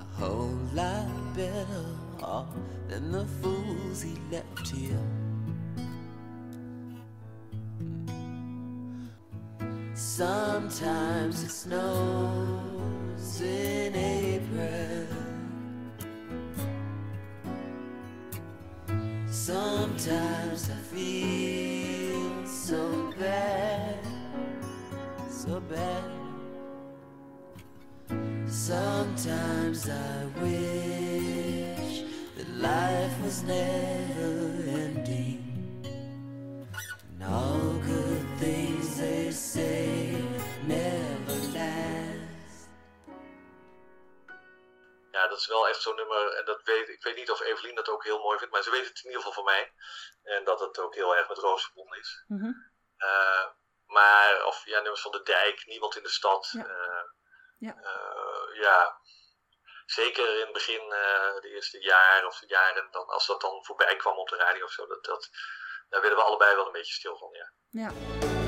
A 0.00 0.04
whole 0.20 0.56
lot 0.72 1.34
better 1.34 1.86
off 2.22 2.54
than 2.88 3.10
the 3.10 3.24
fools 3.42 4.02
he 4.02 4.16
left 4.30 4.68
here. 4.68 5.08
Sometimes 9.94 11.42
it 11.42 11.50
snows 11.50 13.40
in 13.40 13.96
April. 13.96 15.21
Sometimes 19.32 20.68
I 20.68 20.74
feel 20.94 22.46
so 22.46 23.14
bad, 23.18 23.98
so 25.30 25.58
bad. 25.58 26.04
Sometimes 28.46 29.88
I 29.88 30.26
wish 30.42 32.02
that 32.36 32.48
life 32.58 33.24
was 33.24 33.42
never 33.44 34.51
is 45.42 45.48
wel 45.48 45.68
echt 45.68 45.82
zo'n 45.82 45.96
nummer. 45.96 46.32
En 46.34 46.44
dat 46.44 46.62
weet, 46.62 46.88
ik 46.88 47.02
weet 47.02 47.16
niet 47.16 47.30
of 47.30 47.40
Evelien 47.40 47.74
dat 47.74 47.88
ook 47.88 48.04
heel 48.04 48.18
mooi 48.18 48.38
vindt, 48.38 48.52
maar 48.52 48.62
ze 48.62 48.70
weet 48.70 48.86
het 48.88 48.98
in 48.98 49.04
ieder 49.04 49.16
geval 49.18 49.32
van 49.32 49.44
mij. 49.44 49.72
En 50.22 50.44
dat 50.44 50.60
het 50.60 50.78
ook 50.78 50.94
heel 50.94 51.16
erg 51.16 51.28
met 51.28 51.38
Roos 51.38 51.64
verbonden 51.64 51.98
is. 51.98 52.24
Mhm. 52.26 52.50
Eh, 52.96 53.46
maar, 53.86 54.44
of 54.44 54.64
ja, 54.64 54.80
nummers 54.80 55.00
van 55.02 55.12
de 55.12 55.22
dijk, 55.22 55.66
niemand 55.66 55.96
in 55.96 56.02
de 56.02 56.08
stad. 56.08 56.48
Ja. 56.52 56.64
eh, 56.66 57.04
Ja. 57.58 57.74
eh, 57.82 58.60
ja. 58.60 59.00
Zeker 59.86 60.34
in 60.34 60.40
het 60.44 60.52
begin, 60.52 60.88
de 61.40 61.48
eerste 61.54 61.80
jaar 61.80 62.26
of 62.26 62.38
de 62.38 62.46
jaren, 62.46 62.88
dan, 62.90 63.06
als 63.06 63.26
dat 63.26 63.40
dan 63.40 63.64
voorbij 63.64 63.96
kwam 63.96 64.16
op 64.18 64.28
de 64.28 64.36
radio 64.36 64.64
of 64.64 64.70
zo, 64.70 64.86
dat, 64.86 65.04
dat, 65.04 65.30
daar 65.88 66.00
werden 66.00 66.18
we 66.18 66.24
allebei 66.24 66.54
wel 66.54 66.66
een 66.66 66.72
beetje 66.72 66.94
stil 66.94 67.16
van. 67.16 67.30
Ja. 67.32 67.52
Ja. 67.70 68.41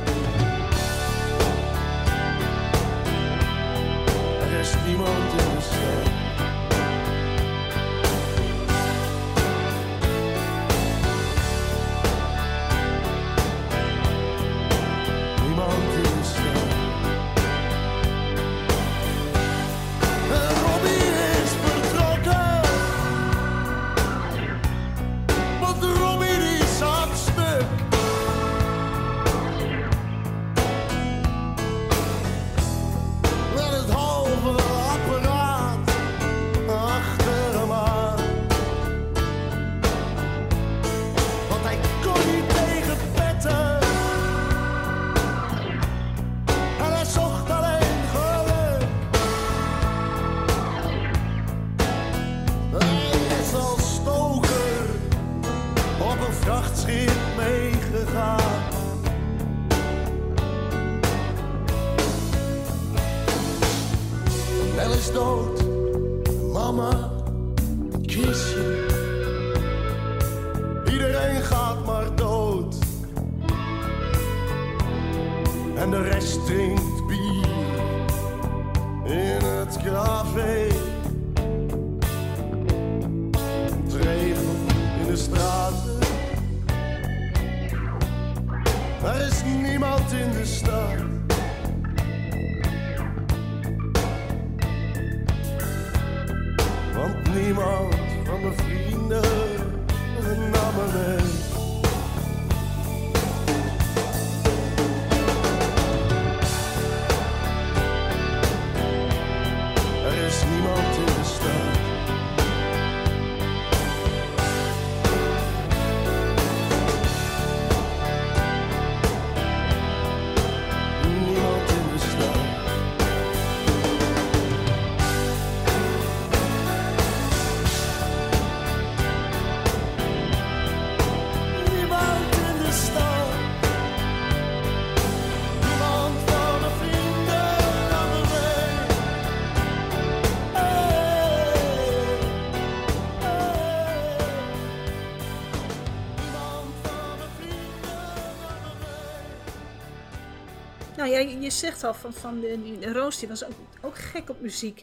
Nou 151.05 151.17
ja, 151.17 151.23
je 151.23 151.41
je 151.41 151.51
zegt 151.51 151.85
al 151.85 151.95
van, 151.95 152.13
van 152.13 152.41
de, 152.41 152.93
Roos 152.93 153.19
die 153.19 153.29
was 153.29 153.45
ook, 153.45 153.53
ook 153.83 153.99
gek 153.99 154.29
op 154.31 154.41
muziek. 154.41 154.83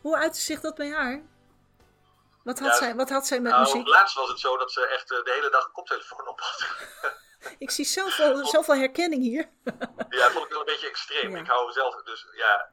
Hoe 0.00 0.16
uitte 0.16 0.40
zich 0.40 0.60
dat 0.60 0.74
bij 0.74 0.90
haar? 0.90 1.22
Wat 2.44 2.58
had, 2.58 2.68
Ja, 2.70 2.76
zij, 2.76 2.94
wat 2.94 3.08
had 3.10 3.26
zij 3.26 3.40
met 3.40 3.52
Nou, 3.52 3.64
muziek? 3.64 3.86
laatst 3.86 4.16
was 4.16 4.28
het 4.28 4.40
zo 4.40 4.56
dat 4.56 4.72
ze 4.72 4.86
echt 4.86 5.10
eh, 5.12 5.24
de 5.24 5.32
hele 5.32 5.50
dag 5.50 5.64
een 5.64 5.72
koptelefoon 5.72 6.28
op 6.28 6.40
had. 6.40 6.64
Ik 7.64 7.70
zie 7.70 7.84
zoveel, 7.84 8.46
zoveel 8.46 8.74
herkenning 8.76 9.22
hier. 9.22 9.50
Ja, 9.64 9.72
dat 10.08 10.32
vond 10.32 10.44
ik 10.44 10.50
wel 10.50 10.60
een 10.60 10.66
beetje 10.66 10.88
extreem. 10.88 11.30
Ja. 11.30 11.38
Ik 11.40 11.46
hou 11.46 11.72
zelf, 11.72 12.02
dus 12.02 12.26
ja, 12.32 12.70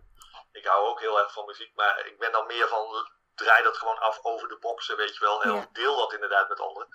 ik 0.51 0.66
hou 0.66 0.88
ook 0.88 0.99
heel 0.99 1.20
erg 1.20 1.34
van 1.34 1.45
muziek, 1.45 1.72
maar 1.76 2.05
ik 2.07 2.20
ben 2.20 2.32
dan 2.32 2.45
meer 2.45 2.68
van, 2.68 3.07
draai 3.36 3.64
dat 3.64 3.78
gewoon 3.78 3.99
af 3.99 4.20
over 4.22 4.47
de 4.47 4.57
boxen, 4.59 4.97
weet 4.97 5.14
je 5.14 5.20
wel. 5.20 5.43
En 5.43 5.53
Ja. 5.53 5.68
deel 5.74 5.95
dat 5.97 6.14
inderdaad 6.14 6.49
met 6.49 6.59
anderen. 6.59 6.88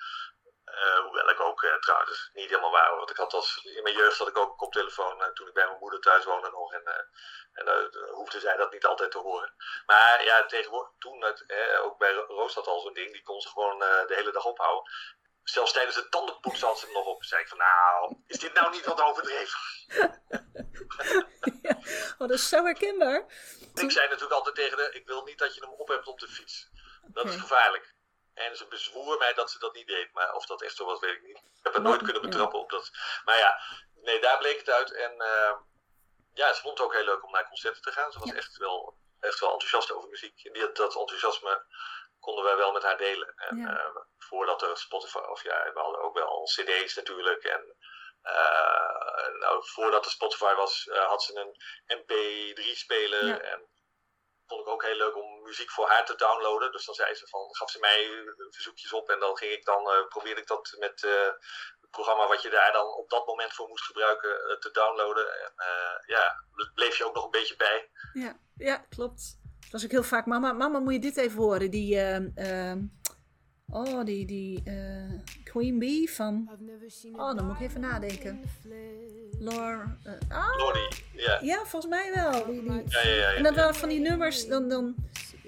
Eh, 0.76 0.98
hoewel 0.98 1.28
ik 1.28 1.40
ook, 1.40 1.62
eh, 1.62 1.74
trouwens, 1.78 2.30
niet 2.32 2.48
helemaal 2.48 2.70
waar, 2.70 2.96
want 2.96 3.10
ik 3.10 3.16
had 3.16 3.32
als, 3.34 3.60
in 3.64 3.82
mijn 3.82 3.94
jeugd 3.94 4.18
had 4.18 4.28
ik 4.28 4.36
ook 4.36 4.50
een 4.50 4.56
koptelefoon 4.56 5.22
eh, 5.22 5.28
toen 5.28 5.46
ik 5.48 5.54
bij 5.54 5.66
mijn 5.66 5.78
moeder 5.78 6.00
thuis 6.00 6.24
woonde 6.24 6.50
nog. 6.50 6.72
En, 6.72 6.82
en 7.52 7.90
hoefde 8.10 8.40
zij 8.40 8.56
dat 8.56 8.72
niet 8.72 8.84
altijd 8.86 9.10
te 9.10 9.18
horen. 9.18 9.54
Maar 9.86 10.24
ja, 10.24 10.46
tegenwoordig, 10.46 10.92
toen, 10.98 11.22
het, 11.24 11.44
ook 11.82 11.98
bij 11.98 12.12
Ro- 12.12 12.26
Roos 12.26 12.54
had 12.54 12.66
al 12.66 12.80
zo'n 12.80 12.92
ding, 12.94 13.12
die 13.12 13.22
kon 13.22 13.40
ze 13.40 13.48
gewoon 13.48 13.78
de 13.78 14.14
hele 14.14 14.32
dag 14.32 14.44
ophouden. 14.44 14.92
Zelfs 15.42 15.72
tijdens 15.72 15.96
het 15.96 16.10
tandenpoetsen 16.10 16.66
had 16.68 16.78
ze 16.78 16.84
hem 16.84 16.94
nog 16.94 17.06
op. 17.06 17.24
zei 17.24 17.42
ik 17.42 17.48
van, 17.48 17.58
nou, 17.58 18.16
is 18.26 18.38
dit 18.38 18.52
nou 18.52 18.70
niet 18.70 18.84
wat 18.86 19.00
overdreven? 19.00 19.58
Oh, 22.18 22.28
dat 22.28 22.30
is 22.30 22.48
zo 22.48 22.64
herkenbaar. 22.64 23.24
Ik 23.74 23.90
zei 23.90 24.04
natuurlijk 24.08 24.32
altijd 24.32 24.54
tegen 24.54 24.78
haar, 24.78 24.94
ik 24.94 25.06
wil 25.06 25.24
niet 25.24 25.38
dat 25.38 25.54
je 25.54 25.60
hem 25.60 25.70
op 25.70 25.88
hebt 25.88 26.06
op 26.06 26.18
de 26.18 26.28
fiets. 26.28 26.68
Dat 27.06 27.24
is 27.24 27.36
gevaarlijk. 27.36 27.94
En 28.36 28.56
ze 28.56 28.66
bezwoer 28.66 29.18
mij 29.18 29.32
dat 29.34 29.50
ze 29.50 29.58
dat 29.58 29.74
niet 29.74 29.86
deed. 29.86 30.12
Maar 30.12 30.34
of 30.34 30.46
dat 30.46 30.62
echt 30.62 30.76
zo 30.76 30.84
was, 30.84 31.00
weet 31.00 31.14
ik 31.14 31.22
niet. 31.22 31.36
Ik 31.36 31.62
heb 31.62 31.74
het 31.74 31.82
nooit 31.82 32.02
kunnen 32.02 32.22
betrappen 32.22 32.58
op 32.58 32.70
dat. 32.70 32.90
Maar 33.24 33.38
ja, 33.38 33.60
nee, 33.94 34.20
daar 34.20 34.38
bleek 34.38 34.58
het 34.58 34.70
uit. 34.70 34.92
En 34.92 35.20
eh, 35.20 35.54
ja, 36.34 36.52
ze 36.52 36.60
vond 36.60 36.78
het 36.78 36.86
ook 36.86 36.94
heel 36.94 37.04
leuk 37.04 37.24
om 37.24 37.30
naar 37.30 37.48
concerten 37.48 37.82
te 37.82 37.92
gaan. 37.92 38.12
Ze 38.12 38.18
was 38.18 38.28
Ja. 38.30 38.34
echt, 38.34 38.56
wel, 38.56 38.94
echt 39.20 39.40
wel 39.40 39.52
enthousiast 39.52 39.92
over 39.92 40.08
muziek. 40.08 40.44
En 40.44 40.52
die, 40.52 40.72
dat 40.72 40.96
enthousiasme 40.96 41.64
konden 42.20 42.44
wij 42.44 42.56
wel 42.56 42.72
met 42.72 42.82
haar 42.82 42.96
delen. 42.96 43.32
En 43.36 43.56
Ja. 43.56 43.78
eh, 43.78 43.96
voordat 44.18 44.62
er 44.62 44.76
Spotify, 44.78 45.18
of 45.18 45.42
ja, 45.42 45.72
we 45.72 45.80
hadden 45.80 46.00
ook 46.02 46.14
wel 46.18 46.42
cd's 46.44 46.94
natuurlijk. 46.94 47.44
En 47.44 47.74
eh, 48.22 49.28
nou, 49.38 49.66
voordat 49.66 50.04
er 50.04 50.10
Spotify 50.10 50.54
was, 50.54 50.86
eh, 50.88 51.06
had 51.06 51.22
ze 51.22 51.54
een 51.86 51.98
mp3-speler. 51.98 53.24
Ja. 53.26 53.38
En 53.40 53.68
vond 54.46 54.60
ik 54.60 54.68
ook 54.68 54.84
heel 54.84 54.96
leuk 54.96 55.16
om 55.16 55.42
muziek 55.42 55.70
voor 55.70 55.88
haar 55.88 56.04
te 56.06 56.14
downloaden. 56.16 56.72
Dus 56.72 56.84
dan 56.84 56.94
zei 56.94 57.14
ze 57.14 57.26
van, 57.26 57.54
gaf 57.54 57.70
ze 57.70 57.78
mij 57.78 58.00
eh, 58.04 58.46
verzoekjes 58.50 58.92
op 58.92 59.08
en 59.08 59.20
dan 59.20 59.36
ging 59.36 59.52
ik 59.52 59.64
dan, 59.64 59.90
eh, 59.90 60.06
probeerde 60.08 60.40
ik 60.40 60.46
dat 60.46 60.76
met 60.78 61.02
eh, 61.04 61.30
het 61.80 61.90
programma 61.90 62.26
wat 62.28 62.42
je 62.42 62.50
daar 62.50 62.72
dan 62.72 62.86
op 62.94 63.10
dat 63.10 63.26
moment 63.26 63.52
voor 63.52 63.68
moest 63.68 63.84
gebruiken 63.84 64.56
te 64.60 64.70
downloaden. 64.70 65.26
En 65.44 65.52
eh, 65.56 66.06
ja, 66.06 66.44
bleef 66.74 66.98
je 66.98 67.04
ook 67.04 67.14
nog 67.14 67.24
een 67.24 67.30
beetje 67.30 67.56
bij. 67.56 67.90
Ja, 68.12 68.36
ja 68.56 68.76
klopt. 68.76 69.38
Dat 69.60 69.70
was 69.70 69.84
ook 69.84 69.90
heel 69.90 70.02
vaak, 70.02 70.26
mama, 70.26 70.52
mama 70.52 70.78
moet 70.78 70.92
je 70.92 70.98
dit 70.98 71.16
even 71.16 71.38
horen. 71.38 71.70
Die, 71.70 72.00
ehm, 72.00 72.30
ehm, 72.34 72.82
oh, 73.68 74.04
die, 74.04 74.26
die, 74.26 74.62
eh, 74.64 75.42
Queen 75.44 75.78
Bee 75.78 76.10
van... 76.12 76.48
Oh, 77.12 77.34
dan 77.34 77.46
moet 77.46 77.54
ik 77.54 77.68
even 77.68 77.80
nadenken. 77.80 78.42
Lor... 79.52 79.96
ah, 80.28 80.58
Lordy, 80.58 81.02
ja. 81.12 81.38
ja, 81.42 81.58
volgens 81.64 81.86
mij 81.86 82.10
wel. 82.14 82.46
Die, 82.46 82.62
die. 82.62 82.72
Ja, 82.72 83.00
ja, 83.02 83.08
ja. 83.10 83.14
ja, 83.16 83.34
En 83.34 83.42
dat 83.42 83.54
ja. 83.54 83.60
waren 83.60 83.74
van 83.74 83.88
die 83.88 84.00
nummers, 84.00 84.46
dan... 84.46 84.68
dan 84.68 84.94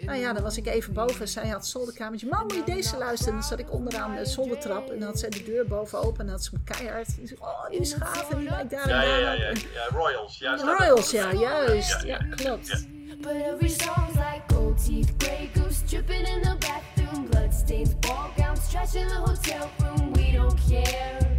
nou 0.00 0.18
ja, 0.18 0.32
dan 0.32 0.42
was 0.42 0.56
ik 0.56 0.66
even 0.66 0.92
boven 0.92 1.20
en 1.20 1.28
zij 1.28 1.46
had 1.46 1.56
het 1.56 1.66
zolderkamertje. 1.66 2.28
Mam, 2.28 2.42
moet 2.42 2.54
je 2.54 2.62
deze 2.64 2.96
luisteren? 2.96 3.34
En 3.34 3.38
dan 3.40 3.48
zat 3.48 3.58
ik 3.58 3.72
onderaan 3.72 4.16
de 4.16 4.26
zoldertrap 4.26 4.90
en 4.90 4.98
dan 4.98 5.08
had 5.08 5.18
zij 5.18 5.28
de 5.28 5.42
deur 5.42 5.66
boven 5.66 5.98
open 5.98 6.20
en 6.20 6.26
dan 6.26 6.34
had 6.34 6.44
ze 6.44 6.50
me 6.52 6.58
keihard. 6.64 7.06
En 7.20 7.26
zei, 7.26 7.40
oh, 7.40 7.68
die 7.70 7.80
is 7.80 7.92
gaaf 7.92 8.30
en 8.30 8.38
die 8.38 8.48
lijkt 8.48 8.70
daar 8.70 8.82
en 8.82 8.88
Ja, 8.88 9.02
ja, 9.02 9.20
daar. 9.20 9.38
ja, 9.38 9.44
ja, 9.44 9.52
ja, 9.74 9.88
Royals. 9.92 10.38
Ja, 10.38 10.56
Royals, 10.56 11.10
ja, 11.10 11.32
juist. 11.32 12.02
Ja, 12.02 12.06
Ja, 12.06 12.34
klopt. 12.36 12.86
But 13.20 13.32
every 13.32 13.68
song's 13.68 14.14
like 14.14 14.42
gold 14.54 14.84
teeth, 14.86 15.10
Grey 15.18 15.50
Goose 15.54 15.82
dripping 15.86 16.26
in 16.26 16.42
the 16.42 16.56
bathroom, 16.58 17.28
bloodstains, 17.28 17.94
ball 17.98 18.30
gowns, 18.36 18.70
trash 18.70 18.94
in 18.94 19.08
the 19.08 19.14
hotel 19.14 19.70
room. 19.78 20.12
We 20.12 20.30
don't 20.32 20.58
care. 20.68 21.37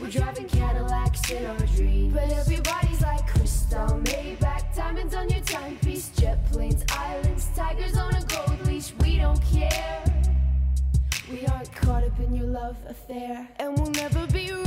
We're 0.00 0.10
driving 0.10 0.48
Cadillacs 0.48 1.30
in 1.30 1.46
our 1.46 1.56
dreams. 1.76 2.12
But 2.12 2.30
everybody's 2.32 3.00
like 3.00 3.26
crystal, 3.28 3.86
Maybach, 4.02 4.74
diamonds 4.74 5.14
on 5.14 5.28
your 5.28 5.40
timepiece, 5.42 6.08
jet 6.10 6.44
planes, 6.50 6.84
islands, 6.90 7.48
tigers 7.54 7.96
on 7.96 8.12
a 8.14 8.22
gold 8.24 8.66
leash. 8.66 8.92
We 9.00 9.18
don't 9.18 9.40
care. 9.42 10.02
We 11.30 11.46
aren't 11.46 11.72
caught 11.72 12.02
up 12.02 12.18
in 12.18 12.34
your 12.34 12.46
love 12.46 12.76
affair, 12.88 13.48
and 13.60 13.78
we'll 13.78 13.92
never 13.92 14.26
be 14.26 14.50
royal. 14.50 14.64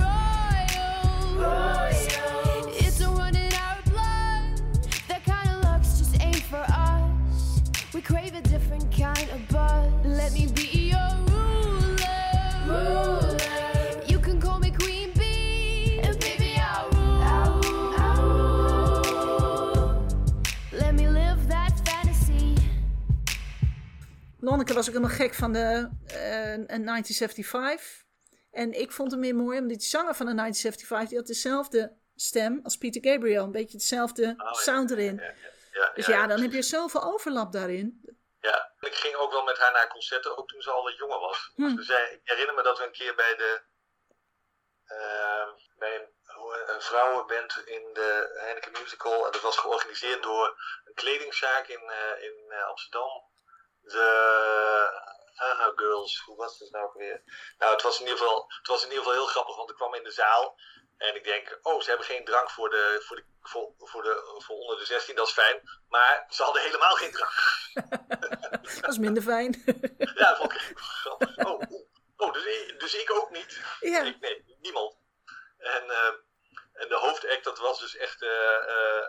Royal. 1.35 2.73
It's 2.79 3.01
a 3.01 3.09
run 3.09 3.35
in 3.35 3.53
our 3.53 3.81
blood. 3.83 4.61
That 5.09 5.25
kind 5.25 5.49
of 5.49 5.63
luck's 5.65 5.99
just 5.99 6.21
ain't 6.21 6.41
for 6.43 6.65
us. 6.69 7.61
We 7.93 7.99
crave 7.99 8.33
a 8.33 8.41
different 8.41 8.89
kind 8.95 9.29
of 9.29 9.45
buzz. 9.49 9.91
Let 10.05 10.31
me 10.31 10.47
be 10.47 10.93
your 10.93 11.15
ruler. 11.27 11.97
Ruler. 12.65 13.26
Lonneke 24.47 24.73
was 24.73 24.87
ook 24.87 24.93
helemaal 24.93 25.15
gek 25.15 25.33
van 25.33 25.53
de 25.53 25.89
eh, 26.07 26.65
1975. 26.67 28.05
En 28.51 28.73
ik 28.73 28.91
vond 28.91 29.11
hem 29.11 29.19
meer 29.19 29.35
mooi, 29.35 29.59
omdat 29.59 29.77
die 29.77 29.87
zanger 29.87 30.15
van 30.15 30.25
de 30.25 30.35
1975, 30.35 31.09
die 31.09 31.17
had 31.17 31.27
dezelfde 31.27 31.97
stem 32.15 32.59
als 32.63 32.77
Peter 32.77 33.03
Gabriel. 33.11 33.43
Een 33.43 33.51
beetje 33.51 33.77
dezelfde 33.77 34.33
Oh, 34.37 34.53
sound 34.53 34.91
erin. 34.91 35.21
Ja, 35.71 35.91
Dus 35.93 36.05
ja, 36.05 36.27
dan 36.27 36.41
heb 36.41 36.51
je 36.51 36.61
zoveel 36.61 37.03
overlap 37.03 37.51
daarin. 37.51 38.01
Ja, 38.41 38.71
ik 38.79 38.95
ging 38.95 39.15
ook 39.15 39.31
wel 39.31 39.43
met 39.43 39.57
haar 39.57 39.71
naar 39.71 39.87
concerten, 39.87 40.37
ook 40.37 40.47
toen 40.47 40.61
ze 40.61 40.71
al 40.71 40.83
wat 40.83 40.97
jonger 40.97 41.19
was. 41.19 41.51
Hm. 41.55 41.75
Dus 41.75 41.85
zij, 41.85 42.11
ik 42.11 42.19
herinner 42.23 42.55
me 42.55 42.63
dat 42.63 42.77
we 42.77 42.83
een 42.85 42.91
keer 42.91 43.15
bij 43.15 43.35
de 43.35 43.61
ehm, 44.85 45.49
bij 45.77 45.95
een, 45.95 46.09
een 46.75 46.81
vrouwenband 46.81 47.61
in 47.65 47.93
de 47.93 48.37
Heineken 48.39 48.71
Musical, 48.71 49.25
en 49.25 49.31
dat 49.31 49.41
was 49.41 49.57
georganiseerd 49.57 50.23
door 50.23 50.61
een 50.85 50.93
kledingzaak 50.93 51.67
in, 51.67 51.89
eh, 51.89 52.23
in 52.23 52.45
eh, 52.49 52.67
Amsterdam. 52.67 53.26
De 53.87 54.07
Haha 55.35 55.71
Girls, 55.75 56.21
hoe 56.25 56.35
was 56.35 56.59
het 56.59 56.71
nou 56.71 56.89
weer? 56.93 57.21
Nou, 57.57 57.73
het 57.73 57.81
was, 57.81 57.99
in 57.99 58.05
ieder 58.05 58.17
geval, 58.17 58.45
het 58.57 58.67
was 58.67 58.81
in 58.83 58.87
ieder 58.89 59.03
geval 59.03 59.17
heel 59.19 59.25
grappig, 59.27 59.55
want 59.55 59.69
ik 59.69 59.75
kwam 59.75 59.93
in 59.93 60.03
de 60.03 60.11
zaal 60.11 60.59
en 60.97 61.15
ik 61.15 61.23
denk, 61.23 61.59
oh, 61.61 61.81
ze 61.81 61.89
hebben 61.89 62.05
geen 62.07 62.25
drank 62.25 62.49
voor, 62.49 62.69
de, 62.69 63.01
voor, 63.05 63.15
de, 63.15 63.23
voor, 63.41 63.73
voor, 63.77 64.03
de, 64.03 64.41
voor 64.45 64.55
onder 64.55 64.77
de 64.77 64.85
16, 64.85 65.15
dat 65.15 65.27
is 65.27 65.33
fijn. 65.33 65.61
Maar 65.89 66.25
ze 66.29 66.43
hadden 66.43 66.61
helemaal 66.61 66.95
geen 66.95 67.11
drank. 67.11 67.31
Dat 68.81 68.91
is 68.91 68.97
minder 68.97 69.23
fijn. 69.23 69.63
Ja, 69.97 70.29
dat 70.29 70.37
vond 70.37 70.53
ik 70.53 70.73
grappig. 70.75 71.37
Oh, 71.37 71.61
oeh. 71.69 71.81
oh 72.17 72.33
dus, 72.33 72.45
ik- 72.45 72.79
dus 72.79 72.93
ik 72.95 73.11
ook 73.11 73.29
niet. 73.29 73.61
Ja. 73.79 74.01
Ik, 74.03 74.19
nee, 74.19 74.57
niemand. 74.61 74.97
En, 75.57 75.89
eh, 75.89 76.13
en 76.73 76.89
de 76.89 76.95
hoofdact, 76.95 77.43
dat 77.43 77.59
was 77.59 77.79
dus 77.79 77.95
echt 77.95 78.21
eh, 78.21 78.55
eh, 78.55 79.03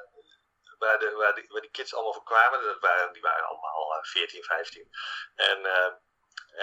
waar, 0.78 0.98
de, 0.98 1.10
waar, 1.12 1.34
die, 1.34 1.44
waar 1.48 1.60
die 1.60 1.70
kids 1.70 1.94
allemaal 1.94 2.12
voor 2.12 2.22
kwamen. 2.24 2.62
Dat 2.62 2.80
waren, 2.80 3.12
die 3.12 3.22
waren 3.22 3.44
allemaal 3.46 3.94
eh, 3.94 4.02
14, 4.04 4.42
15. 4.44 4.90
En, 5.34 5.66
eh, 5.66 5.92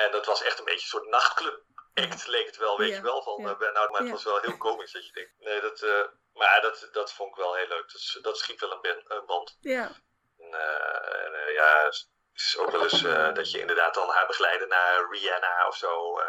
en 0.03 0.11
dat 0.11 0.25
was 0.25 0.41
echt 0.41 0.59
een 0.59 0.65
beetje 0.65 0.81
een 0.81 0.87
soort 0.87 1.07
nachtclub 1.07 1.63
act, 1.93 2.27
leek 2.27 2.45
het 2.45 2.57
wel, 2.57 2.77
weet 2.77 2.89
Ja, 2.89 2.95
je 2.95 3.01
wel. 3.01 3.23
Van, 3.23 3.41
ja. 3.41 3.49
eh, 3.59 3.73
nou, 3.73 3.91
maar 3.91 4.01
het 4.01 4.11
was 4.11 4.23
wel 4.23 4.39
heel 4.39 4.57
komisch 4.57 4.91
dat 4.91 5.05
je 5.05 5.11
denkt. 5.11 5.31
Nee, 5.39 5.61
dat, 5.61 5.81
eh, 5.81 6.03
maar 6.33 6.61
dat, 6.61 6.89
dat 6.91 7.13
vond 7.13 7.29
ik 7.29 7.35
wel 7.43 7.55
heel 7.55 7.67
leuk. 7.67 7.91
Dus, 7.91 8.19
dat 8.21 8.37
schiep 8.37 8.59
wel 8.59 8.71
een, 8.71 8.81
ben- 8.81 9.03
een 9.07 9.25
band. 9.25 9.57
Ja, 9.61 9.91
En, 10.39 10.53
eh, 10.53 11.25
en, 11.25 11.33
eh, 11.33 11.53
ja, 11.53 11.83
het 11.83 12.07
is 12.33 12.57
ook 12.57 12.71
wel 12.71 12.83
eens 12.83 13.03
eh, 13.03 13.33
dat 13.33 13.51
je 13.51 13.59
inderdaad 13.59 13.93
dan 13.93 14.09
haar 14.09 14.27
begeleidde 14.27 14.65
naar 14.65 15.07
Rihanna 15.11 15.67
of 15.67 15.75
zo. 15.75 16.19
eh. 16.19 16.27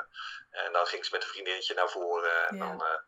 en 0.50 0.72
dan 0.72 0.86
ging 0.86 1.04
ze 1.04 1.10
met 1.12 1.22
een 1.22 1.28
vriendinnetje 1.28 1.74
naar 1.74 1.90
voren. 1.90 2.48
En 2.48 2.56
Ja. 2.56 2.66
dan 2.66 2.84
eh, 2.86 2.98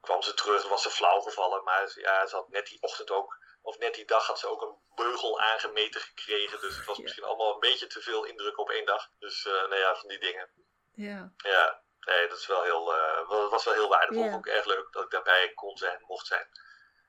kwam 0.00 0.22
ze 0.22 0.34
terug, 0.34 0.68
was 0.68 0.82
ze 0.82 0.90
flauw 0.90 1.20
gevallen. 1.20 1.62
Maar 1.62 1.92
ja, 1.94 2.26
ze 2.26 2.36
had 2.36 2.48
net 2.48 2.66
die 2.66 2.82
ochtend 2.82 3.10
ook, 3.10 3.36
of 3.62 3.78
net 3.78 3.94
die 3.94 4.04
dag 4.04 4.26
had 4.26 4.38
ze 4.38 4.46
ook 4.48 4.62
een 4.62 4.76
beugel 4.94 5.40
aangemeten 5.40 6.00
gekregen. 6.00 6.60
Dus 6.60 6.76
het 6.76 6.84
was 6.86 6.96
Ja. 6.96 7.02
misschien 7.02 7.24
allemaal 7.24 7.54
een 7.54 7.60
beetje 7.60 7.86
te 7.86 8.00
veel 8.00 8.24
indruk 8.24 8.58
op 8.58 8.70
één 8.70 8.86
dag. 8.86 9.08
Dus 9.18 9.46
eh 9.46 9.52
nou 9.52 9.76
ja, 9.76 9.94
van 9.96 10.08
die 10.08 10.18
dingen. 10.20 10.50
ja. 10.94 11.32
Ja, 11.36 11.82
nee, 12.00 12.28
dat 12.28 12.38
is 12.38 12.46
wel 12.46 12.62
heel, 12.62 12.94
eh, 12.94 13.28
wel- 13.28 13.50
was 13.50 13.64
wel 13.64 13.74
heel 13.74 13.88
waardevol. 13.88 14.24
Ja. 14.24 14.34
Ook 14.34 14.46
erg 14.46 14.64
leuk 14.64 14.92
dat 14.92 15.04
ik 15.04 15.10
daarbij 15.10 15.52
kon 15.54 15.76
zijn, 15.76 16.04
mocht 16.06 16.26
zijn. 16.26 16.48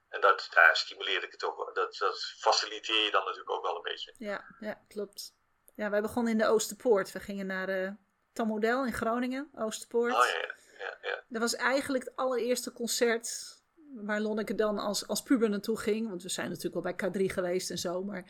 En 0.10 0.22
dat, 0.22 0.48
daar 0.54 0.78
stimuleerde 0.78 1.26
ik 1.26 1.32
het 1.32 1.44
ook. 1.44 1.58
wel. 1.58 1.74
Dat, 1.74 1.96
dat 1.98 2.20
faciliteer 2.40 3.04
je 3.04 3.12
dan 3.12 3.24
natuurlijk 3.24 3.50
ook 3.52 3.64
wel 3.64 3.76
een 3.76 3.82
beetje. 3.82 4.14
Ja, 4.18 4.56
ja, 4.60 4.82
klopt. 4.88 5.34
Ja, 5.76 5.90
wij 5.90 6.02
begonnen 6.02 6.32
in 6.32 6.38
de 6.38 6.48
Oosterpoort. 6.48 7.12
We 7.12 7.20
gingen 7.20 7.46
naar 7.46 7.66
de 7.66 7.96
Tom 8.34 8.48
Model 8.48 8.86
in 8.86 8.94
Groningen, 8.94 9.52
Oosterpoort. 9.56 10.14
Oh 10.14 10.26
ja, 10.26 10.56
ja. 10.78 10.98
ja. 11.02 11.24
Dat 11.28 11.42
was 11.42 11.56
eigenlijk 11.56 12.04
het 12.04 12.16
allereerste 12.16 12.74
concert 12.74 13.53
waar 13.94 14.22
Lonneke 14.22 14.56
dan 14.56 14.78
als, 14.78 15.08
als 15.08 15.24
puber 15.24 15.50
naartoe 15.50 15.78
ging. 15.80 16.10
Want 16.10 16.24
we 16.24 16.30
zijn 16.30 16.50
natuurlijk 16.50 16.76
al 16.76 16.94
bij 16.94 16.94
K3 16.94 17.34
geweest 17.34 17.70
en 17.70 17.78
zo. 17.78 18.04
Maar... 18.04 18.26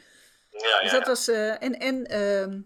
ja, 0.50 0.82
Dus 0.82 0.92
dat 0.92 1.08
was... 1.08 1.28
eh, 1.28 1.64
en 1.64 1.80
en 1.80 2.06
ehm, 2.06 2.62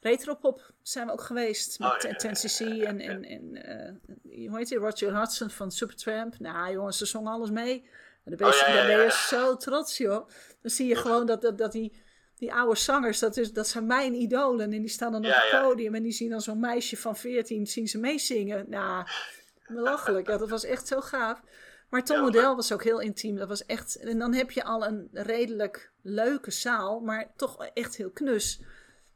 Retropop 0.00 0.72
zijn 0.82 1.06
we 1.06 1.12
ook 1.12 1.20
geweest. 1.20 1.78
Met 1.78 1.88
Oh, 1.88 1.96
ja, 2.00 2.08
ja, 2.08 2.14
ja, 2.18 2.30
10cc 2.30 2.58
ja, 2.58 2.74
ja, 2.74 2.84
en, 2.84 3.00
en, 3.00 3.24
en 3.24 3.54
eh, 3.64 4.48
hoe 4.48 4.58
heet 4.58 4.68
die? 4.68 4.78
Roger 4.78 5.18
Hudson 5.18 5.50
van 5.50 5.70
Supertramp. 5.70 6.38
Nou 6.38 6.72
jongens, 6.72 6.98
ze 6.98 7.06
zongen 7.06 7.32
alles 7.32 7.50
mee. 7.50 7.88
En 8.24 8.36
dan 8.36 8.36
ben 8.36 8.46
je, 8.46 8.52
Oh, 8.52 8.58
ja, 8.60 8.68
ja, 8.68 8.76
dan 8.76 8.86
ben 8.86 8.96
je 8.96 9.02
ja. 9.02 9.10
zo 9.26 9.56
trots, 9.56 9.96
joh. 9.96 10.28
Dan 10.60 10.70
zie 10.70 10.86
je 10.88 10.96
gewoon 10.96 11.26
dat, 11.26 11.42
dat, 11.42 11.58
dat 11.58 11.72
die, 11.72 11.92
die 12.36 12.52
oude 12.52 12.76
zangers, 12.78 13.18
dat, 13.18 13.36
is, 13.36 13.52
dat 13.52 13.68
zijn 13.68 13.86
mijn 13.86 14.14
idolen. 14.14 14.72
En 14.72 14.80
die 14.80 14.88
staan 14.88 15.12
dan 15.12 15.26
op 15.26 15.32
het 15.32 15.60
podium 15.62 15.94
en 15.94 16.02
die 16.02 16.12
zien 16.12 16.30
dan 16.30 16.40
zo'n 16.40 16.60
meisje 16.60 16.96
van 16.96 17.16
14 17.16 17.66
zien 17.66 17.88
ze 17.88 17.98
meezingen. 17.98 18.64
Nou, 18.68 19.06
belachelijk. 19.66 20.28
Ja, 20.28 20.36
dat 20.36 20.48
was 20.48 20.64
echt 20.64 20.86
zo 20.86 21.00
gaaf. 21.00 21.42
Maar 21.92 22.04
Tom 22.04 22.16
Ja, 22.16 22.22
Model 22.22 22.56
was 22.56 22.72
ook 22.72 22.84
heel 22.84 23.00
intiem. 23.00 23.36
Dat 23.36 23.48
was 23.48 23.66
echt, 23.66 23.96
en 23.96 24.18
dan 24.18 24.34
heb 24.34 24.50
je 24.50 24.64
al 24.64 24.86
een 24.86 25.08
redelijk 25.12 25.92
leuke 26.02 26.50
zaal, 26.50 27.00
maar 27.00 27.32
toch 27.36 27.66
echt 27.66 27.96
heel 27.96 28.10
knus. 28.10 28.62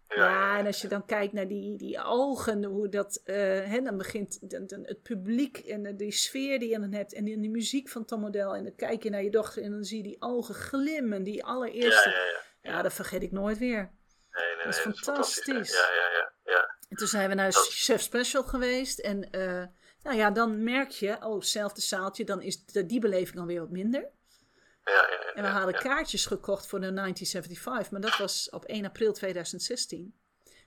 Ja, 0.09 0.59
en 0.59 0.67
als 0.67 0.81
je 0.81 0.89
dan 0.89 1.07
kijkt 1.07 1.33
naar 1.33 1.49
die, 1.49 1.77
die 1.79 2.03
ogen, 2.05 2.65
hoe 2.65 2.89
dat, 2.89 3.21
eh, 3.25 3.37
hè, 3.65 3.81
dan 3.81 3.97
begint 3.97 4.51
dan, 4.51 4.67
dan 4.67 4.83
het 4.85 5.03
publiek 5.03 5.59
en 5.59 5.83
de, 5.83 5.97
die 5.97 6.13
sfeer 6.13 6.59
die 6.59 6.69
je 6.69 6.79
dan 6.79 6.93
hebt 6.93 7.15
en 7.15 7.25
die, 7.25 7.35
en 7.35 7.41
die 7.41 7.51
muziek 7.51 7.89
van 7.89 8.05
Tom 8.05 8.21
Model. 8.21 8.55
En 8.55 8.65
dan 8.65 8.75
kijk 8.75 9.03
je 9.03 9.11
naar 9.11 9.23
je 9.23 9.31
dochter 9.31 9.63
en 9.63 9.71
dan 9.71 9.85
zie 9.85 9.97
je 9.97 10.03
die 10.03 10.17
ogen 10.19 10.55
glimmen, 10.55 11.23
die 11.23 11.45
allereerste. 11.45 12.11
ja, 12.11 12.17
ja. 12.17 12.73
Ja, 12.73 12.83
dat 12.83 12.93
vergeet 12.93 13.23
ik 13.23 13.33
nooit 13.33 13.59
weer. 13.59 13.93
Nee, 14.31 14.55
nee, 14.57 14.65
Dat 14.65 14.75
is 14.75 14.85
nee, 14.85 14.95
fantastisch. 14.95 15.73
Ja, 15.73 15.89
ja, 15.95 16.11
ja. 16.19 16.33
ja. 16.53 16.77
En 16.89 16.97
toen 16.97 17.09
zijn 17.09 17.29
we 17.29 17.35
naar 17.35 17.53
Chef 17.53 18.01
Special 18.01 18.43
geweest. 18.43 18.99
En 18.99 19.31
eh, 19.31 19.65
nou 20.07 20.19
ja, 20.19 20.31
dan 20.31 20.63
merk 20.63 20.91
je, 20.91 21.17
oh, 21.21 21.35
hetzelfde 21.35 21.81
zaaltje, 21.81 22.25
dan 22.25 22.43
is 22.43 22.65
de, 22.65 22.87
die 22.87 23.01
beleving 23.01 23.39
alweer 23.39 23.61
wat 23.61 23.71
minder. 23.71 24.01
ja, 24.01 24.93
ja, 24.93 25.09
ja, 25.11 25.33
En 25.35 25.43
we 25.43 25.49
hadden 25.49 25.75
kaartjes 25.75 26.27
gekocht 26.27 26.67
voor 26.67 26.81
de 26.81 26.93
1975, 26.93 27.91
maar 27.91 28.01
dat 28.01 28.19
was 28.19 28.51
op 28.51 28.65
1 28.65 28.85
april 28.85 29.13
2016. 29.13 30.15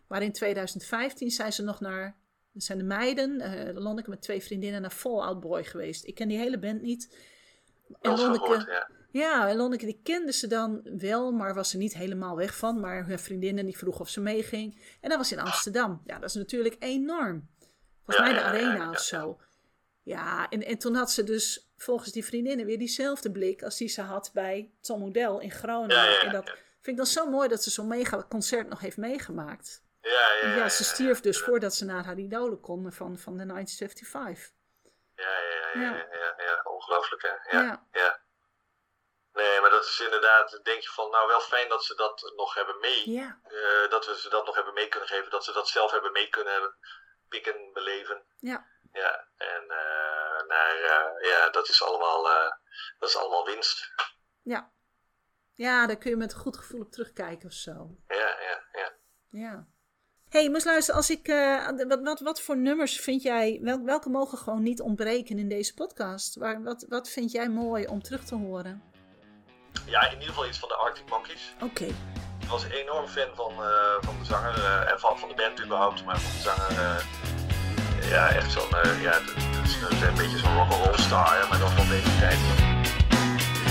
Maar 0.07 0.21
in 0.21 0.31
2015 0.31 1.31
zijn 1.31 1.53
ze 1.53 1.63
nog 1.63 1.79
naar, 1.79 2.17
zijn 2.53 2.77
de 2.77 2.83
meiden, 2.83 3.41
eh 3.41 3.75
Lonneke 3.75 4.09
met 4.09 4.21
twee 4.21 4.43
vriendinnen, 4.43 4.81
naar 4.81 4.91
Fallout 4.91 5.39
Boy 5.39 5.63
geweest. 5.63 6.05
Ik 6.05 6.15
ken 6.15 6.27
die 6.27 6.37
hele 6.37 6.59
band 6.59 6.81
niet. 6.81 7.17
En 8.01 8.17
Lonneke, 8.17 8.39
gehoord, 8.39 8.87
ja, 9.11 9.49
en 9.49 9.55
Lonneke 9.55 9.85
die 9.85 9.99
kende 10.03 10.31
ze 10.31 10.47
dan 10.47 10.81
wel, 10.97 11.31
maar 11.31 11.53
was 11.53 11.71
er 11.71 11.79
niet 11.79 11.93
helemaal 11.93 12.35
weg 12.35 12.57
van. 12.57 12.79
Maar 12.79 13.05
hun 13.05 13.19
vriendinnen 13.19 13.65
die 13.65 13.77
vroeg 13.77 13.99
of 13.99 14.09
ze 14.09 14.21
meeging. 14.21 14.81
En 15.01 15.09
dat 15.09 15.17
was 15.17 15.31
in 15.31 15.39
Amsterdam. 15.39 16.01
Ja, 16.05 16.19
dat 16.19 16.29
is 16.29 16.35
natuurlijk 16.35 16.75
enorm. 16.79 17.47
Volgens 18.09 18.27
Ja, 18.29 18.33
mij 18.33 18.33
de 18.33 18.67
arena 18.69 18.89
of 18.89 18.99
zo. 18.99 19.39
Ja, 20.03 20.49
en, 20.49 20.63
en 20.63 20.77
toen 20.77 20.95
had 20.95 21.11
ze 21.11 21.23
dus 21.23 21.71
volgens 21.77 22.11
die 22.11 22.25
vriendinnen 22.25 22.65
weer 22.65 22.77
diezelfde 22.77 23.31
blik 23.31 23.63
als 23.63 23.77
die 23.77 23.87
ze 23.87 24.01
had 24.01 24.31
bij 24.33 24.71
Tom 24.81 24.99
Model 24.99 25.39
in 25.39 25.51
Groningen. 25.51 26.19
En 26.21 26.31
dat 26.31 26.45
vind 26.49 26.87
ik 26.87 26.97
dan 26.97 27.05
zo 27.05 27.29
mooi 27.29 27.47
dat 27.49 27.63
ze 27.63 27.69
zo'n 27.69 27.87
mega 27.87 28.25
concert 28.29 28.69
nog 28.69 28.79
heeft 28.79 28.97
meegemaakt. 28.97 29.83
Ja, 30.01 30.09
ja, 30.41 30.47
Ja, 30.47 30.55
ja, 30.55 30.69
ze 30.69 30.83
stierf 30.83 31.19
dus 31.21 31.39
voordat 31.39 31.75
ze 31.75 31.85
naar 31.85 32.05
haar 32.05 32.17
idolen 32.17 32.59
kon 32.59 32.91
van, 32.93 33.17
van 33.17 33.37
de 33.37 33.45
1975. 33.45 34.53
Ja, 35.15 35.23
ja, 35.25 35.39
ja, 35.39 35.81
ja, 35.81 35.81
Ja. 35.81 35.95
ja, 35.95 36.17
ja, 36.37 36.43
ja. 36.45 36.61
ongelooflijk 36.63 37.21
hè. 37.21 37.57
Ja, 37.57 37.87
Ja. 37.91 38.19
Nee, 39.33 39.61
maar 39.61 39.69
dat 39.69 39.85
is 39.85 39.99
inderdaad, 39.99 40.59
denk 40.63 40.81
je 40.81 40.89
van, 40.89 41.09
nou 41.11 41.27
wel 41.27 41.39
fijn 41.39 41.69
dat 41.69 41.83
ze 41.83 41.95
dat 41.95 42.33
nog 42.35 42.53
hebben 42.53 42.79
mee. 42.79 43.11
Ja, 43.11 43.39
eh, 43.43 43.89
dat 43.89 44.05
we 44.05 44.17
ze 44.19 44.29
dat 44.29 44.45
nog 44.45 44.55
hebben 44.55 44.73
mee 44.73 44.87
kunnen 44.87 45.09
geven, 45.09 45.29
dat 45.29 45.43
ze 45.43 45.51
dat 45.53 45.67
zelf 45.67 45.91
hebben 45.91 46.11
mee 46.11 46.29
kunnen 46.29 46.53
hebben. 46.53 46.75
Pikken, 47.29 47.73
beleven. 47.73 48.23
Ja. 48.39 48.67
Ja, 48.91 49.27
en 49.37 49.61
eh, 49.61 50.47
naar, 50.47 50.75
eh, 50.75 51.29
ja, 51.29 51.49
dat 51.49 51.69
is 51.69 51.83
allemaal, 51.83 52.29
eh, 52.29 52.51
dat 52.99 53.09
is 53.09 53.17
allemaal 53.17 53.45
winst. 53.45 53.91
Ja. 54.41 54.71
Ja, 55.55 55.87
daar 55.87 55.97
kun 55.97 56.09
je 56.09 56.17
met 56.17 56.33
een 56.33 56.39
goed 56.39 56.57
gevoel 56.57 56.81
op 56.81 56.91
terugkijken 56.91 57.47
of 57.47 57.53
zo. 57.53 57.95
Ja, 58.07 58.35
ja, 58.39 58.63
ja. 58.71 58.93
Ja. 59.29 59.67
Hey, 60.29 60.49
moest 60.49 60.65
luisteren, 60.65 60.99
als 60.99 61.09
ik, 61.09 61.27
wat, 61.87 62.01
wat, 62.01 62.19
wat 62.19 62.41
voor 62.41 62.57
nummers 62.57 62.99
vind 62.99 63.21
jij, 63.21 63.59
wel, 63.61 63.83
welke 63.83 64.09
mogen 64.09 64.37
gewoon 64.37 64.63
niet 64.63 64.81
ontbreken 64.81 65.39
in 65.39 65.49
deze 65.49 65.73
podcast? 65.73 66.35
Waar, 66.35 66.63
wat, 66.63 66.85
wat 66.89 67.09
vind 67.09 67.31
jij 67.31 67.49
mooi 67.49 67.87
om 67.87 68.01
terug 68.01 68.23
te 68.23 68.35
horen? 68.35 68.83
Ja, 69.85 70.05
in 70.05 70.11
ieder 70.11 70.27
geval 70.27 70.47
iets 70.47 70.59
van 70.59 70.69
de 70.69 70.75
Arctic 70.75 71.09
Monkeys. 71.09 71.55
Oké. 71.61 71.87
Ik 72.49 72.55
was 72.55 72.71
enorm 72.83 73.07
fan 73.07 73.31
van, 73.35 73.51
eh, 73.63 73.97
van 74.01 74.15
de 74.19 74.25
zanger 74.25 74.55
eh, 74.63 74.91
en 74.91 74.99
van, 74.99 75.17
van 75.17 75.29
de 75.29 75.35
band 75.35 75.63
überhaupt, 75.65 76.05
maar 76.05 76.19
van 76.19 76.31
de 76.37 76.41
zanger. 76.49 76.71
eh, 76.85 78.09
ja, 78.09 78.27
echt 78.29 78.51
zo'n, 78.51 78.71
ja, 79.01 79.11
dat 79.11 79.65
is 79.65 80.01
een, 80.07 80.15
beetje 80.15 80.37
zo'n 80.37 80.55
rock'n'roll 80.55 80.97
star, 80.97 81.37
ja, 81.39 81.47
maar 81.49 81.59
dan 81.59 81.71
van 81.71 81.87
deze 81.89 82.17
tijd. 82.19 82.39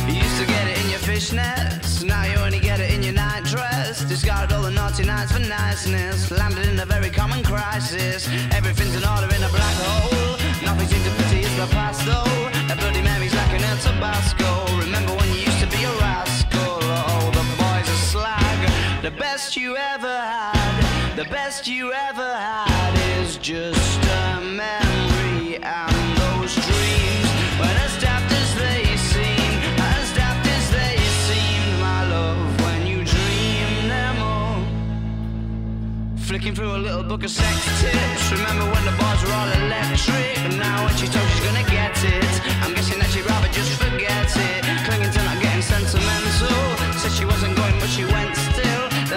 You 0.07 0.17
used 0.25 0.39
to 0.39 0.45
get 0.53 0.65
it 0.71 0.77
in 0.83 0.89
your 0.95 1.05
fishnets, 1.11 2.03
now 2.03 2.25
you 2.31 2.45
only 2.45 2.61
get 2.61 2.79
it 2.79 2.91
in 2.91 3.03
your 3.03 3.17
night 3.25 3.45
dress. 3.55 4.07
Discarded 4.07 4.53
all 4.57 4.63
the 4.63 4.71
naughty 4.71 5.05
nights 5.05 5.33
for 5.33 5.45
niceness, 5.59 6.31
landed 6.31 6.65
in 6.73 6.79
a 6.79 6.87
very 6.87 7.11
common 7.11 7.43
crisis. 7.43 8.29
Everything's 8.59 8.95
in 9.01 9.05
order 9.13 9.29
in 9.37 9.43
a 9.43 9.53
black 9.59 9.77
hole. 9.87 10.37
Nothing 10.69 10.89
seems 10.91 11.05
to 11.07 11.13
pity 11.19 11.41
is 11.49 11.55
the 11.57 11.67
past 11.77 12.01
though. 12.07 12.73
A 12.73 12.75
bloody 12.81 13.03
Mary's 13.03 13.35
like 13.35 13.53
an 13.59 13.65
El 13.71 13.79
Tabasco. 13.87 14.49
Remember 14.85 15.13
when 15.19 15.29
you 15.35 15.41
used 15.49 15.61
to 15.65 15.67
be 15.67 15.83
a 15.85 15.93
rascal? 16.01 16.38
The 19.09 19.17
best 19.17 19.57
you 19.57 19.75
ever 19.75 20.21
had, 20.21 21.17
the 21.17 21.25
best 21.25 21.67
you 21.67 21.95
ever 21.95 22.31
had 22.37 22.93
is 23.19 23.39
just 23.39 24.05
a 24.05 24.39
memory 24.45 25.57
and 25.65 26.19
those 26.21 26.53
dreams. 26.53 27.29
As 27.57 27.97
daft 28.03 28.31
as 28.31 28.51
they 28.61 28.85
seem, 29.09 29.53
as 29.97 30.13
daft 30.13 30.47
as 30.47 30.71
they 30.71 31.01
seemed, 31.25 31.81
my 31.81 32.05
love, 32.11 32.61
when 32.61 32.87
you 32.87 33.03
dream 33.03 33.89
them 33.89 34.17
all. 34.21 34.61
Flicking 36.19 36.55
through 36.55 36.77
a 36.77 36.83
little 36.87 37.03
book 37.03 37.25
of 37.25 37.31
sex 37.31 37.65
tips. 37.81 38.31
Remember 38.31 38.67
when 38.71 38.85
the 38.85 38.95
bars 39.01 39.23
were 39.25 39.33
all 39.33 39.49
electric? 39.65 40.37
Now 40.61 40.85
when 40.85 40.95
she 41.01 41.07
told 41.09 41.27
she's 41.31 41.45
gonna 41.49 41.65
get 41.71 41.97
it, 42.05 42.35
I'm 42.61 42.75
guessing 42.75 42.99
that 42.99 43.09
she'd 43.09 43.25
rather 43.25 43.49
just 43.49 43.73
forget 43.81 44.29
it. 44.37 44.65
Clinging 44.85 45.11
to 45.11 45.23
not 45.25 45.41
getting 45.41 45.63
sentimental. 45.63 46.77
Said 47.01 47.13
she 47.13 47.25
wasn't 47.25 47.57
going, 47.57 47.81
but 47.81 47.89
she 47.89 48.05
went. 48.05 48.48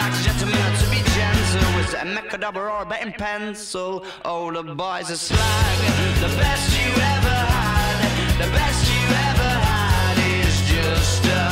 Like 0.02 0.14
a 0.14 0.24
gentleman 0.24 0.78
to 0.80 0.90
be 0.90 0.98
gentle. 1.14 1.76
with 1.76 1.94
it 1.94 2.02
a 2.02 2.06
mechadabra 2.06 2.72
or 2.74 2.82
a 2.82 2.86
betting 2.88 3.14
pencil? 3.14 4.04
Oh, 4.26 4.52
the 4.52 4.64
boys 4.64 5.12
are 5.12 5.16
slag. 5.16 5.78
The 6.20 6.36
best 6.42 6.66
you 6.82 6.90
ever 6.90 7.38
had, 7.54 8.42
the 8.44 8.50
best 8.52 8.82
you 8.92 9.04
ever 9.30 9.52
had 9.70 10.18
is 10.42 10.56
just 10.72 11.24
a 11.26 11.51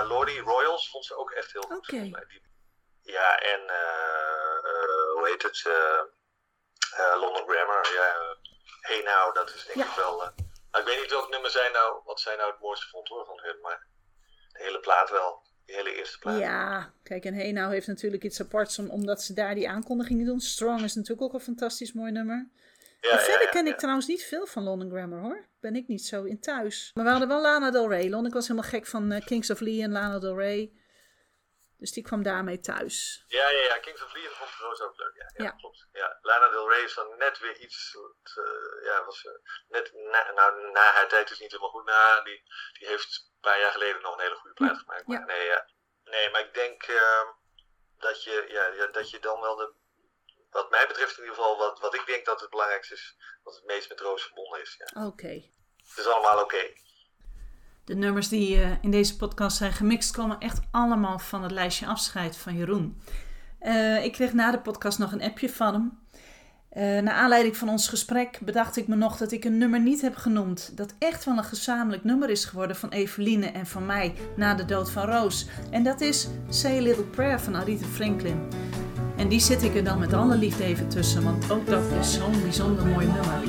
ja, 0.00 0.06
Lordy 0.06 0.38
Royals 0.38 0.90
vond 0.90 1.04
ze 1.04 1.16
ook 1.16 1.30
echt 1.30 1.52
heel 1.52 1.62
goed. 1.62 1.86
Die- 1.88 2.48
Ja, 3.02 3.38
en 3.38 3.60
eh, 3.68 4.56
eh, 4.70 5.12
hoe 5.14 5.28
heet 5.28 5.42
het? 5.42 5.62
eh, 5.66 7.14
London 7.20 7.48
Grammar. 7.48 7.92
Ja, 7.94 8.36
Hey 8.80 9.02
Now, 9.02 9.34
dat 9.34 9.54
is 9.54 9.64
denk 9.66 9.78
Ja. 9.78 9.84
ik 9.90 9.96
wel. 9.96 10.16
nou, 10.16 10.84
ik 10.84 10.84
weet 10.84 11.00
niet 11.00 11.10
welk 11.10 11.30
nummer 11.30 11.50
zij 11.50 11.68
nou, 11.72 12.00
wat 12.04 12.20
zij 12.20 12.36
nou 12.36 12.50
het 12.50 12.60
mooiste 12.60 12.88
vond 12.88 13.08
hoor 13.08 13.24
van 13.24 13.38
hun, 13.42 13.60
maar 13.60 13.86
de 14.52 14.62
hele 14.62 14.80
plaat 14.80 15.10
wel. 15.10 15.42
Die 15.66 15.74
hele 15.76 15.94
eerste 15.94 16.18
plaat. 16.18 16.38
Ja, 16.38 16.92
kijk, 17.02 17.24
en 17.24 17.34
Hey 17.34 17.52
Now 17.52 17.70
heeft 17.72 17.86
natuurlijk 17.86 18.22
iets 18.24 18.40
aparts 18.40 18.78
om, 18.78 18.90
omdat 18.90 19.22
ze 19.22 19.32
daar 19.34 19.54
die 19.54 19.68
aankondigingen 19.68 20.26
doen. 20.26 20.40
Strong 20.40 20.80
is 20.82 20.94
natuurlijk 20.94 21.22
ook 21.22 21.32
een 21.34 21.40
fantastisch 21.40 21.92
mooi 21.92 22.12
nummer. 22.12 22.48
Ja, 23.00 23.10
En 23.10 23.18
verder 23.18 23.42
ja, 23.46 23.50
ken 23.50 23.66
ik 23.66 23.78
trouwens 23.78 24.06
niet 24.06 24.24
veel 24.24 24.46
van 24.46 24.62
London 24.62 24.90
Grammar 24.90 25.20
hoor. 25.20 25.48
Ben 25.60 25.76
ik 25.76 25.86
niet 25.88 26.04
zo 26.06 26.24
in 26.24 26.40
thuis. 26.40 26.90
Maar 26.94 27.04
we 27.04 27.10
hadden 27.10 27.28
wel 27.28 27.40
Lana 27.40 27.70
Del 27.70 27.88
Rey. 27.88 28.08
Lon, 28.10 28.26
ik 28.26 28.32
was 28.32 28.48
helemaal 28.48 28.70
gek 28.70 28.86
van 28.86 29.10
eh, 29.12 29.24
Kings 29.26 29.50
of 29.50 29.60
Leon 29.60 29.84
en 29.84 29.92
Lana 29.92 30.18
Del 30.18 30.36
Rey. 30.38 30.72
Dus 31.76 31.92
die 31.92 32.02
kwam 32.02 32.22
daarmee 32.22 32.60
thuis. 32.60 33.24
Ja, 33.28 33.48
ja, 33.50 33.62
ja. 33.64 33.78
Kings 33.78 34.04
of 34.04 34.14
Leon 34.14 34.32
vond 34.34 34.48
ik 34.50 34.54
trouwens 34.54 34.80
ook 34.82 34.96
leuk. 34.96 35.14
Ja, 35.14 35.30
ja, 35.36 35.44
Ja. 35.44 35.50
klopt. 35.50 35.88
Ja. 35.92 36.18
Lana 36.22 36.48
Del 36.48 36.70
Rey 36.70 36.82
is 36.84 36.94
dan 36.94 37.16
net 37.18 37.38
weer 37.38 37.56
iets. 37.60 37.90
te- 38.22 38.80
ja, 38.84 39.04
was 39.04 39.24
eh, 39.24 39.32
net 39.68 39.92
na, 39.94 40.30
nou, 40.32 40.70
na 40.72 40.80
haar 40.92 41.08
tijd 41.08 41.30
is 41.30 41.38
niet 41.40 41.50
helemaal 41.50 41.70
goed. 41.70 41.84
Na, 41.84 42.22
die, 42.22 42.42
die 42.78 42.86
heeft 42.88 43.30
een 43.32 43.40
paar 43.40 43.60
jaar 43.60 43.72
geleden 43.72 44.02
nog 44.02 44.14
een 44.14 44.20
hele 44.22 44.34
goede 44.34 44.54
plaat 44.54 44.78
gemaakt. 44.78 45.06
Maar 45.06 45.18
Ja. 45.18 45.24
nee, 45.24 45.46
ja. 45.46 45.66
nee, 46.04 46.30
maar 46.30 46.40
ik 46.40 46.54
denk 46.54 46.82
ehm, 46.82 47.26
dat, 47.98 48.22
je, 48.24 48.44
ja, 48.48 48.86
dat 48.86 49.10
je 49.10 49.18
dan 49.18 49.40
wel 49.40 49.56
de. 49.56 49.74
Wat 50.50 50.70
mij 50.70 50.84
betreft 50.88 51.16
in 51.18 51.22
ieder 51.22 51.34
geval, 51.34 51.58
wat, 51.58 51.80
wat 51.80 51.94
ik 51.94 52.02
denk 52.06 52.24
dat 52.24 52.40
het 52.40 52.50
belangrijkste 52.50 52.94
is, 52.94 53.16
wat 53.42 53.54
het 53.54 53.64
meest 53.64 53.88
met 53.88 54.00
Roos 54.00 54.22
verbonden 54.22 54.60
is. 54.60 54.74
Ja. 54.78 55.06
Oké. 55.06 55.42
Het 55.88 55.98
is 55.98 56.06
allemaal 56.06 56.42
oké. 56.42 56.72
De 57.84 57.94
nummers 57.94 58.28
die 58.28 58.62
eh, 58.62 58.70
in 58.82 58.90
deze 58.90 59.16
podcast 59.16 59.56
zijn 59.56 59.72
gemixt 59.72 60.12
komen 60.12 60.38
echt 60.38 60.60
allemaal 60.70 61.18
van 61.18 61.42
het 61.42 61.52
lijstje 61.52 61.86
afscheid 61.86 62.36
van 62.36 62.56
Jeroen. 62.56 63.02
Eh, 63.58 64.04
ik 64.04 64.12
kreeg 64.12 64.32
na 64.32 64.50
de 64.50 64.60
podcast 64.60 64.98
nog 64.98 65.12
een 65.12 65.22
appje 65.22 65.50
van 65.50 65.72
hem. 65.74 65.98
Eh 66.70 67.02
naar 67.02 67.14
aanleiding 67.14 67.56
van 67.56 67.68
ons 67.68 67.88
gesprek 67.88 68.38
bedacht 68.40 68.76
ik 68.76 68.88
me 68.88 68.96
nog 68.96 69.16
dat 69.16 69.32
ik 69.32 69.44
een 69.44 69.58
nummer 69.58 69.80
niet 69.80 70.00
heb 70.00 70.16
genoemd. 70.16 70.76
Dat 70.76 70.94
echt 70.98 71.24
wel 71.24 71.36
een 71.36 71.44
gezamenlijk 71.44 72.04
nummer 72.04 72.30
is 72.30 72.44
geworden 72.44 72.76
van 72.76 72.88
Eveline 72.88 73.46
en 73.46 73.66
van 73.66 73.86
mij 73.86 74.14
na 74.36 74.54
de 74.54 74.64
dood 74.64 74.90
van 74.90 75.04
Roos. 75.04 75.46
En 75.70 75.82
dat 75.82 76.00
is 76.00 76.28
Say 76.48 76.78
a 76.78 76.80
Little 76.80 77.04
Prayer 77.04 77.40
van 77.40 77.56
Aretha 77.56 77.86
Franklin. 77.86 78.48
En 79.20 79.28
die 79.28 79.40
zit 79.40 79.62
ik 79.62 79.74
er 79.74 79.84
dan 79.84 79.98
met 79.98 80.12
alle 80.12 80.36
liefde 80.36 80.64
even 80.64 80.88
tussen, 80.88 81.22
want 81.22 81.50
ook 81.50 81.66
dat 81.66 81.82
is 82.00 82.12
zo'n 82.12 82.42
bijzonder 82.42 82.86
mooi 82.86 83.06
nummer. 83.06 83.40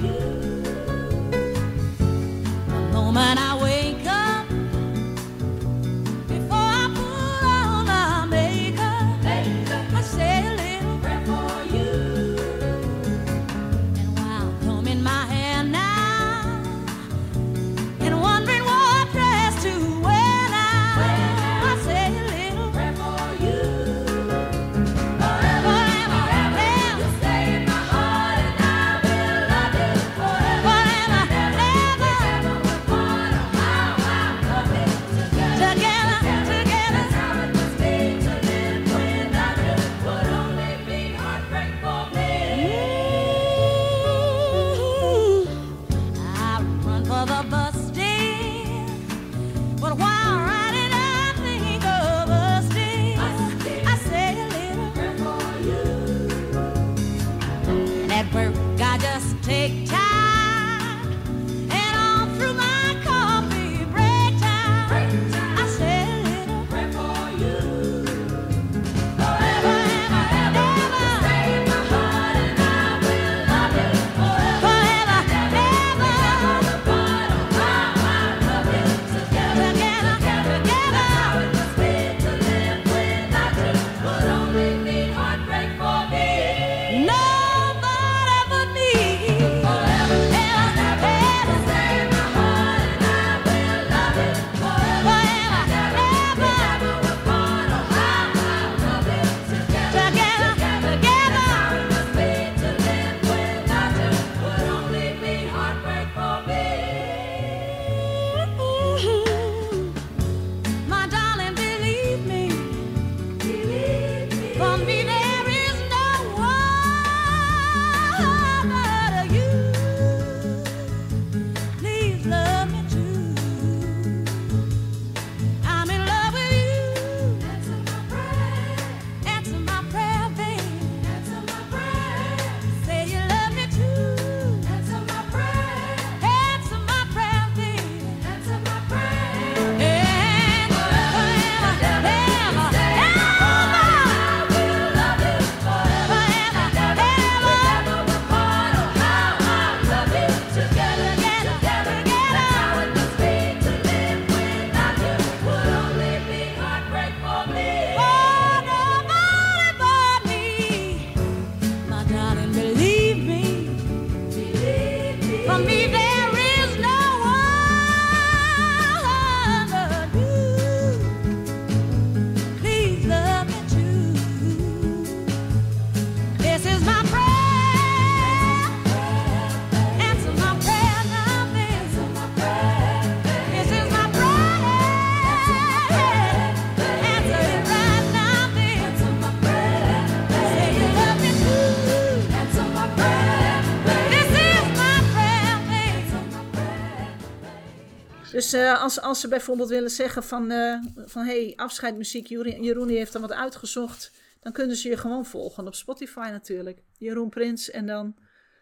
Dus 198.42 198.54
eh, 198.54 198.82
als, 198.82 199.02
als 199.02 199.20
ze 199.20 199.28
bijvoorbeeld 199.28 199.70
willen 199.70 199.90
zeggen 199.90 200.24
van, 200.24 200.52
eh 200.52 200.78
van 201.06 201.26
hey, 201.26 201.54
afscheidmuziek, 201.56 202.28
Jeroen, 202.28 202.88
die 202.88 202.98
heeft 202.98 203.14
dan 203.14 203.22
wat 203.22 203.32
uitgezocht, 203.34 204.12
dan 204.40 204.52
kunnen 204.52 204.76
ze 204.76 204.90
je 204.90 204.98
gewoon 204.98 205.26
volgen 205.26 205.68
op 205.68 205.76
Spotify 205.76 206.28
natuurlijk. 206.32 206.80
Jeroen 206.98 207.30
Prins 207.30 207.70
en 207.70 207.86
dan 207.86 208.16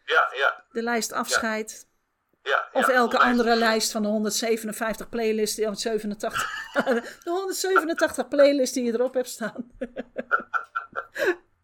Ja, 0.06 0.32
ja, 0.36 0.64
de 0.72 0.84
lijst 0.84 1.12
afscheid. 1.12 1.88
ja. 2.44 2.70
Of 2.74 2.88
elke 2.88 3.18
andere 3.18 3.56
lijst 3.56 3.92
van 3.92 4.02
de 4.02 4.08
157 4.08 5.10
playlists, 5.10 5.56
die, 5.56 5.76
87, 5.76 6.72
de 7.24 7.30
187 7.30 8.28
playlists 8.28 8.74
die 8.76 8.84
je 8.84 8.94
erop 8.94 9.14
hebt 9.14 9.30
staan. 9.30 9.72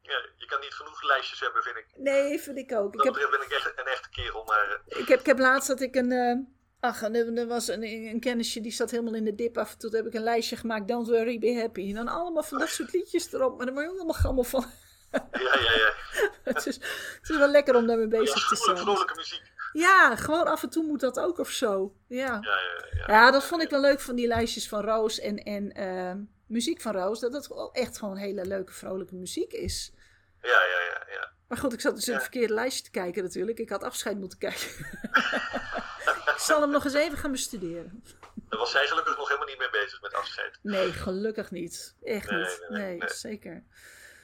Ja, 0.01 0.19
je 0.37 0.45
kan 0.45 0.59
niet 0.59 0.73
genoeg 0.73 1.03
lijstjes 1.03 1.39
hebben, 1.39 1.63
vind 1.63 1.77
ik. 1.77 1.85
Nee, 1.95 2.39
vind 2.39 2.57
ik 2.57 2.71
ook. 2.71 2.93
Ik 2.93 2.97
Dat 2.97 3.05
heb, 3.05 3.13
betreft 3.13 3.31
ben 3.31 3.41
ik 3.47 3.51
echt 3.65 3.79
een 3.79 3.85
echte 3.91 4.09
kerel, 4.09 4.43
maar... 4.43 4.81
eh, 4.87 4.99
ik 4.99 5.07
heb, 5.07 5.19
ik 5.19 5.25
heb 5.25 5.39
laatst 5.39 5.67
dat 5.67 5.81
ik 5.81 5.95
een. 5.95 6.53
Ach, 6.85 7.01
en 7.01 7.37
er, 7.37 7.47
was 7.47 7.67
een, 7.67 7.83
een 7.83 8.19
kennisje 8.19 8.61
die 8.61 8.71
zat 8.71 8.91
helemaal 8.91 9.13
in 9.13 9.23
de 9.23 9.35
dip 9.35 9.57
af 9.57 9.71
en 9.71 9.77
toe. 9.77 9.95
heb 9.95 10.05
ik 10.05 10.13
een 10.13 10.23
lijstje 10.23 10.55
gemaakt. 10.55 10.87
Don't 10.87 11.07
worry, 11.07 11.39
be 11.39 11.59
happy. 11.59 11.89
En 11.89 11.95
dan 11.95 12.07
allemaal 12.07 12.43
van 12.43 12.59
dat 12.59 12.69
soort 12.69 12.93
liedjes 12.93 13.33
erop. 13.33 13.57
Maar 13.57 13.65
daar 13.65 13.75
word 13.75 13.85
je 13.85 13.91
ook 13.91 13.97
allemaal 13.97 14.21
gammel 14.21 14.43
van. 14.43 14.65
ja, 15.11 15.27
ja, 15.31 15.71
ja. 15.75 15.93
het, 16.53 16.65
is, 16.65 16.75
het 16.75 17.29
is 17.29 17.37
wel 17.37 17.49
lekker 17.51 17.75
om 17.75 17.87
daarmee 17.87 18.09
Ja, 18.09 18.17
bezig 18.19 18.47
te 18.47 18.55
zijn. 18.55 18.77
vrolijke 18.77 19.15
muziek. 19.15 19.41
Ja, 19.73 20.15
gewoon 20.15 20.47
af 20.47 20.63
en 20.63 20.69
toe 20.69 20.83
moet 20.85 20.99
dat 20.99 21.19
ook 21.19 21.37
of 21.37 21.49
zo. 21.49 21.95
Ja, 22.07 22.25
Ja, 22.25 22.39
ja, 22.41 22.87
ja. 22.97 23.13
ja 23.13 23.31
dat 23.31 23.43
vond 23.43 23.61
ik 23.61 23.69
wel 23.69 23.81
leuk 23.81 23.99
van 23.99 24.15
die 24.15 24.27
lijstjes 24.27 24.67
van 24.67 24.81
Roos 24.83 25.19
en, 25.19 25.37
en 25.43 25.71
eh, 25.71 26.13
muziek 26.47 26.81
van 26.81 26.93
Roos. 26.93 27.19
Dat 27.19 27.33
het 27.33 27.49
echt 27.71 27.97
gewoon 27.97 28.17
hele 28.17 28.45
leuke, 28.45 28.73
vrolijke 28.73 29.15
muziek 29.15 29.53
is. 29.53 29.93
Ja, 30.41 30.49
ja, 30.49 30.79
ja, 30.79 31.13
ja. 31.13 31.31
Maar 31.47 31.57
goed, 31.57 31.73
ik 31.73 31.81
zat 31.81 31.95
dus 31.95 32.07
in 32.07 32.13
het 32.13 32.21
verkeerde 32.21 32.53
lijstje 32.53 32.83
te 32.83 32.91
kijken 32.91 33.23
natuurlijk. 33.23 33.59
Ik 33.59 33.69
had 33.69 33.83
afscheid 33.83 34.17
moeten 34.19 34.37
kijken. 34.37 34.67
ik 36.11 36.33
zal 36.37 36.61
hem 36.61 36.69
nog 36.71 36.83
eens 36.83 36.93
even 36.93 37.17
gaan 37.17 37.31
bestuderen. 37.31 38.03
Daar 38.49 38.59
was 38.59 38.71
zij 38.71 38.87
gelukkig 38.87 39.17
nog 39.17 39.27
helemaal 39.27 39.47
niet 39.47 39.57
mee 39.59 39.69
bezig 39.69 40.01
met 40.01 40.13
afscheid. 40.13 40.59
Nee, 40.61 40.91
gelukkig 40.91 41.51
niet. 41.51 41.95
Echt 42.03 42.29
Nee, 42.31 42.39
niet. 42.39 42.65
nee, 42.69 42.79
Nee, 42.81 42.97
nee. 42.97 43.09
zeker. 43.09 43.63